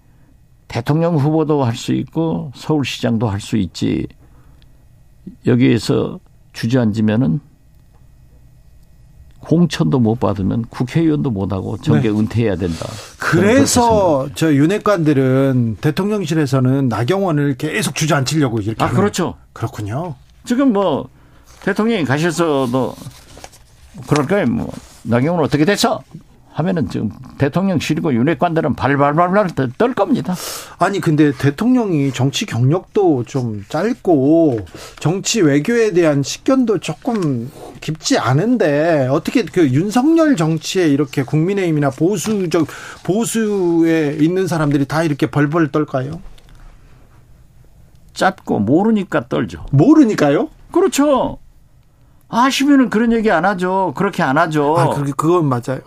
[0.74, 4.08] 대통령 후보도 할 수 있고 서울시장도 할 수 있지.
[5.46, 6.18] 여기에서
[6.52, 7.38] 주저앉으면은
[9.38, 12.18] 공천도 못 받으면 국회의원도 못 하고 정계 네.
[12.18, 12.86] 은퇴해야 된다.
[13.20, 19.36] 그래서 저 윤핵관들은 대통령실에서는 나경원을 계속 주저앉히려고 이렇게 아 그렇죠.
[19.52, 20.16] 그렇군요.
[20.44, 21.08] 지금 뭐
[21.62, 22.96] 대통령이 가셔서도
[24.08, 24.46] 그럴 거예요.
[24.46, 24.72] 뭐
[25.04, 26.02] 나경원 어떻게 됐어?
[26.56, 30.36] 하면은 지금 대통령실이고 윤핵관들은 발발발발 떨- 떨 겁니다.
[30.78, 34.60] 아니 근데 대통령이 정치 경력도 좀 짧고
[35.00, 37.50] 정치 외교에 대한 식견도 조금
[37.80, 42.68] 깊지 않은데 어떻게 그 윤석열 정치에 이렇게 국민의힘이나 보수적
[43.02, 46.20] 보수에 있는 사람들이 다 이렇게 벌벌 떨까요?
[48.12, 49.66] 짧고 모르니까 떨죠.
[49.72, 50.50] 모르니까요.
[50.70, 51.38] 그렇죠.
[52.28, 53.92] 아시면은 그런 얘기 안 하죠.
[53.96, 54.78] 그렇게 안 하죠.
[54.78, 55.80] 아, 그 그건 맞아요.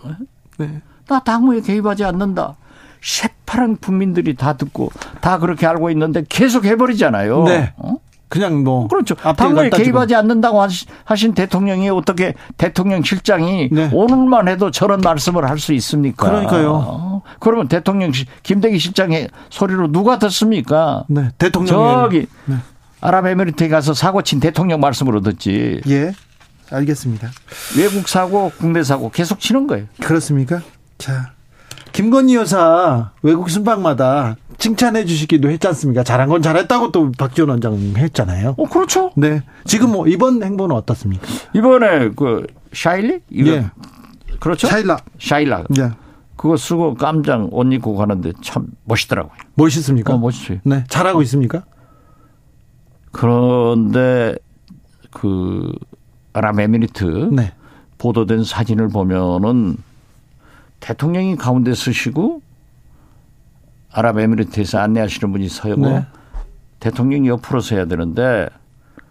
[0.58, 0.80] 네.
[1.06, 2.56] 나 당무에 개입하지 않는다.
[3.02, 4.90] 새파란 국민들이 다 듣고
[5.20, 7.44] 다 그렇게 알고 있는데 계속 해버리잖아요.
[7.44, 7.72] 네.
[7.76, 7.96] 어?
[8.28, 9.14] 그냥 뭐 그렇죠.
[9.14, 9.84] 주고.
[9.84, 10.60] 개입하지 않는다고
[11.04, 13.88] 하신 대통령이 어떻게 대통령 실장이 네.
[13.92, 16.28] 오늘만 해도 저런 말씀을 할 수 있습니까?
[16.28, 16.72] 그러니까요.
[16.74, 17.22] 어?
[17.38, 21.04] 그러면 대통령 시- 김대기 실장의 소리로 누가 듣습니까?
[21.08, 22.56] 네, 대통령 저기 네.
[23.00, 25.80] 아랍에미리트에 가서 사고 친 대통령 말씀으로 듣지.
[25.88, 26.12] 예.
[26.70, 27.30] 알겠습니다.
[27.78, 29.86] 외국 사고, 국내 사고 계속 치는 거예요.
[30.00, 30.60] 그렇습니까?
[30.98, 31.32] 자,
[31.92, 36.02] 김건희 여사 외국 순방마다 칭찬해 주시기도 했지 않습니까?
[36.02, 38.54] 잘한 건 잘했다고 또 박지원 원장님 했잖아요.
[38.58, 39.12] 어, 그렇죠.
[39.16, 39.42] 네.
[39.64, 41.26] 지금 뭐 이번 행보는 어떻습니까?
[41.54, 43.20] 이번에 그 샤일리?
[43.30, 43.70] 이거 예.
[44.40, 44.66] 그렇죠?
[44.66, 44.98] 샤일라.
[45.20, 45.64] 샤일라.
[45.78, 45.90] 예.
[46.36, 49.32] 그거 쓰고 깜장 옷 입고 가는데 참 멋있더라고요.
[49.54, 50.14] 멋있습니까?
[50.14, 50.58] 어, 멋있어요.
[50.64, 50.84] 네.
[50.88, 51.64] 잘하고 있습니까?
[53.12, 54.36] 그런데
[55.10, 55.72] 그
[56.38, 57.52] 아랍 에미리트 네.
[57.98, 59.76] 보도된 사진을 보면은
[60.80, 62.42] 대통령이 가운데 서시고
[63.90, 66.06] 아랍 에미리트에서 안내하시는 분이 서고 네.
[66.78, 68.48] 대통령이 옆으로 서야 되는데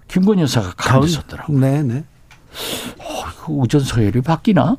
[0.07, 1.51] 김건희 여사가 가운데 섰더라고.
[1.51, 2.05] 네, 네.
[3.43, 4.77] 그 우전 서열이 바뀌나?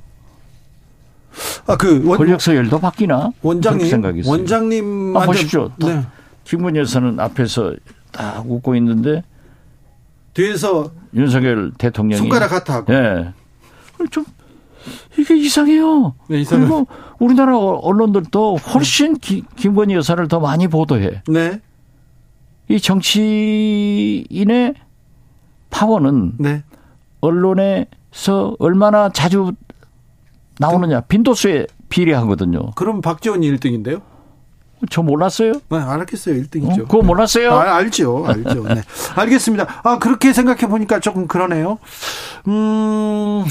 [1.66, 3.30] 아, 그 원, 권력 서열도 바뀌나?
[3.42, 4.32] 원장님 생각했어요.
[4.32, 5.70] 원장님 아, 보십시오.
[5.76, 6.06] 네.
[6.44, 7.74] 김건희 여사는 앞에서
[8.10, 9.22] 딱 웃고 있는데
[10.42, 12.92] 뒤에서 윤석열 대통령이 손가락 하트 하고.
[12.94, 13.32] 예.
[14.10, 14.24] 좀
[15.18, 16.14] 이게 이상해요.
[16.28, 16.44] 네.
[16.44, 16.86] 그리고
[17.18, 21.22] 우리나라 언론들도 훨씬 기- 김건희 여사를 더 많이 보도해.
[21.26, 21.60] 네.
[22.68, 24.74] 이 정치인의
[25.70, 26.62] 파워는 네.
[27.20, 29.52] 언론에서 얼마나 자주
[30.60, 32.70] 나오느냐 빈도수에 비례하거든요.
[32.76, 34.02] 그럼 박지원이 1등인데요?
[34.90, 35.52] 저 몰랐어요?
[35.68, 36.34] 네, 알았겠어요.
[36.34, 36.38] 어?
[36.38, 36.88] 1등이죠.
[36.88, 37.52] 그거 몰랐어요?
[37.52, 38.24] 아, 알죠.
[38.26, 38.62] 알죠.
[38.74, 38.82] 네.
[39.16, 39.80] 알겠습니다.
[39.82, 41.78] 아, 그렇게 생각해 보니까 조금 그러네요.
[42.46, 43.44] 음,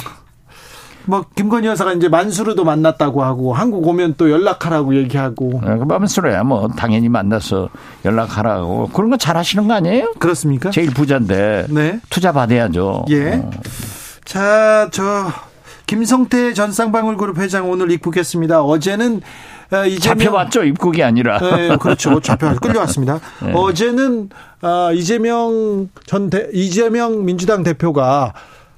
[1.05, 5.61] 뭐, 김건희 여사가 이제 만수르도 만났다고 하고, 한국 오면 또 연락하라고 얘기하고.
[5.61, 7.69] 그 맘스러야 뭐 당연히 만나서
[8.03, 10.13] 연락하라고 그런 거 잘하시는 거 아니에요?
[10.19, 10.69] 그렇습니까?
[10.71, 11.99] 제일 부자인데 네.
[12.09, 13.05] 투자 받아야죠.
[13.09, 13.35] 예.
[13.35, 13.49] 어.
[14.25, 15.27] 자, 저,
[15.85, 18.61] 김성태 전 쌍방울그룹 회장 오늘 입국했습니다.
[18.61, 19.19] 어제는 어,
[19.85, 21.39] 이재명 잡혀왔죠 입국이 아니라.
[21.39, 22.19] 네, 그렇죠.
[22.19, 23.19] 잡혀 끌려왔습니다.
[23.43, 23.53] 네.
[23.53, 24.29] 어제는
[24.61, 28.33] 아, 이재명 전 대, 이재명 민주당 대표가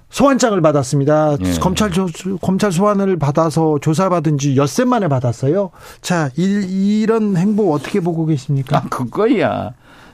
[0.10, 1.38] 소환장을 받았습니다.
[1.46, 1.54] 예.
[1.60, 2.08] 검찰 조,
[2.42, 5.70] 검찰 소환을 받아서 조사받은 지 엿새 만에 받았어요.
[6.02, 8.78] 자, 이, 이런 행보 어떻게 보고 계십니까?
[8.78, 9.72] 아, 그거야.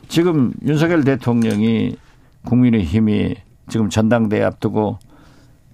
[0.10, 1.95] 지금 윤석열 대통령이
[2.45, 3.35] 국민의 힘이
[3.69, 4.99] 지금 전당대회 앞두고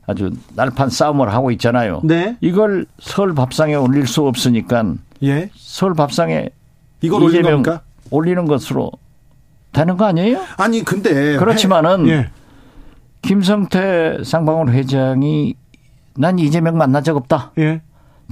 [0.07, 2.01] 아주 날판 싸움을 하고 있잖아요.
[2.03, 2.37] 네.
[2.41, 4.83] 이걸 서울 밥상에 올릴 수 없으니까
[5.23, 5.49] 예.
[5.55, 6.49] 서울 밥상에
[7.01, 7.21] 이걸
[7.61, 7.81] 겁니까?
[8.09, 8.91] 올리는 것으로
[9.71, 10.39] 되는 거 아니에요?
[10.57, 12.29] 아니 근데 그렇지만은 예.
[13.21, 15.55] 김성태 쌍방울 회장이
[16.15, 17.51] 난 이재명 만난 적 없다.
[17.59, 17.81] 예.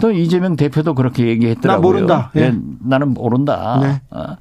[0.02, 1.76] 또 이재명 대표도 그렇게 얘기했더라고요.
[1.78, 2.32] 나 모른다.
[2.36, 2.54] 예.
[2.82, 3.80] 나는 모른다.
[3.82, 4.02] 네.
[4.10, 4.36] 어,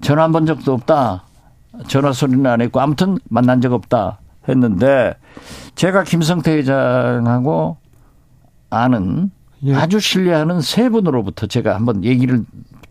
[0.00, 1.24] 전화 한 번 적도 없다.
[1.88, 4.18] 전화 소리는 안 했고 아무튼 만난 적 없다
[4.50, 5.14] 했는데
[5.74, 7.76] 제가 김성태 회장하고
[8.70, 9.30] 아는
[9.64, 9.74] 예.
[9.74, 12.44] 아주 신뢰하는 세 분으로부터 제가 한번 얘기를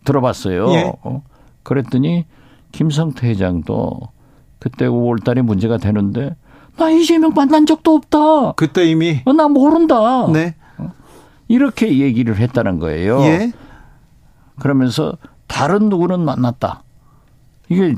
[0.04, 0.70] 들어봤어요.
[0.72, 0.92] 예.
[1.02, 1.22] 어,
[1.62, 2.26] 그랬더니
[2.72, 4.00] 김성태 회장도
[4.58, 6.36] 그때 5월 달에 문제가 되는데
[6.76, 8.52] 나 이재명 만난 적도 없다.
[8.52, 10.26] 그때 이미 어, 나 모른다.
[10.32, 10.54] 네.
[11.48, 13.20] 이렇게 얘기를 했다는 거예요.
[13.22, 13.52] 예.
[14.60, 15.14] 그러면서
[15.48, 16.84] 다른 누구는 만났다.
[17.68, 17.96] 이게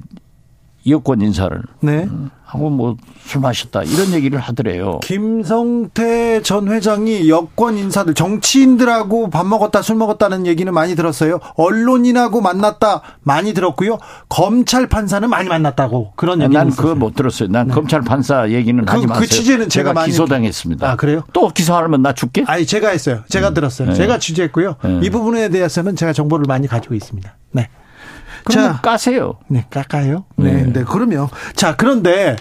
[0.88, 2.08] 여권 인사를 네.
[2.44, 4.98] 하고 뭐 술 마셨다 이런 얘기를 하더래요.
[5.02, 11.38] 김성태 전 회장이 여권 인사들 정치인들하고 밥 먹었다 술 먹었다는 얘기는 많이 들었어요.
[11.56, 13.98] 언론인하고 만났다 많이 들었고요.
[14.28, 16.70] 검찰 판사는 많이 만났다고 그런 얘기는 난.
[16.70, 17.48] 그거 못 들었어요.
[17.48, 19.26] 난 검찰 판사 얘기는 그- 하지 그 마세요.
[19.26, 20.90] 취재는 제가 많이- 기소당했습니다.
[20.90, 21.22] 아, 그래요?
[21.32, 22.44] 또 기소하면 나 죽게?
[22.48, 23.20] 아니 제가 했어요.
[23.28, 23.88] 제가 들었어요.
[23.90, 23.94] 네.
[23.94, 24.76] 제가 취재했고요.
[24.84, 25.00] 네.
[25.02, 27.34] 이 부분에 대해서는 제가 정보를 많이 가지고 있습니다.
[27.52, 27.68] 네.
[28.44, 29.34] 그러면 자, 까세요.
[29.48, 30.24] 네, 깎아요.
[30.36, 30.72] 네, 네.
[30.72, 32.36] 네, 그러면 자 그런데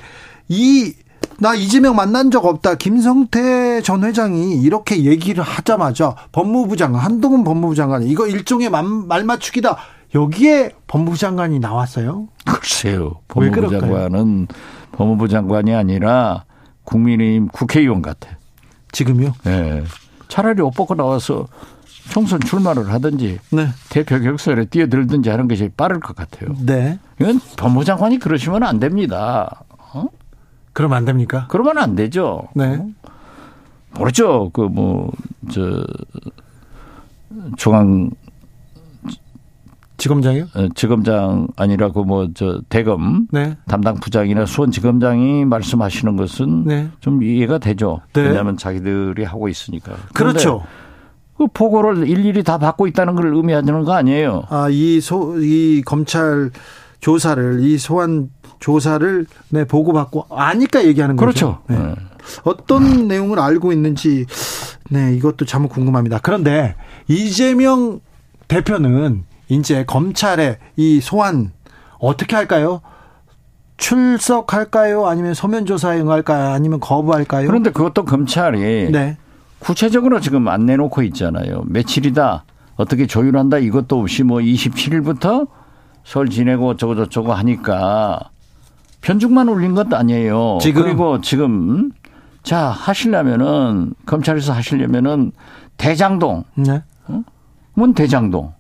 [0.48, 0.94] 이
[1.42, 2.76] 나 이재명 만난 적 없다.
[2.76, 9.24] 김성태 전 회장이 이렇게 얘기를 하자마자 법무부 장관 한동훈 법무부 장관 이거 일종의 말, 말
[9.24, 9.76] 맞추기다.
[10.14, 12.28] 여기에 법무부 장관이 나왔어요.
[12.46, 13.16] 글쎄요.
[13.36, 13.72] 왜 법무부?
[13.80, 14.48] 장관은
[14.92, 16.44] 법무부 장관이 아니라
[16.84, 18.38] 국민의힘 국회의원 같아.
[18.92, 19.34] 지금요?
[19.48, 19.84] 예.
[20.28, 21.48] 차라리 옷 벗고 나와서
[22.12, 26.54] 총선 출마를 하든지 네, 대표 격설에 뛰어들든지 하는 것이 빠를 것 같아요.
[26.66, 27.00] 네.
[27.20, 29.64] 이건 법무부 장관이 그러시면 안 됩니다.
[29.94, 30.06] 어?
[30.74, 31.46] 그러면 안 됩니까?
[31.50, 32.44] 그러면 안 되죠.
[32.54, 32.80] 네,
[33.98, 34.50] 모르죠.
[34.54, 35.12] 그 뭐
[35.52, 35.84] 저
[37.58, 38.12] 중앙
[39.98, 40.44] 지검장이요?
[40.56, 46.90] 어, 지검장 아니라 그 뭐 저 대검 네, 담당 부장이나 수원 지검장이 말씀하시는 것은 네.
[47.00, 48.02] 좀 이해가 되죠.
[48.14, 48.22] 네.
[48.24, 49.94] 왜냐하면 자기들이 하고 있으니까.
[50.14, 50.64] 그렇죠.
[51.42, 54.44] 그 보고를 일일이 다 받고 있다는 걸 의미하는 거 아니에요.
[54.50, 56.52] 아, 이 소, 이 검찰
[57.00, 61.26] 조사를, 이 소환 조사를, 네, 보고받고 아니까 얘기하는 거죠.
[61.26, 61.62] 그렇죠.
[61.68, 61.78] 네.
[61.78, 61.96] 네.
[62.44, 64.28] 어떤 내용을 알고 있는지,
[64.92, 66.20] 네, 이것도 참 궁금합니다.
[66.22, 66.76] 그런데
[67.08, 68.02] 이재명
[68.48, 71.54] 대표는 이제 검찰의 이 소환
[71.98, 72.82] 어떻게 할까요?
[73.78, 75.08] 출석할까요?
[75.08, 76.54] 아니면 서면 조사에 응할까요?
[76.54, 77.48] 아니면 거부할까요?
[77.48, 79.18] 그런데 그것도 검찰이 네.
[79.62, 81.64] 구체적으로 지금 안 내놓고 있잖아요.
[81.68, 82.46] 며칠이다.
[82.76, 83.60] 어떻게 조율한다.
[83.60, 85.48] 이것도 없이 뭐 27일부터
[86.04, 88.32] 설 지내고 저거 저쩌고 하니까
[89.02, 90.58] 편중만 올린 것도 아니에요.
[90.62, 90.84] 지금?
[90.84, 91.92] 그리고 지금
[92.44, 95.32] 자 하시려면은 검찰에서 하시려면은
[95.78, 96.84] 대장동 네.
[97.74, 98.54] 뭔 대장동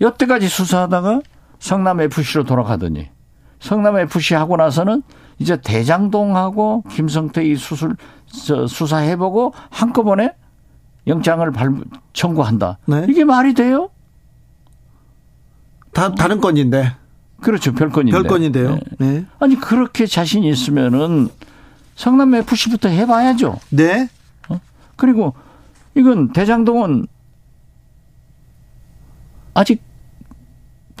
[0.00, 1.20] 여태까지 수사하다가
[1.58, 3.10] 성남 FC로 돌아가더니
[3.60, 5.02] 성남 FC 하고 나서는
[5.38, 7.96] 이제 대장동하고 김성태 이 수술
[8.46, 10.32] 저 수사해보고 한꺼번에
[11.06, 11.72] 영장을 발
[12.12, 12.78] 청구한다.
[12.86, 13.06] 네.
[13.08, 13.90] 이게 말이 돼요?
[15.92, 16.94] 다, 다른 건인데.
[17.40, 17.72] 그렇죠.
[17.72, 18.12] 별건인데.
[18.12, 18.74] 별건인데요.
[18.74, 18.80] 네.
[18.98, 19.26] 네.
[19.38, 21.28] 아니 그렇게 자신 있으면은
[21.96, 23.58] 성남 FC부터 해봐야죠.
[23.70, 24.08] 네.
[24.96, 25.34] 그리고
[25.94, 27.06] 이건 대장동은
[29.54, 29.82] 아직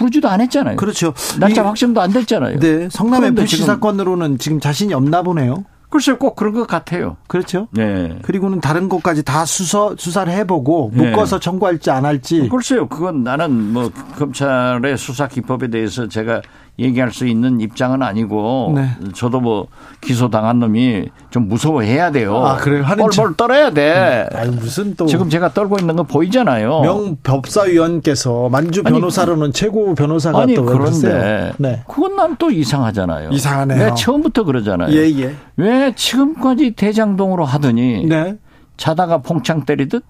[0.00, 0.76] 부르지도 안 했잖아요.
[0.76, 1.12] 그렇죠.
[1.38, 2.58] 날짜 이- 확정도 안 됐잖아요.
[2.58, 2.88] 네.
[2.90, 5.64] 성남 FC 지금- 사건으로는 지금 자신이 없나 보네요.
[5.90, 7.16] 글쎄요, 꼭 그런 것 같아요.
[7.26, 7.66] 그렇죠.
[7.72, 8.16] 네.
[8.22, 11.10] 그리고는 다른 것까지 다 수사, 수사를 해보고 네.
[11.10, 12.48] 묶어서 청구할지 안 할지.
[12.48, 16.42] 글쎄요, 그건 나는 뭐 검찰의 수사 기법에 대해서 제가
[16.78, 18.88] 얘기할 수 있는 입장은 아니고 네.
[19.14, 19.66] 저도 뭐
[20.00, 22.38] 기소 당한 놈이 좀 무서워해야 돼요.
[22.38, 22.82] 아, 그래요?
[22.84, 23.36] 하는 척.
[23.36, 24.26] 떨어야 돼.
[24.34, 25.04] 아유, 무슨 또.
[25.06, 26.80] 지금 제가 떨고 있는 거 보이잖아요.
[26.80, 30.72] 명 법사위원께서 만주 아니, 변호사로는 최고 변호사가 아니 또 왜?
[30.72, 31.82] 그런데 네.
[31.86, 33.30] 그건 난 또 이상하잖아요.
[33.30, 33.78] 이상하네요.
[33.78, 34.90] 내가 처음부터 그러잖아요.
[34.94, 35.34] 예, 예.
[35.56, 38.38] 왜 지금까지 대장동으로 하더니 네.
[38.78, 40.02] 자다가 봉창 때리듯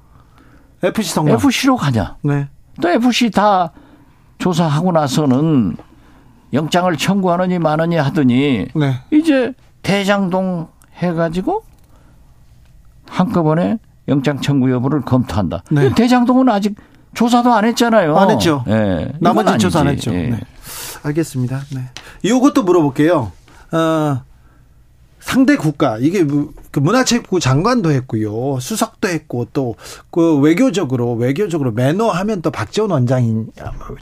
[0.84, 1.34] FC 성남.
[1.34, 2.16] FC로 가냐?
[2.22, 2.48] 네.
[2.80, 3.72] 또 FC 다
[4.38, 5.76] 조사하고 나서는
[6.52, 9.00] 영장을 청구하느니 마느니 하더니 네.
[9.10, 11.62] 이제 대장동 해가지고
[13.08, 13.78] 한꺼번에
[14.08, 15.62] 영장 청구 여부를 검토한다.
[15.70, 15.92] 네.
[15.94, 16.74] 대장동은 아직
[17.14, 18.16] 조사도 안 했잖아요.
[18.16, 18.64] 안 했죠.
[18.68, 19.12] 예.
[19.16, 19.88] 이건 나머지 조사 안.
[19.88, 20.12] 했죠.
[20.14, 20.28] 예.
[20.28, 20.40] 네.
[21.02, 21.60] 알겠습니다.
[21.74, 21.82] 네.
[22.22, 23.32] 이것도 물어볼게요.
[23.72, 24.22] 어,
[25.20, 29.74] 상대 국가 이게 무- 그 문화체육부 장관도 했고요 수석도 했고 또
[30.10, 33.44] 그 외교적으로 외교적으로 매너 하면 또 박지원 원장이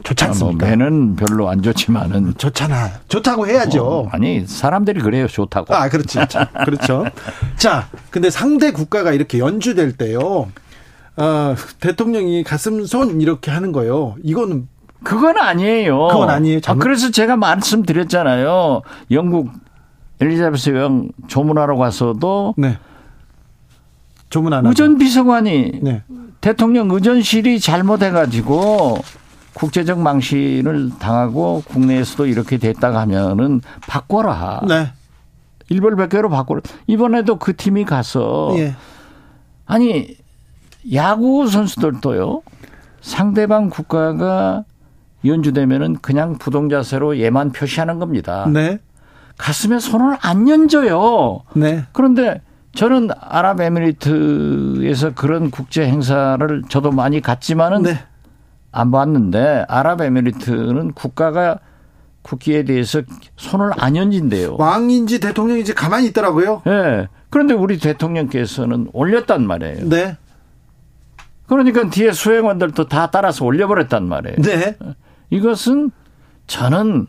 [0.03, 0.65] 좋지 뭐 않습니까?
[0.65, 3.83] 매는 별로 안 좋지만은 좋잖아 좋다고 해야죠.
[3.85, 5.75] 어, 아니 사람들이 그래요 좋다고.
[5.75, 7.05] 아 그렇지 자, 그렇죠.
[7.57, 10.49] 자 근데 상대 국가가 이렇게 연주될 때요.
[11.17, 14.15] 어, 대통령이 가슴 손 이렇게 하는 거요.
[14.23, 14.67] 이거는
[15.03, 16.07] 그건 아니에요.
[16.07, 16.59] 그건 아니에요.
[16.65, 18.81] 아, 그래서 제가 말씀드렸잖아요.
[19.11, 19.49] 영국
[20.21, 22.77] 엘리자베스 여왕 조문하러 가서도 네
[24.29, 24.65] 조문 안.
[24.65, 26.03] 의전 비서관이 네.
[26.41, 28.99] 대통령 의전실이 잘못해가지고
[29.53, 34.61] 국제적 망신을 당하고 국내에서도 이렇게 됐다가 하면은 바꿔라.
[34.67, 34.93] 네.
[35.69, 36.61] 일벌백계로 바꿔라.
[36.87, 38.75] 이번에도 그 팀이 가서 예.
[39.65, 40.15] 아니
[40.93, 42.41] 야구 선수들도요
[43.01, 44.63] 상대방 국가가
[45.25, 48.47] 연주되면은 그냥 부동자세로 얘만 표시하는 겁니다.
[48.51, 48.79] 네.
[49.39, 51.43] 가슴에 손을 안 얹어요.
[51.55, 51.85] 네.
[51.93, 52.41] 그런데
[52.75, 57.99] 저는 아랍에미리트에서 그런 국제 행사를 저도 많이 갔지만은 네.
[58.71, 61.59] 안 봤는데 아랍에미리트는 국가가
[62.21, 63.01] 국기에 대해서
[63.37, 64.57] 손을 안 얹는데요.
[64.59, 66.61] 왕인지 대통령인지 가만히 있더라고요.
[66.67, 67.07] 예.
[67.29, 69.87] 그런데 우리 대통령께서는 올렸단 말이에요.
[69.89, 70.17] 네.
[71.47, 74.35] 그러니까 뒤에 수행원들도 다 따라서 올려버렸단 말이에요.
[74.41, 74.77] 네.
[75.29, 75.91] 이것은
[76.45, 77.07] 저는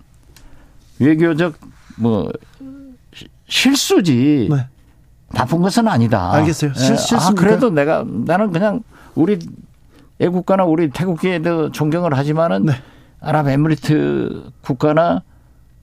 [1.01, 1.55] 외교적
[2.01, 2.31] 뭐
[3.15, 4.67] 시- 실수지 네.
[5.33, 6.33] 나쁜 것은 아니다.
[6.33, 6.73] 알겠어요.
[6.75, 6.97] 실- 예.
[6.97, 7.29] 실수입니까?
[7.31, 8.83] 아, 그래도 내가 나는 그냥
[9.15, 9.39] 우리
[10.19, 12.73] 애국가나 우리 태국계에도 존경을 하지만은 네.
[13.21, 15.23] 아랍에미리트 국가나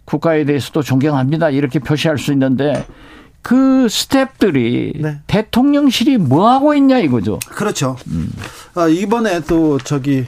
[0.06, 1.50] 국가에 대해서도 존경합니다.
[1.50, 2.86] 이렇게 표시할 수 있는데
[3.42, 5.20] 그 스탭들이 네.
[5.28, 7.40] 대통령실이 뭐 하고 있냐 이거죠.
[7.50, 7.96] 그렇죠.
[8.08, 8.32] 음.
[8.76, 10.26] 아, 이번에 또 저기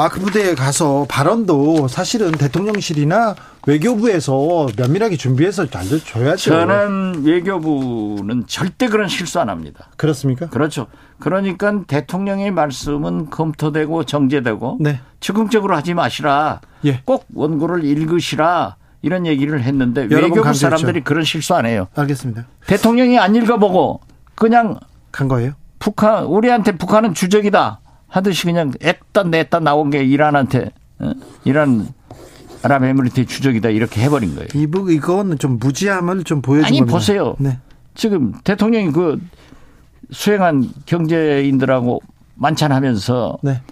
[0.00, 3.34] 아크 부대에 가서 발언도 사실은 대통령실이나
[3.66, 6.50] 외교부에서 면밀하게 준비해서 알려줘야죠.
[6.50, 9.88] 저는 외교부는 절대 그런 실수 안 합니다.
[9.98, 10.48] 그렇습니까?
[10.48, 10.86] 그렇죠.
[11.18, 15.00] 그러니까 대통령의 말씀은 검토되고 정제되고 네.
[15.20, 16.62] 즉흥적으로 하지 마시라.
[16.86, 17.02] 예.
[17.04, 18.76] 꼭 원고를 읽으시라.
[19.02, 20.54] 이런 얘기를 했는데 외교부.
[20.54, 21.88] 사람들이 그런 실수 안 해요.
[21.94, 22.46] 알겠습니다.
[22.66, 24.00] 대통령이 안 읽어보고
[24.34, 24.80] 그냥
[25.12, 25.52] 간 거예요?
[25.78, 31.12] 북한 우리한테 북한은 주적이다 하듯이 그냥 애따 냈다 나온 게 이란한테 어?
[31.44, 31.88] 이란
[32.62, 34.48] 아랍에미리트의 주적이다 이렇게 해버린 거예요.
[34.54, 36.94] 이부 이거는 좀 무지함을 좀 보여준 아니, 겁니다.
[36.94, 37.36] 보세요.
[37.38, 37.58] 네.
[37.94, 39.18] 지금 대통령이 그
[40.10, 42.00] 수행한 경제인들하고
[42.34, 43.62] 만찬하면서 네.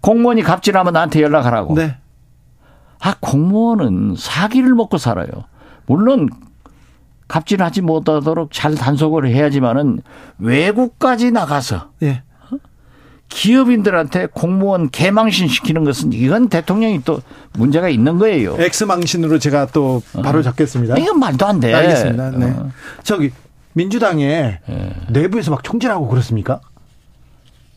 [0.00, 1.74] 공무원이 갑질하면 나한테 연락하라고.
[1.74, 1.96] 네.
[3.00, 5.28] 아 공무원은 사기를 먹고 살아요.
[5.86, 6.28] 물론
[7.28, 10.00] 갑질하지 못하도록 잘 단속을 해야지만은
[10.38, 12.22] 외국까지 나가서 예.
[13.30, 17.22] 기업인들한테 공무원 개망신 시키는 것은 이건 대통령이 또
[17.54, 18.56] 문제가 있는 거예요.
[18.58, 20.96] 엑스망신으로 제가 또 바로 잡겠습니다.
[20.98, 21.72] 이건 말도 안 돼.
[21.72, 22.30] 알겠습니다.
[22.32, 22.46] 네.
[22.50, 22.70] 어.
[23.02, 23.30] 저기
[23.72, 24.92] 민주당에 예.
[25.08, 26.60] 내부에서 막 총질하고 그렇습니까?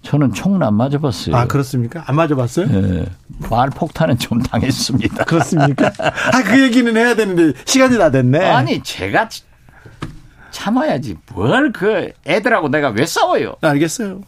[0.01, 1.35] 저는 총은 안 맞아봤어요.
[1.35, 2.03] 아 그렇습니까?
[2.07, 2.67] 안 맞아봤어요?
[2.73, 3.05] 예.
[3.49, 5.23] 말 폭탄은 좀 당했습니다.
[5.25, 5.91] 그렇습니까?
[5.97, 8.39] 아 그 얘기는 해야 되는데 시간이 다 됐네.
[8.39, 9.29] 아니 제가
[10.53, 13.55] 참아야지 뭘 그 애들하고 내가 왜 싸워요?
[13.61, 14.21] 알겠어요.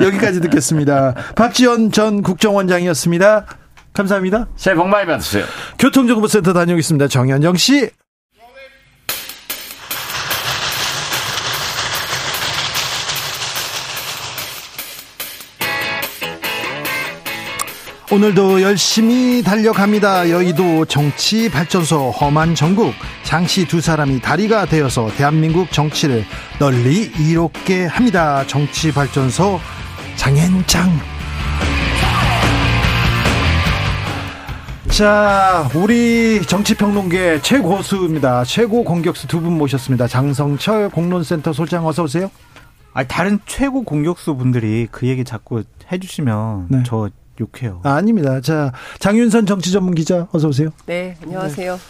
[0.00, 1.14] 여기까지 듣겠습니다.
[1.36, 3.46] 박지원 전 국정원장이었습니다.
[3.92, 4.48] 감사합니다.
[4.56, 5.44] 새해 복 많이 받으세요.
[5.78, 7.08] 교통정보센터 다녀오겠습니다.
[7.08, 7.90] 정현정 씨.
[18.12, 20.30] 오늘도 열심히 달려갑니다.
[20.30, 22.92] 여의도 정치 발전소 험한 전국
[23.22, 26.24] 장씨 두 사람이 다리가 되어서 대한민국 정치를
[26.58, 28.44] 널리 이롭게 합니다.
[28.48, 29.60] 정치 발전소
[30.16, 30.90] 장현장.
[34.88, 38.42] 자, 우리 정치평론계 최고수입니다.
[38.42, 40.08] 최고 공격수 두 분 모셨습니다.
[40.08, 42.28] 장성철 공론센터 소장 어서 오세요.
[42.92, 45.62] 아 다른 최고 공격수 분들이 그 얘기 자꾸
[45.92, 46.82] 해주시면 네.
[46.84, 47.08] 저
[47.40, 47.80] 욕해요.
[47.84, 48.40] 아, 아닙니다.
[48.40, 50.68] 자, 장윤선 정치 전문 기자 어서 오세요.
[50.86, 51.80] 네, 안녕하세요.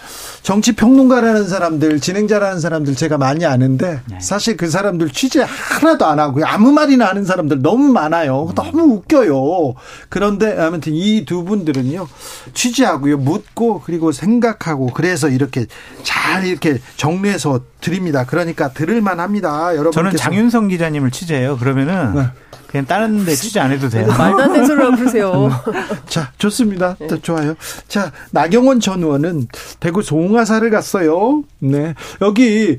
[0.43, 6.41] 정치 평론가라는 사람들, 진행자라는 사람들 제가 많이 아는데 사실 그 사람들 취재 하나도 안 하고
[6.47, 8.53] 아무 말이나 하는 사람들 너무 많아요.
[8.55, 9.75] 너무 웃겨요.
[10.09, 12.09] 그런데 아무튼 이 두 분들은요
[12.55, 15.67] 취재하고요 묻고 그리고 생각하고 그래서 이렇게
[16.03, 18.25] 잘 이렇게 정리해서 드립니다.
[18.27, 19.73] 그러니까 들을 만합니다.
[19.75, 19.93] 여러분.
[19.93, 21.57] 저는 장윤성 기자님을 취재해요.
[21.59, 22.27] 그러면은 네.
[22.67, 24.07] 그냥 다른 데 취재 안 해도 돼요.
[24.07, 25.40] 말도 안 되는 소리라고 그러세요.
[26.07, 26.97] 자, 좋습니다.
[26.99, 27.55] 네, 좋아요.
[27.89, 29.49] 자, 나경원 전 의원은
[29.79, 31.45] 대구 송화사를 갔어요.
[31.59, 31.95] 네.
[32.21, 32.79] 여기,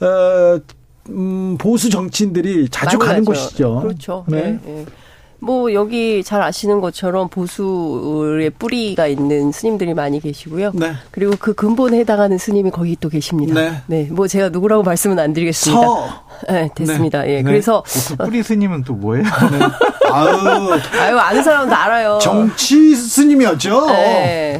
[0.00, 0.60] 어,
[1.10, 3.40] 음, 보수 정치인들이 자주 가는 가죠.
[3.40, 3.80] 곳이죠.
[3.80, 4.24] 그렇죠.
[4.28, 4.60] 네.
[4.64, 4.86] 네.
[5.40, 5.46] 네.
[5.46, 10.72] 뭐 여기 잘 아시는 것처럼 보수의 뿌리가 있는 스님들이 많이 계시고요.
[10.74, 10.92] 네.
[11.10, 13.54] 그리고 그 근본에 해당하는 스님이 거기 또 계십니다.
[13.54, 13.82] 네.
[13.86, 14.08] 네.
[14.10, 15.80] 뭐 제가 누구라고 말씀은 안 드리겠습니다.
[15.80, 16.24] 서.
[16.48, 17.28] 네, 됐습니다.
[17.28, 17.36] 예.
[17.36, 17.42] 네.
[17.42, 19.24] 그래서 그 뿌리 스님은 또 뭐예요?
[20.12, 22.18] 아유, 아유 아는 사람은 다 알아요.
[22.20, 23.86] 정치 스님이었죠?
[23.86, 24.58] 네.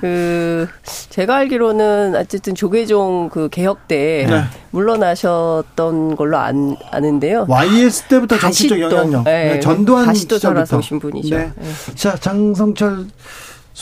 [0.00, 0.66] 그
[1.10, 4.44] 제가 알기로는 어쨌든 조계종 그 개혁 때 네.
[4.70, 7.44] 물러나셨던 걸로 안, 아는데요.
[7.48, 9.24] YS 때부터 정치적 또, 영향력.
[9.24, 10.38] 네, 네, 전두환 다시 또.
[10.38, 11.36] 살아서 오신 분이죠.
[11.36, 11.52] 네.
[11.54, 11.94] 네.
[11.94, 13.08] 자, 장성철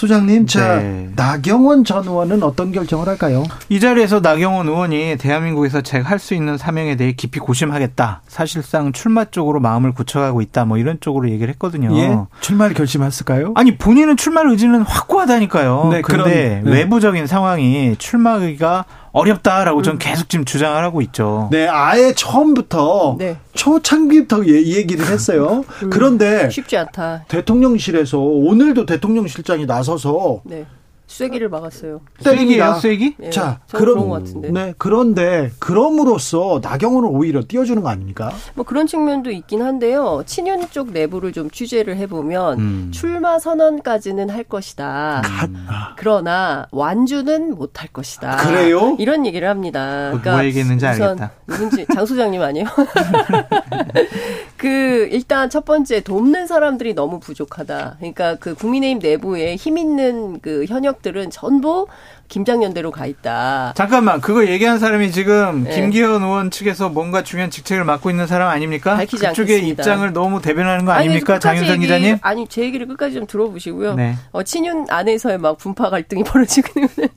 [0.03, 1.09] 소장님, 자, 네.
[1.17, 3.43] 나경원 전 의원은 어떤 결정을 할까요?
[3.69, 8.23] 이 자리에서 나경원 의원이 대한민국에서 제가 할 수 있는 사명에 대해 깊이 고심하겠다.
[8.29, 10.67] 사실상 출마 쪽으로 마음을 굳혀가고 있다.
[10.67, 11.97] 뭐 이런 쪽으로 얘기를 했거든요.
[11.99, 12.17] 예?
[12.41, 13.55] 출마를 결심했을까요?
[13.57, 15.89] 아니 본인은 출마를 의지는 확고하다니까요.
[15.93, 16.79] 네, 그런데 그런, 네.
[16.81, 21.49] 외부적인 상황이 출마하기가 어렵다라고 전 계속 지금 주장을 하고 있죠.
[21.51, 23.37] 네, 아예 처음부터 네.
[23.55, 25.65] 초창기부터 예- 이 얘기를 했어요.
[25.83, 25.91] 음.
[25.91, 27.25] 그런데 쉽지 않다.
[27.29, 30.67] 대통령실에서 오늘도 대통령실장이 나서서 네.
[31.09, 32.03] 쐐기를 막았어요.
[32.21, 33.17] 쐐기예요, 쐐기?
[33.23, 34.51] 예, 자, 그런 그런 것 같은데.
[34.51, 38.31] 네, 그런데 그럼으로써 나경원을 오히려 띄워주는 거 아닙니까?
[38.55, 40.23] 뭐 그런 측면도 있긴 한데요.
[40.27, 42.91] 친윤 쪽 내부를 좀 취재를 해보면 음.
[42.93, 45.23] 출마 선언까지는 할 것이다.
[45.25, 48.37] 아, 그러나 완주는 못 할 것이다.
[48.39, 48.97] 그래요?
[48.99, 50.09] 이런 얘기를 합니다.
[50.09, 51.31] 그러니까 뭐 얘기했는지 알겠다.
[51.47, 52.67] 누군지 장 소장님 아니에요?
[54.59, 57.97] 그 일단 첫 번째 돕는 사람들이 너무 부족하다.
[57.99, 61.87] 그러니까 그 국민의힘 내부에 힘 있는 그 현역들은 전부
[62.29, 63.73] 김장연대로 가 있다.
[63.77, 65.75] 잠깐만 그거 얘기한 사람이 지금 네.
[65.75, 68.97] 김기현 의원 측에서 뭔가 중요한 직책을 맡고 있는 사람 아닙니까?
[68.97, 69.83] 밝히지 그쪽의 않겠습니다.
[69.83, 72.19] 입장을 너무 대변하는 거 아니, 아닙니까, 끝까지 장윤선 얘기- 기자님?
[72.21, 73.95] 아니 제 얘기를 끝까지 좀 들어보시고요.
[73.95, 74.15] 네.
[74.33, 77.09] 어, 친윤 안에서의 막 분파 갈등이 벌어지고 있는.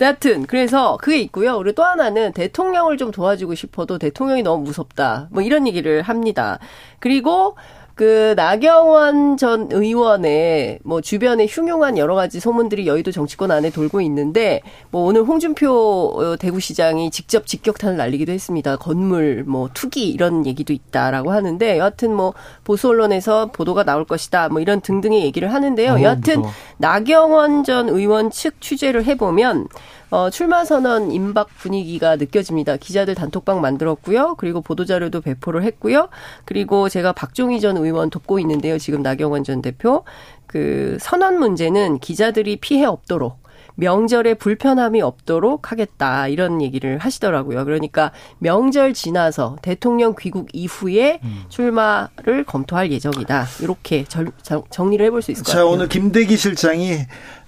[0.00, 1.56] 하여튼 그래서 그게 있고요.
[1.58, 5.28] 그리고 또 하나는 대통령을 좀 도와주고 싶어도 대통령이 너무 무섭다.
[5.30, 6.58] 뭐 이런 얘기를 합니다.
[7.00, 7.56] 그리고
[7.98, 14.60] 그 나경원 전 의원의 뭐 주변에 흉흉한 여러 가지 소문들이 여의도 정치권 안에 돌고 있는데
[14.92, 18.76] 뭐 오늘 홍준표 어, 대구시장이 직접 직격탄을 날리기도 했습니다.
[18.76, 24.60] 건물 뭐 투기 이런 얘기도 있다라고 하는데 여하튼 뭐 보수 언론에서 보도가 나올 것이다 뭐
[24.60, 25.94] 이런 등등의 얘기를 하는데요.
[25.94, 26.54] 어우, 여하튼 무서워.
[26.76, 29.66] 나경원 전 의원 측 취재를 해보면
[30.10, 32.76] 어, 출마 선언 임박 분위기가 느껴집니다.
[32.78, 34.36] 기자들 단톡방 만들었고요.
[34.36, 36.08] 그리고 보도자료도 배포를 했고요.
[36.46, 38.78] 그리고 제가 박종희 전 의원 돕고 있는데요.
[38.78, 40.04] 지금 나경원 전 대표.
[40.46, 43.36] 그 선언 문제는 기자들이 피해 없도록
[43.80, 47.64] 명절에 불편함이 없도록 하겠다 이런 얘기를 하시더라고요.
[47.64, 53.46] 그러니까 명절 지나서 대통령 귀국 이후에 출마를 검토할 예정이다.
[53.62, 55.70] 이렇게 절- 정- 정리를 해볼 수 있을 것 자, 같아요.
[55.72, 56.98] 오늘 김대기 실장이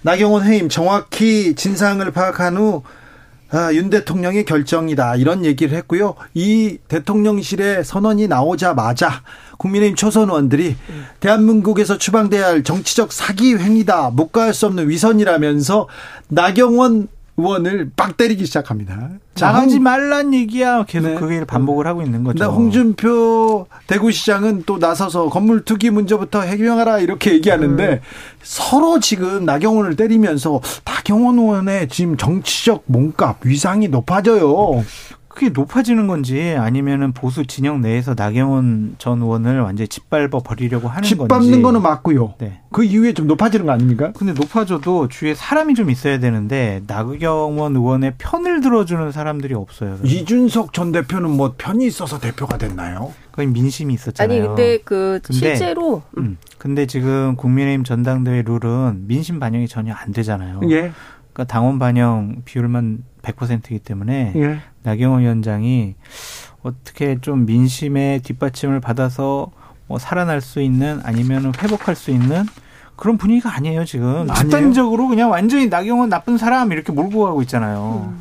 [0.03, 2.83] 나경원 해임 정확히 진상을 파악한 후
[3.53, 6.15] 아, 윤 대통령의 결정이다 이런 얘기를 했고요.
[6.33, 9.23] 이 대통령실의 선언이 나오자마자
[9.57, 10.77] 국민의힘 초선 의원들이
[11.19, 15.87] 대한민국에서 추방돼야 할 정치적 사기 행위다 묵과할 수 없는 위선이라면서
[16.29, 19.09] 나경원 의원을 빡 때리기 시작합니다.
[19.35, 20.83] 자, 나가지 홍- 말란 얘기야.
[20.85, 21.15] 계속 네.
[21.15, 22.45] 그 얘기를 반복을 하고 있는 거죠.
[22.45, 28.01] 홍준표 대구시장은 또 나서서 건물 투기 문제부터 해결하라 이렇게 얘기하는데
[28.43, 34.83] 서로 지금 나경원을 때리면서 나경원 의원의 지금 정치적 몸값 위상이 높아져요.
[35.33, 41.15] 그게 높아지는 건지 아니면은 보수 진영 내에서 나경원 전 의원을 완전히 짓밟아 버리려고 하는 건지.
[41.15, 42.35] 짓밟는 거는 맞고요.
[42.37, 42.59] 네.
[42.71, 44.11] 그 이후에 좀 높아지는 거 아닙니까?
[44.15, 49.97] 근데 높아져도 주위에 사람이 좀 있어야 되는데 나경원 의원의 편을 들어주는 사람들이 없어요.
[50.03, 53.13] 이준석 전 대표는 뭐 편이 있어서 대표가 됐나요?
[53.31, 54.37] 거의 민심이 있었잖아요.
[54.39, 56.37] 아니 근데 그 근데- 실제로 음.
[56.57, 60.59] 근데 지금 국민의힘 전당대회 룰은 민심 반영이 전혀 안 되잖아요.
[60.69, 60.91] 예.
[61.33, 64.59] 그러니까 당원 반영 비율만 100%이기 때문에 예.
[64.83, 65.95] 나경원 위원장이
[66.63, 69.51] 어떻게 좀 민심의 뒷받침을 받아서
[69.87, 72.45] 뭐 살아날 수 있는 아니면 회복할 수 있는
[72.95, 74.27] 그런 분위기가 아니에요 지금?
[74.33, 78.13] 집단적으로 그냥 완전히 나경원 나쁜 사람 이렇게 몰고 가고 있잖아요.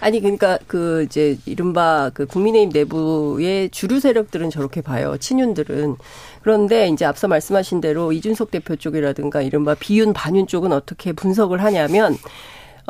[0.00, 5.16] 아니 그러니까 그 이제 이른바 그 국민의힘 내부의 주류 세력들은 저렇게 봐요.
[5.18, 5.96] 친윤들은.
[6.42, 12.16] 그런데 이제 앞서 말씀하신 대로 이준석 대표 쪽이라든가 이른바 비윤 반윤 쪽은 어떻게 분석을 하냐면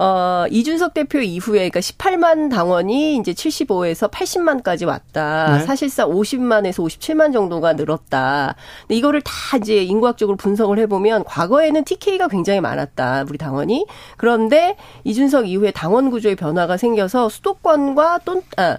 [0.00, 5.58] 어, 이준석 대표 이후에 그러니까 18만 당원이 이제 75에서 80만까지 왔다.
[5.58, 5.64] 네.
[5.64, 8.54] 사실상 50만에서 57만 정도가 늘었다.
[8.82, 13.24] 근데 이거를 다 이제 인구학적으로 분석을 해보면 과거에는 TK가 굉장히 많았다.
[13.28, 13.86] 우리 당원이.
[14.16, 18.78] 그런데 이준석 이후에 당원 구조의 변화가 생겨서 수도권과 또, 아,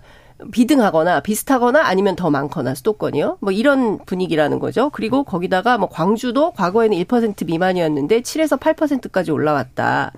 [0.51, 3.37] 비등하거나 비슷하거나 아니면 더 많거나 수도권이요.
[3.41, 4.89] 뭐 이런 분위기라는 거죠.
[4.91, 10.11] 그리고 거기다가 뭐 광주도 과거에는 1% 미만이었는데 7에서 8%까지 올라왔다.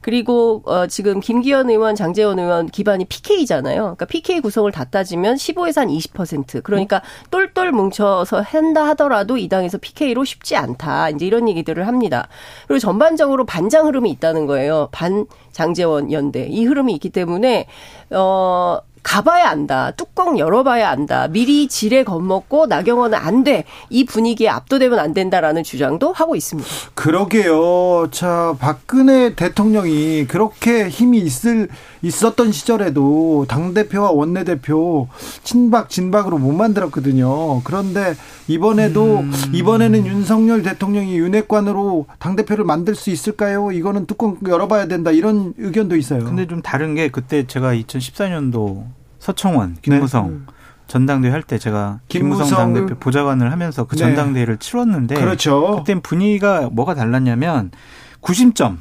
[0.00, 3.80] 그리고 어 지금 김기현 의원, 장재원 의원 기반이 PK잖아요.
[3.80, 6.62] 그러니까 PK 구성을 다 따지면 15에서 한 20%.
[6.62, 11.10] 그러니까 똘똘 뭉쳐서 한다 하더라도 이 당에서 PK로 쉽지 않다.
[11.10, 12.28] 이제 이런 얘기들을 합니다.
[12.66, 14.88] 그리고 전반적으로 반장 흐름이 있다는 거예요.
[14.92, 16.46] 반 장재원 연대.
[16.46, 17.66] 이 흐름이 있기 때문에
[18.10, 18.78] 어
[19.08, 19.90] 가봐야 안다.
[19.92, 21.28] 뚜껑 열어봐야 안다.
[21.28, 23.64] 미리 지레 겁먹고 나경원은 안 돼.
[23.88, 26.68] 이 분위기에 압도되면 안 된다라는 주장도 하고 있습니다.
[26.94, 28.08] 그러게요.
[28.10, 31.68] 자, 박근혜 대통령이 그렇게 힘이 있을
[32.02, 35.08] 있었던 시절에도 당 대표와 원내 대표
[35.42, 37.62] 친박 진박으로 못 만들었거든요.
[37.62, 38.14] 그런데
[38.46, 39.32] 이번에도 음.
[39.54, 43.72] 이번에는 윤석열 대통령이 윤핵관으로 당 대표를 만들 수 있을까요?
[43.72, 45.10] 이거는 뚜껑 열어봐야 된다.
[45.12, 46.22] 이런 의견도 있어요.
[46.24, 48.97] 근데 좀 다른 게 그때 제가 2014년도
[49.32, 50.52] 서청원, 김무성 네.
[50.86, 54.04] 전당대회 할 때 제가 김무성, 김무성 당대표 보좌관을 하면서 그 네.
[54.04, 55.76] 전당대회를 치렀는데 그렇죠.
[55.76, 57.70] 그때 분위기가 뭐가 달랐냐면
[58.20, 58.78] 구심점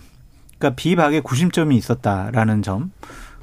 [0.57, 2.91] 그러니까 비박의 구심점이 있었다라는 점.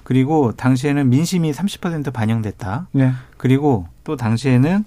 [0.03, 2.89] 그리고 당시에는 민심이 30% 반영됐다.
[2.93, 3.13] 네.
[3.37, 4.85] 그리고 또 당시에는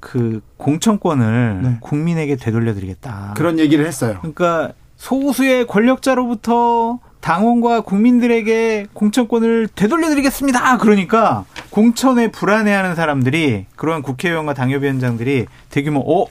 [0.00, 1.78] 그 공천권을 네.
[1.80, 3.34] 국민에게 되돌려드리겠다.
[3.36, 4.18] 그런 얘기를 했어요.
[4.20, 10.76] 그러니까 소수의 권력자로부터 당원과 국민들에게 공천권을 되돌려드리겠습니다.
[10.76, 16.26] 그러니까 공천에 불안해하는 사람들이 그러한 국회의원과 당협위원장들이 대규모 어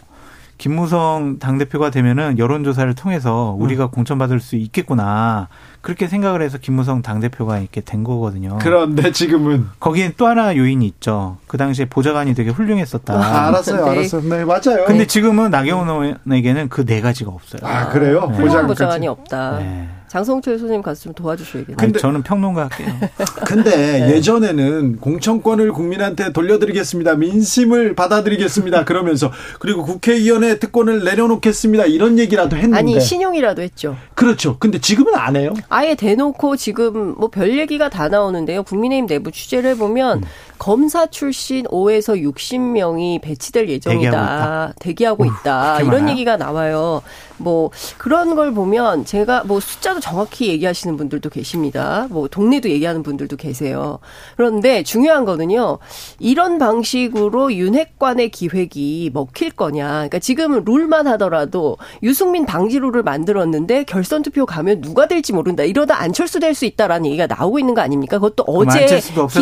[0.59, 3.89] 김무성 당대표가 되면은 여론조사를 통해서 우리가 음.
[3.89, 5.47] 공천받을 수 있겠구나.
[5.83, 8.57] 그렇게 생각을 해서 김무성 당대표가 이렇게 된 거거든요.
[8.61, 9.67] 그런데 지금은.
[9.81, 11.37] 거기엔 또 하나 요인이 있죠.
[11.45, 13.13] 그 당시에 보좌관이 되게 훌륭했었다.
[13.13, 13.91] 아, 알았어요, 네.
[13.91, 14.21] 알았어요.
[14.23, 14.85] 네, 맞아요.
[14.87, 17.61] 근데 지금은 나경원 의원에게는 그 네 가지가 없어요.
[17.63, 18.27] 아, 그래요?
[18.31, 18.37] 네.
[18.37, 19.59] 훌륭한 보좌관이 없다.
[19.59, 19.89] 네.
[20.07, 21.75] 장성철 소장님 가서 좀 도와주셔야겠네요.
[21.75, 22.87] 근데 저는 평론가 할게요.
[23.47, 24.11] 근데 네.
[24.11, 27.15] 예전에는 공천권을 국민한테 돌려드리겠습니다.
[27.15, 28.85] 민심을 받아들이겠습니다.
[28.85, 31.85] 그러면서 그리고 국회의원의 특권을 내려놓겠습니다.
[31.85, 33.97] 이런 얘기라도 했는데 아니 신용이라도 했죠.
[34.13, 34.57] 그렇죠.
[34.59, 35.51] 근데 지금은 안 해요.
[35.73, 38.61] 아예 대놓고 지금 뭐 별 얘기가 다 나오는데요.
[38.63, 40.23] 국민의힘 내부 취재를 해보면 음.
[40.59, 44.73] 검사 출신 5에서 60명이 배치될 예정이다.
[44.79, 45.25] 대기하고 있다.
[45.25, 45.81] 대기하고 있다.
[45.81, 46.09] 이런 많아요?
[46.11, 47.01] 얘기가 나와요.
[47.37, 52.07] 뭐 그런 걸 보면 제가 뭐 숫자도 정확히 얘기하시는 분들도 계십니다.
[52.09, 53.99] 뭐 동네도 얘기하는 분들도 계세요.
[54.37, 55.79] 그런데 중요한 거는요.
[56.19, 59.87] 이런 방식으로 윤핵관의 기획이 먹힐 거냐.
[59.87, 65.63] 그러니까 지금 룰만 하더라도 유승민 방지 룰을 만들었는데 결선 투표 가면 누가 될지 모른다.
[65.63, 68.17] 이러다 안철수 될 수 있다라는 얘기가 나오고 있는 거 아닙니까?
[68.19, 68.85] 그것도 어제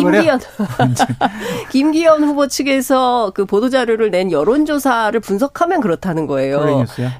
[0.00, 0.40] 김기현
[1.70, 6.58] 김기현 후보 측에서 그 보도 자료를 낸 여론조사를 분석하면 그렇다는 거예요.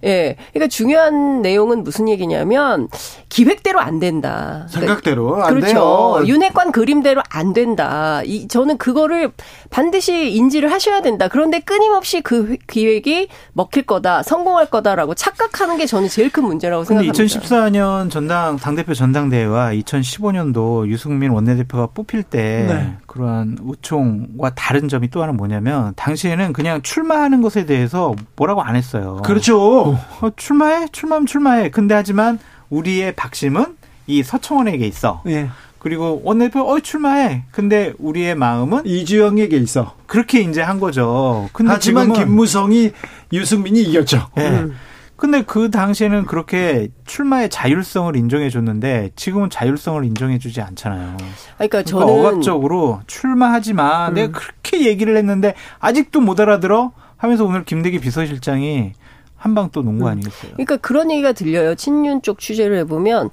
[0.04, 0.36] 예.
[0.62, 2.88] 그러니까 중요한 내용은 무슨 얘기냐면
[3.28, 4.66] 기획대로 안 된다.
[4.68, 5.72] 그러니까 생각대로 안 그렇죠.
[5.72, 6.22] 돼요.
[6.26, 8.22] 윤핵관 그림대로 안 된다.
[8.24, 9.32] 이 저는 그거를
[9.70, 11.28] 반드시 인지를 하셔야 된다.
[11.28, 17.24] 그런데 끊임없이 그 기획이 먹힐 거다, 성공할 거다라고 착각하는 게 저는 제일 큰 문제라고 생각합니다.
[17.24, 22.96] 2014년 전당 당대표 전당대회와 2015년도 유승민 원내대표가 뽑힐 때 네.
[23.06, 29.20] 그러한 우총과 다른 점이 또 하나 뭐냐면 당시에는 그냥 출마하는 것에 대해서 뭐라고 안 했어요.
[29.24, 29.98] 그렇죠.
[30.20, 30.88] 어, 출 마해?
[30.92, 31.70] 출마하면 출마해.
[31.70, 32.38] 근데 하지만
[32.70, 33.76] 우리의 박심은
[34.06, 35.22] 이 서청원에게 있어.
[35.26, 35.48] 예.
[35.78, 37.44] 그리고 원내대표 어 출마해.
[37.50, 39.96] 근데 우리의 마음은 이주영에게 있어.
[40.06, 41.48] 그렇게 이제 한 거죠.
[41.52, 42.92] 근데 하지만 김무성이
[43.32, 44.28] 유승민이 이겼죠.
[44.38, 44.48] 예.
[44.48, 44.74] 음.
[45.16, 51.16] 근데 그 당시에는 그렇게 출마의 자율성을 인정해 줬는데 지금은 자율성을 인정해 주지 않잖아요.
[51.16, 54.08] 그러니까, 그러니까 저는 그러니까 억압적으로 출마하지 마.
[54.08, 54.14] 음.
[54.14, 58.94] 내가 그렇게 얘기를 했는데 아직도 못 알아들어 하면서 오늘 김대기 비서실장이
[59.42, 60.12] 한방 또 논거 음.
[60.12, 60.52] 아니겠어요?
[60.52, 61.74] 그러니까 그런 얘기가 들려요.
[61.74, 63.30] 친윤 쪽 취재를 해보면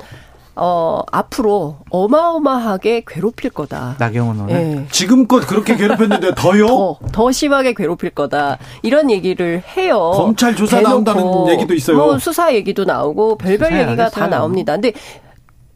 [0.55, 3.95] 어, 앞으로 어마어마하게 괴롭힐 거다.
[3.99, 4.47] 나경원 의원.
[4.47, 4.87] 네.
[4.89, 6.65] 지금껏 그렇게 괴롭혔는데 더요?
[6.65, 8.57] 더, 더 심하게 괴롭힐 거다.
[8.81, 10.11] 이런 얘기를 해요.
[10.15, 11.97] 검찰 조사 나온다는 얘기도 있어요.
[11.97, 14.73] 뭐 수사 얘기도 나오고 별별 얘기가 다 나옵니다.
[14.73, 14.93] 근데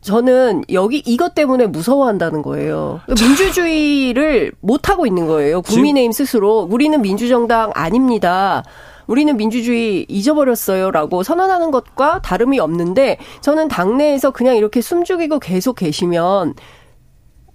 [0.02, 3.02] 저는 여기 이것 때문에 무서워한다는 거예요.
[3.08, 5.62] 민주주의를 못 하고 있는 거예요.
[5.62, 8.64] 국민의힘 스스로 우리는 민주정당 아닙니다.
[9.08, 16.54] 우리는 민주주의 잊어버렸어요라고 선언하는 것과 다름이 없는데 저는 당내에서 그냥 이렇게 숨죽이고 계속 계시면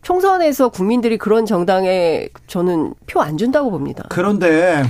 [0.02, 4.04] 총선에서 국민들이 그런 정당에 저는 표 안 준다고 봅니다.
[4.08, 4.84] 그런데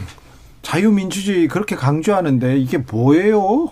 [0.63, 3.69] 자유민주주의 그렇게 강조하는데 이게 뭐예요?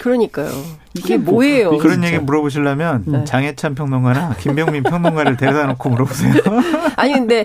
[0.00, 0.50] 그러니니까요.
[0.98, 1.78] 이게 뭐예요?
[1.78, 2.08] 그런 진짜.
[2.08, 3.24] 얘기 물어보시려면 네.
[3.24, 6.34] 장해찬 평론가나 김병민 평론가를 데려다 놓고 물어보세요.
[6.96, 7.44] 아니 근데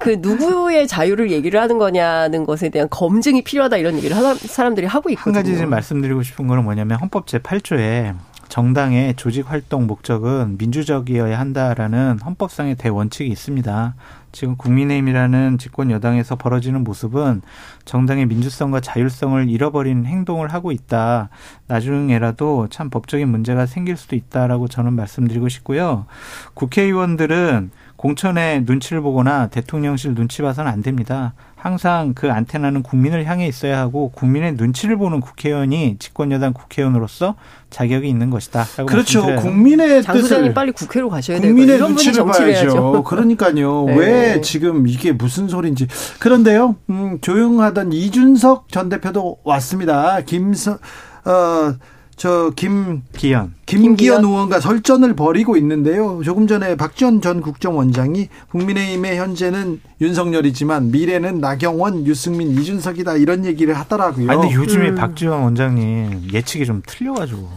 [0.00, 5.36] 그 누구의 자유를 얘기를 하는 거냐는 것에 대한 검증이 필요하다 이런 얘기를 사람들이 하고 있거든요.
[5.36, 8.14] 한 가지 좀 말씀드리고 싶은 거는 뭐냐면 헌법 제 8조에
[8.48, 13.94] 정당의 조직 활동 목적은 민주적이어야 한다라는 헌법상의 대원칙이 있습니다.
[14.36, 17.40] 지금 국민의힘이라는 집권 여당에서 벌어지는 모습은
[17.86, 21.30] 정당의 민주성과 자율성을 잃어버린 행동을 하고 있다.
[21.68, 26.04] 나중에라도 참 법적인 문제가 생길 수도 있다라고 저는 말씀드리고 싶고요.
[26.52, 31.34] 국회의원들은 공천의 눈치를 보거나 대통령실 눈치 봐서는 안 됩니다.
[31.56, 37.34] 항상 그 안테나는 국민을 향해 있어야 하고 국민의 눈치를 보는 국회의원이 집권 여당 국회의원으로서
[37.70, 38.64] 자격이 있는 것이다.
[38.86, 39.20] 그렇죠.
[39.20, 39.40] 말씀드려요.
[39.40, 41.50] 국민의 장 소장님 뜻을 빨리 국회로 가셔야 돼요.
[41.50, 42.70] 국민의 이런 분이 눈치를 정치를 봐야죠.
[42.70, 43.04] 해야죠.
[43.04, 43.84] 그러니까요.
[43.88, 43.96] 네.
[43.96, 45.88] 왜 지금 이게 무슨 소리인지.
[46.20, 50.20] 그런데요, 음, 조용하던 이준석 전 대표도 왔습니다.
[50.20, 50.78] 김서,
[51.24, 51.74] 어,
[52.16, 53.54] 저, 김, 기현.
[53.66, 54.24] 김기현 김기현.
[54.24, 56.22] 의원과 설전을 벌이고 있는데요.
[56.24, 64.30] 조금 전에 박지원 전 국정원장이 국민의힘의 현재는 윤석열이지만 미래는 나경원, 유승민, 이준석이다 이런 얘기를 하더라고요.
[64.30, 64.94] 아니 근데 요즘에 음.
[64.94, 67.48] 박지원 원장님 예측이 좀 틀려가지고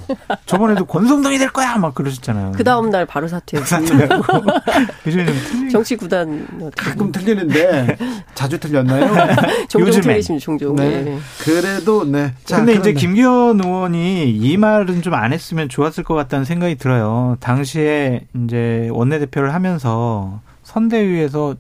[0.45, 2.53] 저번에도 권성동이 될 거야 막 그러셨잖아요.
[2.55, 3.81] 그 다음 날 바로 사퇴했어요.
[5.05, 5.69] 요즘에 좀 틀리.
[5.69, 7.97] 정치 구단 가끔 틀리는데
[8.35, 9.05] 자주 틀렸나요?
[9.67, 10.01] 종종 요즘에.
[10.13, 10.75] 틀리시면 종종.
[10.77, 11.01] 네.
[11.03, 11.19] 네.
[11.43, 12.33] 그래도 네.
[12.45, 12.99] 자, 근데 이제 그런데.
[13.01, 17.35] 김기현 의원이 이 말은 좀 안 했으면 좋았을 것 같다는 생각이 들어요.
[17.41, 21.55] 당시에 이제 원내대표를 하면서 선대위에서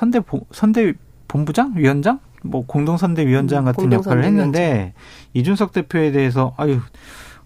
[0.00, 0.94] 선대 보- 선대
[1.28, 4.94] 본부장 위원장 뭐 공동 선대위원장 음, 같은 공동 역할을 했는데
[5.34, 6.80] 이준석 대표에 대해서 아유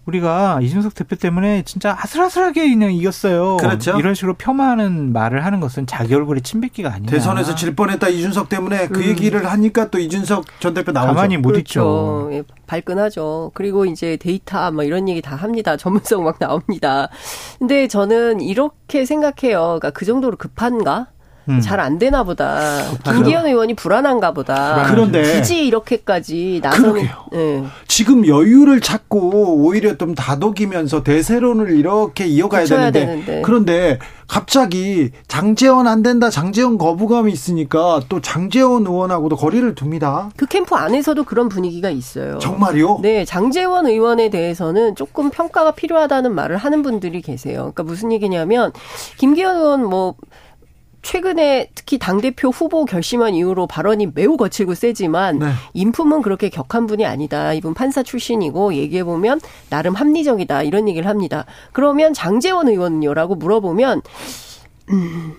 [0.05, 3.57] 우리가 이준석 대표 때문에 진짜 아슬아슬하게 그냥 이겼어요.
[3.57, 3.97] 그렇죠.
[3.97, 7.09] 이런 식으로 폄하하는 말을 하는 것은 자기 얼굴에 침뱉기가 아니냐.
[7.11, 9.05] 대선에서 질 뻔했다 이준석 때문에 그 음.
[9.05, 11.07] 얘기를 하니까 또 이준석 전 대표 나오죠.
[11.13, 12.29] 가만히 못 있죠.
[12.29, 12.29] 그렇죠.
[12.33, 13.51] 예, 발끈하죠.
[13.55, 15.75] 그리고 이제 데이터 뭐 이런 얘기 다 합니다.
[15.77, 17.09] 전문성 막 나옵니다.
[17.57, 19.59] 근데 저는 이렇게 생각해요.
[19.79, 21.07] 그러니까 그 정도로 급한가?
[21.49, 21.61] 음.
[21.61, 22.81] 잘안 되나 보다.
[23.03, 24.87] 김기현 의원이 불안한가 보다.
[24.89, 27.25] 그런데 굳이 이렇게까지 나서는 그러게요.
[27.33, 27.63] 예.
[27.87, 33.41] 지금 여유를 찾고 오히려 좀 다독이면서 대세론을 이렇게 이어가야 되는데, 되는데.
[33.43, 40.31] 그런데 갑자기 장재원 안 된다 장재원 거부감이 있으니까 또 장재원 의원하고도 거리를 둡니다.
[40.35, 42.39] 그 캠프 안에서도 그런 분위기가 있어요.
[42.39, 42.99] 정말요?
[43.01, 47.57] 네, 장재원 의원에 대해서는 조금 평가가 필요하다는 말을 하는 분들이 계세요.
[47.73, 48.71] 그러니까 무슨 얘기냐면
[49.17, 50.15] 김기현 의원 뭐
[51.05, 55.51] 최근에 특히 당대표 후보 결심한 이후로 발언이 매우 거칠고 세지만 네.
[55.75, 57.53] 인품은 그렇게 격한 분이 아니다.
[57.53, 60.63] 이분 판사 출신이고 얘기해보면 나름 합리적이다.
[60.63, 61.45] 이런 얘기를 합니다.
[61.73, 64.01] 그러면 장재원 의원은요라고 물어보면
[64.89, 65.33] 음,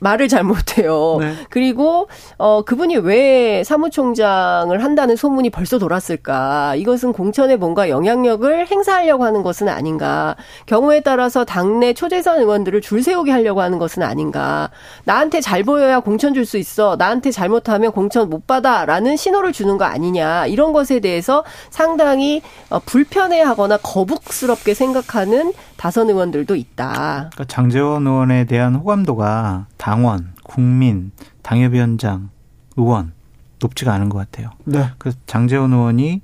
[0.00, 1.18] 말을 잘 못해요.
[1.20, 1.34] 네.
[1.50, 2.08] 그리고
[2.38, 6.74] 어 그분이 왜 사무총장을 한다는 소문이 벌써 돌았을까?
[6.76, 10.36] 이것은 공천에 뭔가 영향력을 행사하려고 하는 것은 아닌가?
[10.66, 14.70] 경우에 따라서 당내 초재선 의원들을 줄 세우게 하려고 하는 것은 아닌가?
[15.04, 16.96] 나한테 잘 보여야 공천 줄 수 있어.
[16.96, 20.46] 나한테 잘못하면 공천 못 받아라는 신호를 주는 거 아니냐?
[20.46, 27.28] 이런 것에 대해서 상당히 어, 불편해하거나 거북스럽게 생각하는 다선 의원들도 있다.
[27.32, 32.28] 그러니까 장재원 의원에 대한 호감도가 당원, 국민, 당협위원장,
[32.76, 33.14] 의원
[33.58, 34.50] 높지가 않은 것 같아요.
[34.66, 34.90] 네.
[34.98, 36.20] 그래서 장재원 의원이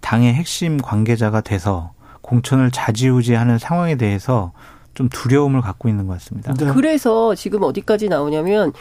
[0.00, 4.52] 당의 핵심 관계자가 돼서 공천을 좌지우지하는 상황에 대해서
[4.94, 6.54] 좀 두려움을 갖고 있는 것 같습니다.
[6.54, 6.72] 네.
[6.72, 8.72] 그래서 지금 어디까지 나오냐면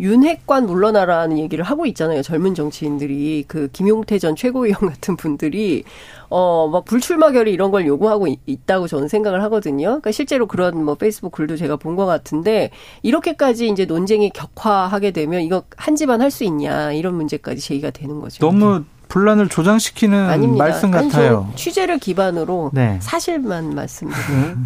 [0.00, 2.22] 윤핵관 물러나라는 얘기를 하고 있잖아요.
[2.22, 5.84] 젊은 정치인들이 그 김용태 전 최고위원 같은 분들이
[6.30, 9.86] 어막 불출마 결의 이런 걸 요구하고 있- 있다고 저는 생각을 하거든요.
[9.88, 12.70] 그러니까 실제로 그런 뭐 페이스북 글도 제가 본 것 같은데
[13.02, 18.20] 이렇게까지 이제 논쟁이 격화하게 되면 이거 한 집안 할 수 있냐 이런 문제까지 제기가 되는
[18.20, 18.38] 거죠.
[18.46, 20.64] 너무 분란을 조장시키는 아닙니다.
[20.64, 21.48] 말씀 같아요.
[21.50, 22.96] 저 취재를 기반으로 네.
[23.02, 24.56] 사실만 말씀드려요.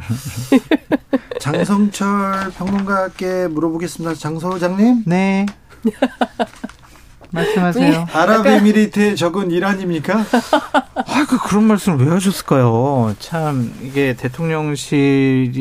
[1.41, 4.15] 장성철 평론가께 물어보겠습니다.
[4.15, 5.47] 장 소장님, 네.
[7.33, 8.07] 말씀하세요.
[8.12, 10.19] 아랍에미리트의 적은 이란입니까?
[10.95, 13.15] 아, 그 그런 말씀을 왜 하셨을까요?
[13.19, 15.55] 참 이게 대통령실이나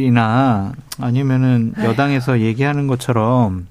[1.00, 3.66] 아니면은 여당에서 얘기하는 것처럼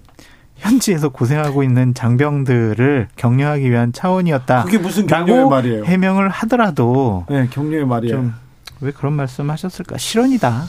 [0.62, 4.62] 현지에서 고생하고 있는 장병들을 격려하기 위한 차원이었다.
[4.64, 5.84] 그게 무슨 격려의 말이에요?
[5.84, 8.32] 해명을 하더라도 네, 격려의 말이에요.
[8.78, 9.98] 좀왜 그런 말씀하셨을까?
[9.98, 10.64] 실언이다.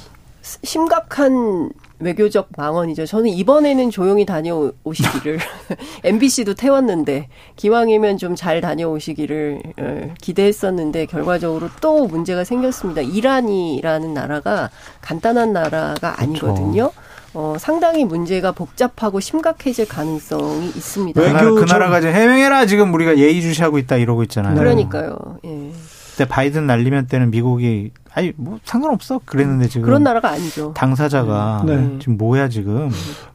[0.64, 3.06] 심각한 외교적 망언이죠.
[3.06, 5.40] 저는 이번에는 조용히 다녀오시기를
[6.03, 12.99] MBC도 태웠는데 기왕이면 좀 잘 다녀오시기를 어, 기대했었는데 결과적으로 또 문제가 생겼습니다.
[13.02, 14.70] 이란이라는 나라가
[15.02, 16.91] 간단한 나라가 아니거든요.
[17.35, 21.19] 어, 상당히 문제가 복잡하고 심각해질 가능성이 있습니다.
[21.19, 21.27] 왜?
[21.30, 24.55] 그, 나라, 그 나라가 이제 해명해라 지금 우리가 예의주시하고 있다 이러고 있잖아요.
[24.55, 25.18] 그러니까요.
[25.45, 25.72] 예.
[26.11, 30.72] 그때 바이든 날리면 때는 미국이 아니 뭐 상관없어 그랬는데 지금 그런 나라가 아니죠.
[30.76, 31.95] 당사자가 네.
[31.99, 32.91] 지금 뭐야 지금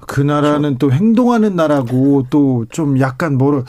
[0.06, 3.64] 그 나라는 또 행동하는 나라고 또 좀 약간 뭐를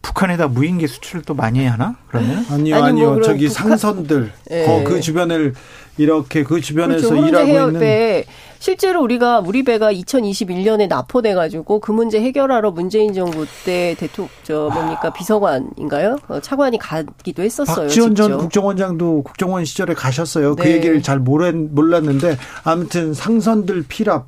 [0.00, 1.96] 북한에다 무인기 수출을 또 많이 하나?
[2.08, 2.46] 그러면?
[2.48, 3.10] 아니요, 아니, 뭐 아니요.
[3.10, 4.64] 그럼 저기 북한- 상선들 예.
[4.64, 5.52] 거그 주변을
[5.98, 7.26] 이렇게 그 주변에서 그렇죠.
[7.26, 8.24] 일하고 있는 배
[8.58, 14.70] 실제로 우리가 우리 배가 2021년에 납포돼 가지고 그 문제 해결하러 문재인 정부 때 대통령 저
[14.72, 16.18] 뭡니까 비서관인가요?
[16.28, 17.86] 어, 차관이 가기도 했었어요.
[17.86, 18.38] 박지원 전 직접.
[18.38, 20.56] 국정원장도 국정원 시절에 가셨어요.
[20.56, 20.72] 그 네.
[20.72, 24.26] 얘기를 잘 몰랐, 몰랐는데 아무튼 상선들 피랍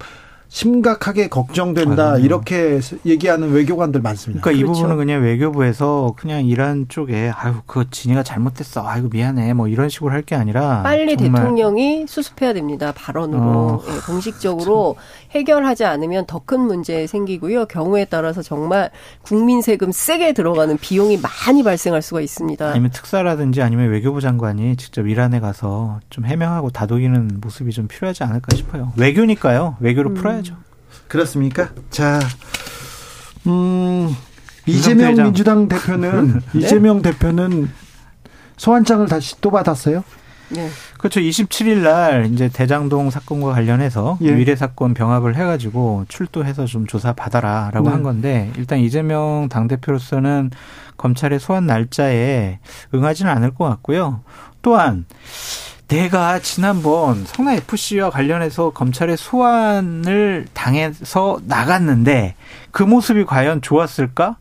[0.48, 2.24] 심각하게 걱정된다 아유.
[2.24, 4.42] 이렇게 얘기하는 외교관들 많습니다.
[4.42, 4.80] 그러니까 이 그렇죠.
[4.82, 10.10] 부분은 그냥 외교부에서 그냥 이란 쪽에 아유 그거 진이가 잘못됐어 아이고 미안해 뭐 이런 식으로
[10.12, 12.92] 할 게 아니라 빨리 대통령이 수습해야 됩니다.
[12.94, 13.82] 발언으로 어.
[13.88, 14.96] 예, 공식적으로
[15.30, 17.66] 해결하지 않으면 더 큰 문제 생기고요.
[17.66, 18.90] 경우에 따라서 정말
[19.22, 22.66] 국민 세금 세게 들어가는 비용이 많이 발생할 수가 있습니다.
[22.70, 28.56] 아니면 특사라든지 아니면 외교부 장관이 직접 이란에 가서 좀 해명하고 다독이는 모습이 좀 필요하지 않을까
[28.56, 28.92] 싶어요.
[28.96, 29.76] 외교니까요.
[29.80, 30.56] 외교로 풀어야죠.
[31.09, 31.68] 그렇습니까?
[31.90, 32.18] 자,
[33.46, 34.14] 음,
[34.66, 35.14] 이재명.
[35.24, 36.59] 민주당 대표는 네?
[36.60, 37.70] 이재명 대표는
[38.56, 40.02] 소환장을 다시 또 받았어요.
[40.50, 40.68] 네.
[40.98, 41.20] 그렇죠.
[41.20, 44.34] 27일 날 이제 대장동 사건과 관련해서 예.
[44.34, 47.92] 위례 사건 병합을 해가지고 출두해서 좀 조사 받아라라고 네.
[47.92, 50.50] 한 건데 일단 이재명 당 대표로서는
[50.96, 52.58] 검찰의 소환 날짜에
[52.94, 54.20] 응하지는 않을 것 같고요.
[54.62, 55.06] 또한
[55.88, 62.34] 내가 지난번 성남 FC와 관련해서 검찰의 소환을 당해서 나갔는데
[62.70, 64.36] 그 모습이 과연 좋았을까?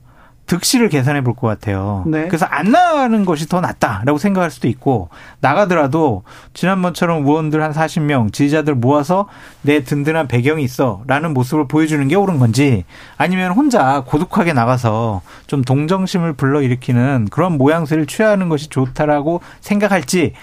[0.48, 2.04] 득실을 계산해 볼 것 같아요.
[2.08, 2.28] 네.
[2.28, 5.10] 그래서 안 나가는 것이 더 낫다라고 생각할 수도 있고
[5.42, 9.28] 나가더라도 지난번처럼 의원들 한 40명 지지자들 모아서
[9.62, 12.86] 내 든든한 배경이 있어라는 모습을 보여주는 게 옳은 건지
[13.18, 20.34] 아니면 혼자 고독하게 나가서 좀 동정심을 불러일으키는 그런 모양새를 취하는 것이 좋다라고 생각할지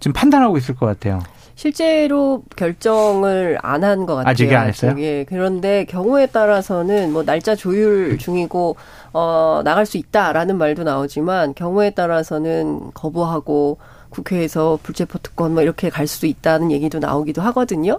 [0.00, 1.20] 지금 판단하고 있을 것 같아요.
[1.54, 4.30] 실제로 결정을 안 한 것 같아요.
[4.30, 4.94] 아직이 안 했어요?
[4.98, 5.24] 예.
[5.28, 8.74] 그런데 경우에 따라서는 뭐 날짜 조율 중이고
[9.12, 13.78] 어 나갈 수 있다라는 말도 나오지만 경우에 따라서는 거부하고
[14.10, 17.98] 국회에서 불체포 특권 뭐 이렇게 갈 수도 있다는 얘기도 나오기도 하거든요.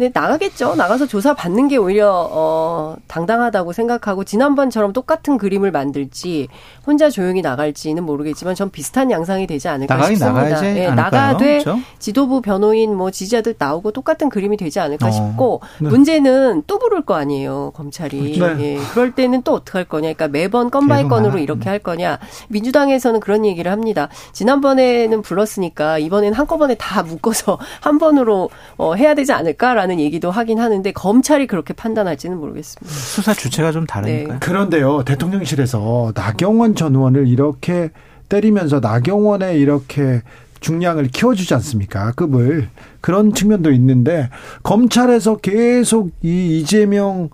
[0.00, 0.76] 근데 나가겠죠.
[0.76, 6.48] 나가서 조사 받는 게 오히려 어 당당하다고 생각하고 지난번처럼 똑같은 그림을 만들지
[6.86, 10.64] 혼자 조용히 나갈지는 모르겠지만 전 비슷한 양상이 되지 않을까 나가긴 싶습니다.
[10.64, 10.94] 예, 않을까요?
[10.94, 11.78] 나가되 그렇죠?
[11.98, 15.90] 지도부 변호인 뭐 지지자들 나오고 똑같은 그림이 되지 않을까 어, 싶고 네.
[15.90, 18.62] 문제는 또 부를 거 아니에요 검찰이 그렇죠.
[18.62, 21.78] 예, 그럴 때는 또 어떻게 할 거냐 그러니까 매번 건 by 계속 건으로 이렇게 할
[21.78, 22.18] 거냐
[22.48, 29.32] 민주당에서는 그런 얘기를 합니다 지난번에는 불렀으니까 이번엔 한꺼번에 다 묶어서 한 번으로 어, 해야 되지
[29.32, 34.34] 않을까라는 얘기도 하긴 하는데 검찰이 그렇게 판단할지는 모르겠습니다 수사 주체가 좀 다르니까요.
[34.34, 34.38] 네.
[34.40, 37.90] 그런데요, 대통령실에서 나경원 전 의원을 이렇게
[38.28, 40.22] 때리면서 나경원의 이렇게
[40.60, 42.12] 중량을 키워주지 않습니까?
[42.12, 42.68] 급을.
[43.00, 44.28] 그런 측면도 있는데,
[44.62, 47.30] 검찰에서 계속 이 이재명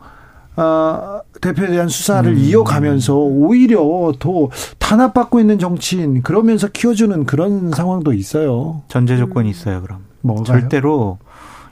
[0.57, 2.39] 아, 대표에 대한 수사를 음.
[2.39, 8.83] 이어가면서 오히려 더 탄압받고 있는 정치인, 그러면서 키워주는 그런 상황도 있어요.
[8.89, 9.83] 전제 조건이 있어요.
[9.83, 10.45] 그럼 뭐가요?
[10.45, 11.19] 절대로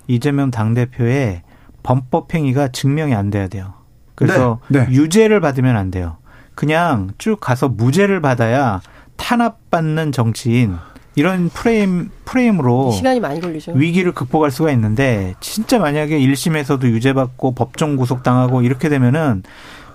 [0.06, 1.43] 이재명 당 대표의
[1.82, 3.73] 범법 행위가 증명이 안 돼야 돼요.
[4.15, 4.93] 그래서 네, 네.
[4.93, 6.19] 유죄를 받으면 안 돼요.
[6.55, 8.81] 그냥 쭉 가서 무죄를 받아야
[9.16, 10.77] 탄압받는 정치인
[11.16, 13.73] 이런 프레임 프레임으로 시간이 많이 걸리죠.
[13.73, 19.43] 위기를 극복할 수가 있는데 진짜 만약에 1심에서도 유죄받고 법정 구속당하고 이렇게 되면은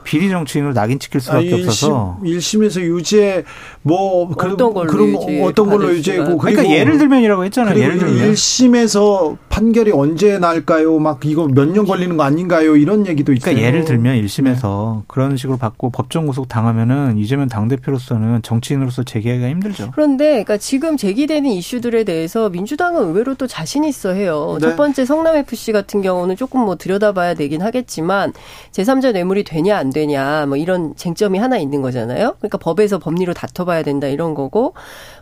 [0.09, 3.43] 비리 정치인으로 낙인 찍힐 수밖에 없어서 1심, 에서 유죄,
[3.83, 7.75] 뭐, 그런, 어떤 걸로 그런 거 유죄 어떤 걸로 유죄고, 그러니까 예를 들면이라고 했잖아요.
[7.75, 10.97] 그리고 예를 들면 1심에서 판결이 언제 날까요?
[10.97, 12.75] 막 이거 몇 년 걸리는 거 아닌가요?
[12.75, 13.53] 이런 얘기도 있어요.
[13.53, 14.23] 그러니까 예를 들면 네.
[14.23, 19.91] 1심에서 그런 식으로 받고 법정 구속 당하면은 이재명 당 대표로서는 정치인으로서 재기하기가 힘들죠.
[19.93, 24.57] 그런데 그러니까 지금 제기되는 이슈들에 대해서 민주당은 의외로 또 자신 있어 해요.
[24.59, 24.67] 네.
[24.69, 28.33] 첫 번째 성남 FC 같은 경우는 조금 뭐 들여다봐야 되긴 하겠지만
[28.71, 29.98] 제3자 뇌물이 되냐 안 되냐
[30.45, 32.35] 뭐 이런 쟁점이 하나 있는 거잖아요.
[32.39, 34.73] 그러니까 법에서 법리로 다퉈봐야 된다 이런 거고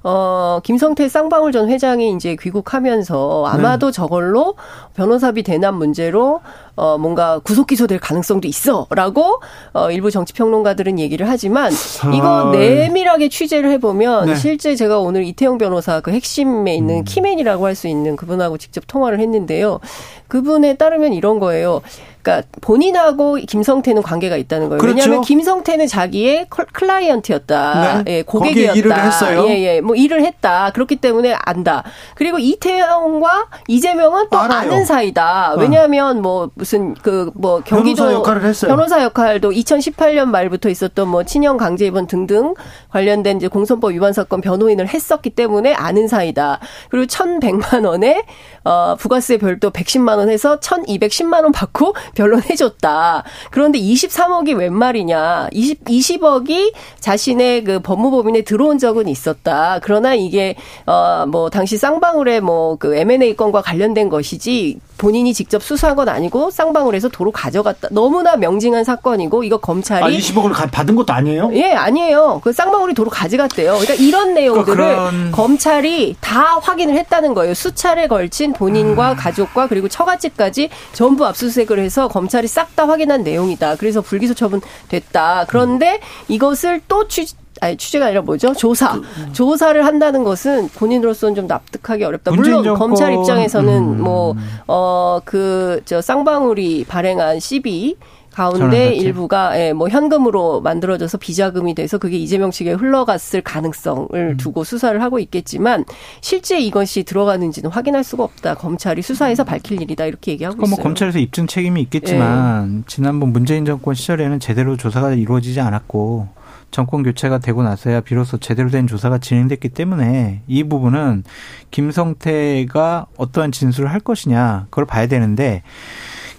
[0.04, 4.56] 어 김성태 쌍방울 전 회장이 이제 귀국하면서 아마도 저걸로
[4.95, 6.41] 변호사비 대납 문제로
[6.78, 9.41] 어 뭔가 구속 기소될 가능성도 있어라고
[9.74, 11.72] 어 일부 정치 평론가들은 얘기를 하지만
[12.14, 14.36] 이거 아, 내밀하게 취재를 해보면 네.
[14.36, 19.20] 실제 제가 오늘 이태용 변호사 그 핵심에 있는 키맨이라고 할 수 있는 그분하고 직접 통화를
[19.20, 19.80] 했는데요.
[20.28, 21.82] 그분에 따르면 이런 거예요.
[22.24, 24.80] 그러니까 본인하고 김성태는 관계가 있다는 거예요.
[24.82, 24.98] 그렇죠.
[24.98, 28.04] 왜냐하면 김성태는 자기의 클- 클라이언트였다.
[28.04, 28.18] 네.
[28.18, 28.74] 예, 고객이었다.
[28.78, 29.45] 일을 했어요.
[29.48, 29.82] 예, 예.
[29.82, 30.72] 뭐 일을 했다.
[30.74, 31.84] 그렇기 때문에 안다.
[32.16, 34.60] 그리고 이태용과 이재명은 또 알아요.
[34.60, 35.54] 아는 사이다.
[35.58, 38.69] 왜냐하면 뭐 무슨 그 뭐 경기도 변호사 역할을 했어요.
[38.69, 42.56] 변호사 역할도 2018년 말부터 있었던 뭐 친형 강제 입원 등등
[42.89, 46.60] 관련된 이제 공선법 위반 사건 변호인을 했었기 때문에 아는 사이다.
[46.89, 48.23] 그리고 1,100만 원에
[48.68, 53.23] 어 부가세 별도 110만 원 해서 1,210만 원 받고 변론해 줬다.
[53.49, 55.48] 그런데 23억이 웬 말이냐?
[55.53, 59.80] 20 20억이 자신의 그 법무법인에 들어온 적은 있었다.
[59.81, 66.49] 그러나 이게 어뭐 당시 쌍방울의 뭐그 M&A 건과 관련된 것이지 본인이 직접 수사한 건 아니고
[66.52, 67.88] 쌍방울에서 도로 가져갔다.
[67.91, 71.52] 너무나 명징한 사건이고 이거 검찰이 아, 20억을 가- 받은 것도 아니에요?
[71.53, 72.41] 예, 아니에요.
[72.44, 73.73] 그 쌍방울이 도로 가져갔대요.
[73.77, 77.53] 그러니까 이런 내용들을 그런- 검찰이 다 확인을 했다는 거예요.
[77.53, 83.76] 수차례 걸친 본인과 가족과 그리고 처갓집까지 전부 압수수색을 해서 검찰이 싹 다 확인한 내용이다.
[83.78, 85.46] 그래서 불기소 처분 됐다.
[85.48, 87.26] 그런데 이것을 또 취,
[87.60, 88.54] 아니, 취재가 아니라 뭐죠?
[88.54, 89.00] 조사.
[89.34, 92.32] 조사를 한다는 것은 본인으로서는 좀 납득하기 어렵다.
[92.32, 94.04] 물론 정권- 검찰 입장에서는 음.
[94.04, 94.36] 뭐,
[94.68, 97.96] 어, 그, 저, 쌍방울이 발행한 전환
[98.38, 98.93] 가운데.
[98.93, 104.38] 일부가 예, 뭐 현금으로 만들어져서 비자금이 돼서 그게 이재명 측에 흘러갔을 가능성을 음.
[104.38, 105.85] 두고 수사를 하고 있겠지만
[106.22, 108.55] 실제 이것이 들어가는지는 확인할 수가 없다.
[108.55, 110.84] 검찰이 수사해서 밝힐 일이다 이렇게 얘기하고 뭐 있어요.
[110.84, 116.38] 검찰에서 입증 책임이 있겠지만 지난번 문재인 정권 시절에는 제대로 조사가 이루어지지 않았고
[116.69, 121.23] 정권 교체가 되고 나서야 비로소 제대로 된 조사가 진행됐기 때문에 이 부분은
[121.72, 125.64] 김성태가 어떠한 진술을 할 것이냐 그걸 봐야 되는데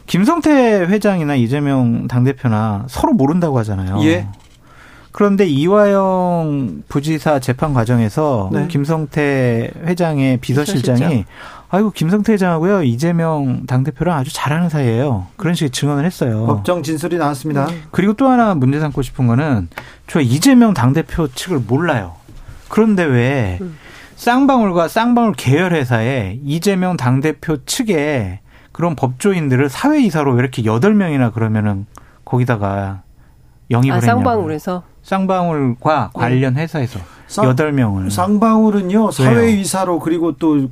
[0.08, 4.02] 김성태 회장이나 이재명 당대표나 서로 모른다고 하잖아요.
[4.04, 4.26] 예.
[5.12, 8.68] 그런데 이화영 부지사 재판 과정에서 네.
[8.68, 11.24] 김성태 회장의 비서실장이 비서실장.
[11.70, 15.26] 아이고 김성태 회장하고요 이재명 당대표랑 아주 잘하는 사이예요.
[15.36, 16.46] 그런 식의 증언을 했어요.
[16.46, 17.68] 법정 진술이 나왔습니다.
[17.90, 19.68] 그리고 또 하나 문제 삼고 싶은 거는
[20.06, 22.14] 저 이재명 당대표 측을 몰라요.
[22.68, 23.58] 그런데 왜
[24.16, 28.40] 쌍방울과 쌍방울 계열 회사에 이재명 당대표 측에
[28.78, 31.86] 그런 법조인들을 사회이사로 이렇게 여덟 명이나 그러면은
[32.24, 33.02] 거기다가
[33.72, 34.00] 영입을 아.
[34.00, 40.68] 쌍방울에서 쌍방울과 관련 회사에서 쌍- 여덟 명을 쌍방울은요 사회이사로 그리고 또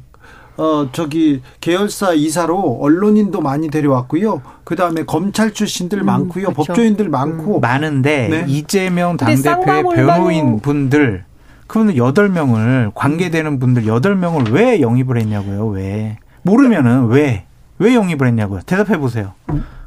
[0.56, 4.40] 어, 저기 계열사 이사로 언론인도 많이 데려왔고요.
[4.62, 6.50] 그 다음에 검찰 출신들 많고요.
[6.52, 6.52] 그렇죠.
[6.72, 7.58] 법조인들 많고.
[7.58, 8.44] 많은데 네.
[8.46, 11.24] 이재명 당대표의 변호인 분들
[11.66, 15.66] 그분들 여덟 명을 관계되는 분들 여덟 명을 왜 영입을 했냐고요?
[15.66, 17.46] 왜 모르면은 왜
[17.78, 18.60] 왜 영입을 했냐고요?
[18.66, 19.32] 대답해 보세요.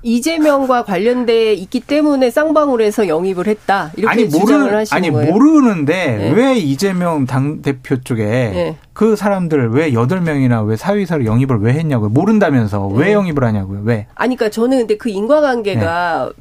[0.02, 3.92] 이재명과 관련돼 있기 때문에 쌍방울에서 영입을 했다.
[3.98, 5.34] 이렇게 아니 주장을 모르는 하시는 아니 거예요.
[5.34, 6.32] 모르는데 네.
[6.32, 8.78] 왜 이재명 당 대표 쪽에 네.
[8.94, 12.10] 그 사람들 왜 여덟 명이나 왜 사위사로 영입을 왜 했냐고요?
[12.10, 13.14] 모른다면서 왜 네.
[13.14, 13.82] 영입을 하냐고요?
[13.84, 14.08] 왜?
[14.16, 16.32] 아니, 그러니까 저는 근데 그 인과관계가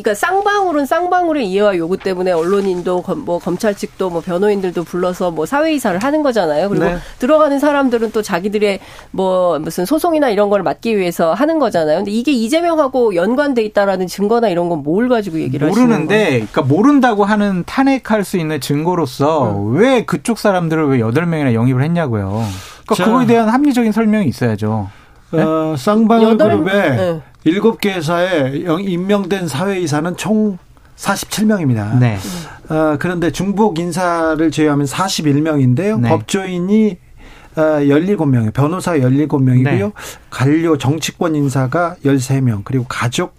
[0.00, 5.44] 그러니까 쌍방울은 쌍방울의 이해와 요구 때문에 언론인도 검- 뭐 검찰 측도 뭐 변호인들도 불러서 뭐
[5.44, 6.68] 사회 이사를 하는 거잖아요.
[6.68, 6.98] 그리고 네.
[7.18, 8.78] 들어가는 사람들은 또 자기들의
[9.10, 11.96] 뭐 무슨 소송이나 이런 걸 막기 위해서 하는 거잖아요.
[11.98, 15.98] 근데 이게 이재명하고 연관돼 있다라는 증거나 이런 건 뭘 가지고 얘기를 하시는 거예요?
[16.04, 21.82] 모르는데, 그러니까 모른다고 하는 탄핵할 수 있는 증거로서 왜 그쪽 사람들을 왜 여덟 명이나 영입을
[21.82, 22.44] 했냐고요.
[22.86, 23.04] 그러니까 자.
[23.06, 24.88] 그거에 대한 합리적인 설명이 있어야 죠.
[25.32, 25.42] 네?
[25.42, 27.20] 어, 쌍방울 여덟- 그룹에 네.
[27.48, 30.58] 일곱 개 회사에 영- 임명된 사회이사는 총
[30.96, 31.98] 47명입니다.
[31.98, 32.18] 네.
[32.68, 36.00] 어, 그런데 중복 인사를 제외하면 41명인데요.
[36.00, 36.08] 네.
[36.08, 36.98] 법조인이
[37.56, 38.52] 어, 17명이에요.
[38.52, 39.64] 변호사 17명이고요.
[39.64, 39.92] 네.
[40.30, 42.62] 관료 정치권 인사가 13명.
[42.64, 43.34] 그리고 가족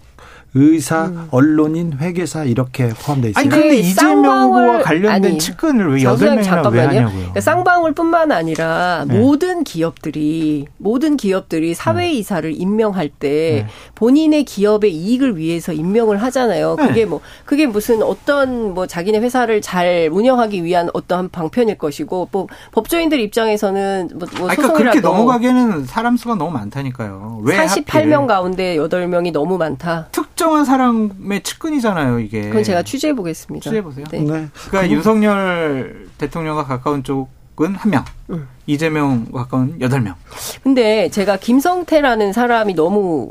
[0.54, 3.40] 의사, 언론인, 회계사 이렇게 포함되어 있어요.
[3.40, 6.88] 아니 근데 이재명과 쌍방울- 관련된 아니, 측근을 왜장 여덟 명이나 왜 잠깐만요.
[6.88, 7.12] 하냐고요.
[7.18, 9.18] 그러니까 쌍방울뿐만 아니라 네.
[9.18, 13.66] 모든 기업들이 모든 기업들이 사회 이사를 임명할 때 네.
[13.94, 16.76] 본인의 기업의 이익을 위해서 임명을 하잖아요.
[16.78, 16.86] 네.
[16.88, 22.46] 그게 뭐 그게 무슨 어떤 뭐 자기네 회사를 잘 운영하기 위한 어떠한 방편일 것이고 뭐
[22.72, 27.40] 법조인들 입장에서는 뭐, 뭐 그러니까 소송이라도 그렇게 넘어가기에는 사람 수가 너무 많다니까요.
[27.44, 30.08] 왜 48명 하필 가운데 8명이 너무 많다.
[30.12, 32.48] 특 정한 사람의 측근이잖아요, 이게.
[32.48, 33.62] 그건 제가 취재해 보겠습니다.
[33.62, 34.06] 취재해 보세요.
[34.10, 34.20] 네.
[34.20, 34.48] 네.
[34.68, 38.48] 그러니까 윤석열 대통령과 가까운 쪽은 한 명, 음.
[38.66, 40.14] 이재명과 가까운 여덟 명.
[40.62, 43.30] 근데 제가 김성태라는 사람이 너무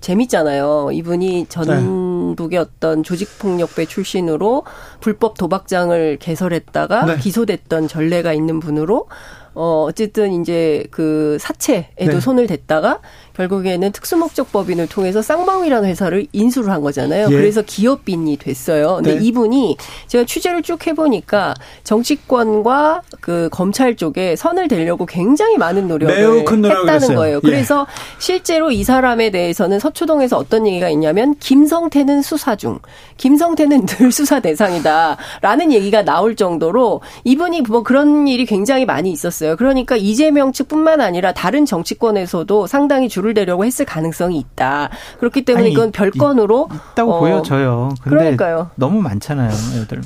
[0.00, 0.90] 재밌잖아요.
[0.92, 4.64] 이분이 전북의 어떤 조직폭력배 출신으로
[5.00, 7.16] 불법 도박장을 개설했다가 네.
[7.18, 9.08] 기소됐던 전례가 있는 분으로
[9.52, 12.20] 어 어쨌든 이제 그 사채에도 네.
[12.20, 13.00] 손을 댔다가
[13.40, 17.28] 결국에는 특수목적법인을 통해서 쌍방울이라는 회사를 인수를 한 거잖아요.
[17.30, 17.34] 예.
[17.34, 18.96] 그래서 기업인이 됐어요.
[18.96, 19.24] 근데 네.
[19.24, 19.76] 이분이
[20.08, 21.54] 제가 취재를 쭉 해보니까
[21.84, 27.16] 정치권과 그 검찰 쪽에 선을 대려고 굉장히 많은 노력을 했다는 했어요.
[27.16, 27.36] 거예요.
[27.36, 27.40] 예.
[27.40, 27.86] 그래서
[28.18, 32.78] 실제로 이 사람에 대해서는 서초동에서 어떤 얘기가 있냐면 김성태는 수사 중,
[33.16, 39.56] 김성태는 늘 수사 대상이다라는 얘기가 나올 정도로 이분이 뭐 그런 일이 굉장히 많이 있었어요.
[39.56, 44.90] 그러니까 이재명 측뿐만 아니라 다른 정치권에서도 상당히 줄을 불을 대려고 했을 가능성이 있다.
[45.18, 47.90] 그렇기 때문에 아니, 이건 별건으로 있다고 어, 보여져요.
[48.02, 48.70] 근데 그러니까요.
[48.74, 49.50] 너무 많잖아요.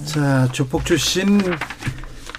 [0.05, 1.41] 자, 조폭 출신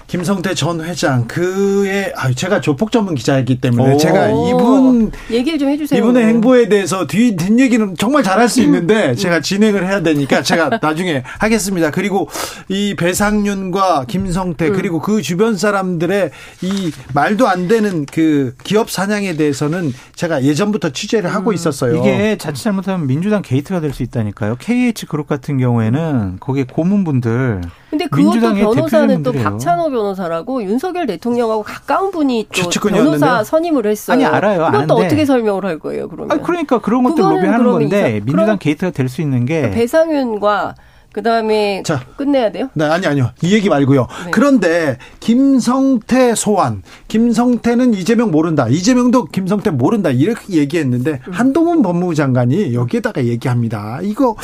[0.08, 3.98] 김성태 전 회장 그의 아 제가 조폭 전문 기자이기 때문에 오.
[3.98, 5.98] 제가 이분 얘기를 좀 해주세요.
[6.00, 11.24] 이분의 행보에 대해서 뒤, 뒷얘기는 정말 잘할 수 있는데 제가 진행을 해야 되니까 제가 나중에
[11.40, 11.90] 하겠습니다.
[11.90, 12.30] 그리고
[12.70, 16.30] 이 배상윤과 김성태 그리고 그 주변 사람들의
[16.62, 21.96] 이 말도 안 되는 그 기업 사냥에 대해서는 제가 예전부터 취재를 하고 있었어요.
[21.98, 24.58] 이게 자칫 잘못하면 민주당 게이트가 될 수 있다니까요.
[24.60, 27.62] KH 그룹 같은 경우에는 거기에 고문분들
[27.98, 29.32] 근데 그것도 변호사는 또.
[29.32, 32.70] 박찬호 변호사라고 윤석열 대통령하고 가까운 분이 또?
[32.90, 34.16] 변호사 선임을 했어요.
[34.16, 34.70] 아니, 알아요.
[34.72, 34.96] 그것도.
[34.96, 36.32] 어떻게 설명을 할 거예요, 그러면?
[36.38, 40.76] 아 그러니까 그런 것들 그거는 로비하는 그러면 건데 민주당 게이트가 될 수 있는 게 배상윤과
[41.16, 42.04] 그다음에 자.
[42.18, 42.70] 끝내야 돼요?
[42.74, 43.32] 네, 아니, 아니요.
[43.42, 44.02] 이 얘기 말고요.
[44.26, 44.32] 네.
[44.32, 46.84] 그런데, 김성태 소환.
[47.08, 48.68] 김성태는 이재명 모른다.
[48.68, 50.10] 이재명도 김성태 모른다.
[50.10, 51.32] 이렇게 얘기했는데, 음.
[51.32, 54.00] 한동훈 법무부 장관이 여기에다가 얘기합니다.
[54.04, 54.36] 이거,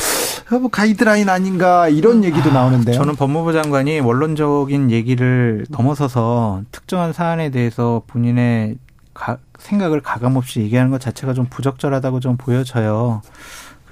[0.50, 2.96] 뭐 가이드라인 아닌가, 이런 얘기도 나오는데요.
[2.96, 8.76] 저는 법무부 장관이 원론적인 얘기를 넘어서서 특정한 사안에 대해서 본인의
[9.12, 13.20] 가- 생각을 가감없이 얘기하는 것 자체가 좀 부적절하다고 좀 보여져요.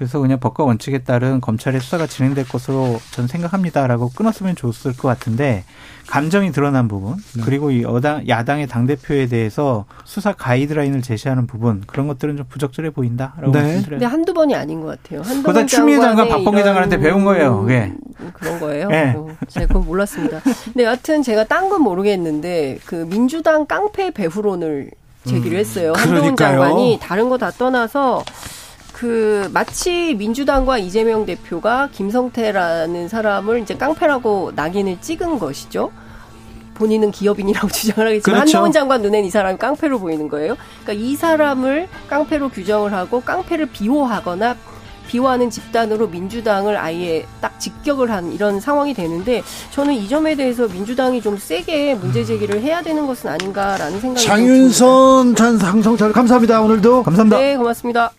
[0.01, 5.63] 그래서 그냥 법과 원칙에 따른 검찰의 수사가 진행될 것으로 전 생각합니다라고 끊었으면 좋았을 것 같은데
[6.07, 7.43] 감정이 드러난 부분 네.
[7.45, 12.89] 그리고 이 여당 야당의 당 대표에 대해서 수사 가이드라인을 제시하는 부분 그런 것들은 좀 부적절해
[12.89, 13.61] 보인다라고 네.
[13.61, 13.99] 말씀드려요.
[13.99, 15.19] 근데 한두 번이 아닌 것 같아요.
[15.19, 17.93] 한동훈 그거다 추미애 장관, 이런 장관한테 배운 거예요, 그게.
[18.33, 18.89] 그런 거예요?
[18.89, 19.13] 네.
[19.15, 20.39] 어, 제가 그건 몰랐습니다.
[20.63, 24.89] 근데 여하튼 제가 딴 건 모르겠는데 그 민주당 깡패 배후론을
[25.25, 25.93] 제기를 했어요.
[25.95, 26.59] 한동훈 그러니까요.
[26.61, 28.23] 장관이 다른 거 다 떠나서
[28.93, 35.91] 그 마치 민주당과 이재명 대표가 김성태라는 사람을 이제 깡패라고 낙인을 찍은 것이죠.
[36.75, 38.57] 본인은 기업인이라고 주장을 하겠지만 그렇죠.
[38.57, 40.55] 한동훈 장관 눈엔 이 사람이 깡패로 보이는 거예요.
[40.83, 44.55] 그러니까 이 사람을 깡패로 규정을 하고 깡패를 비호하거나
[45.07, 51.21] 비호하는 집단으로 민주당을 아예 딱 직격을 한 이런 상황이 되는데 저는 이 점에 대해서 민주당이
[51.21, 54.35] 좀 세게 문제 제기를 해야 되는 것은 아닌가라는 생각이 좀 듭니다.
[54.35, 56.61] 장윤선 전 상성철 감사합니다.
[56.61, 57.03] 오늘도.
[57.03, 57.37] 감사합니다.
[57.37, 58.11] 네, 고맙습니다.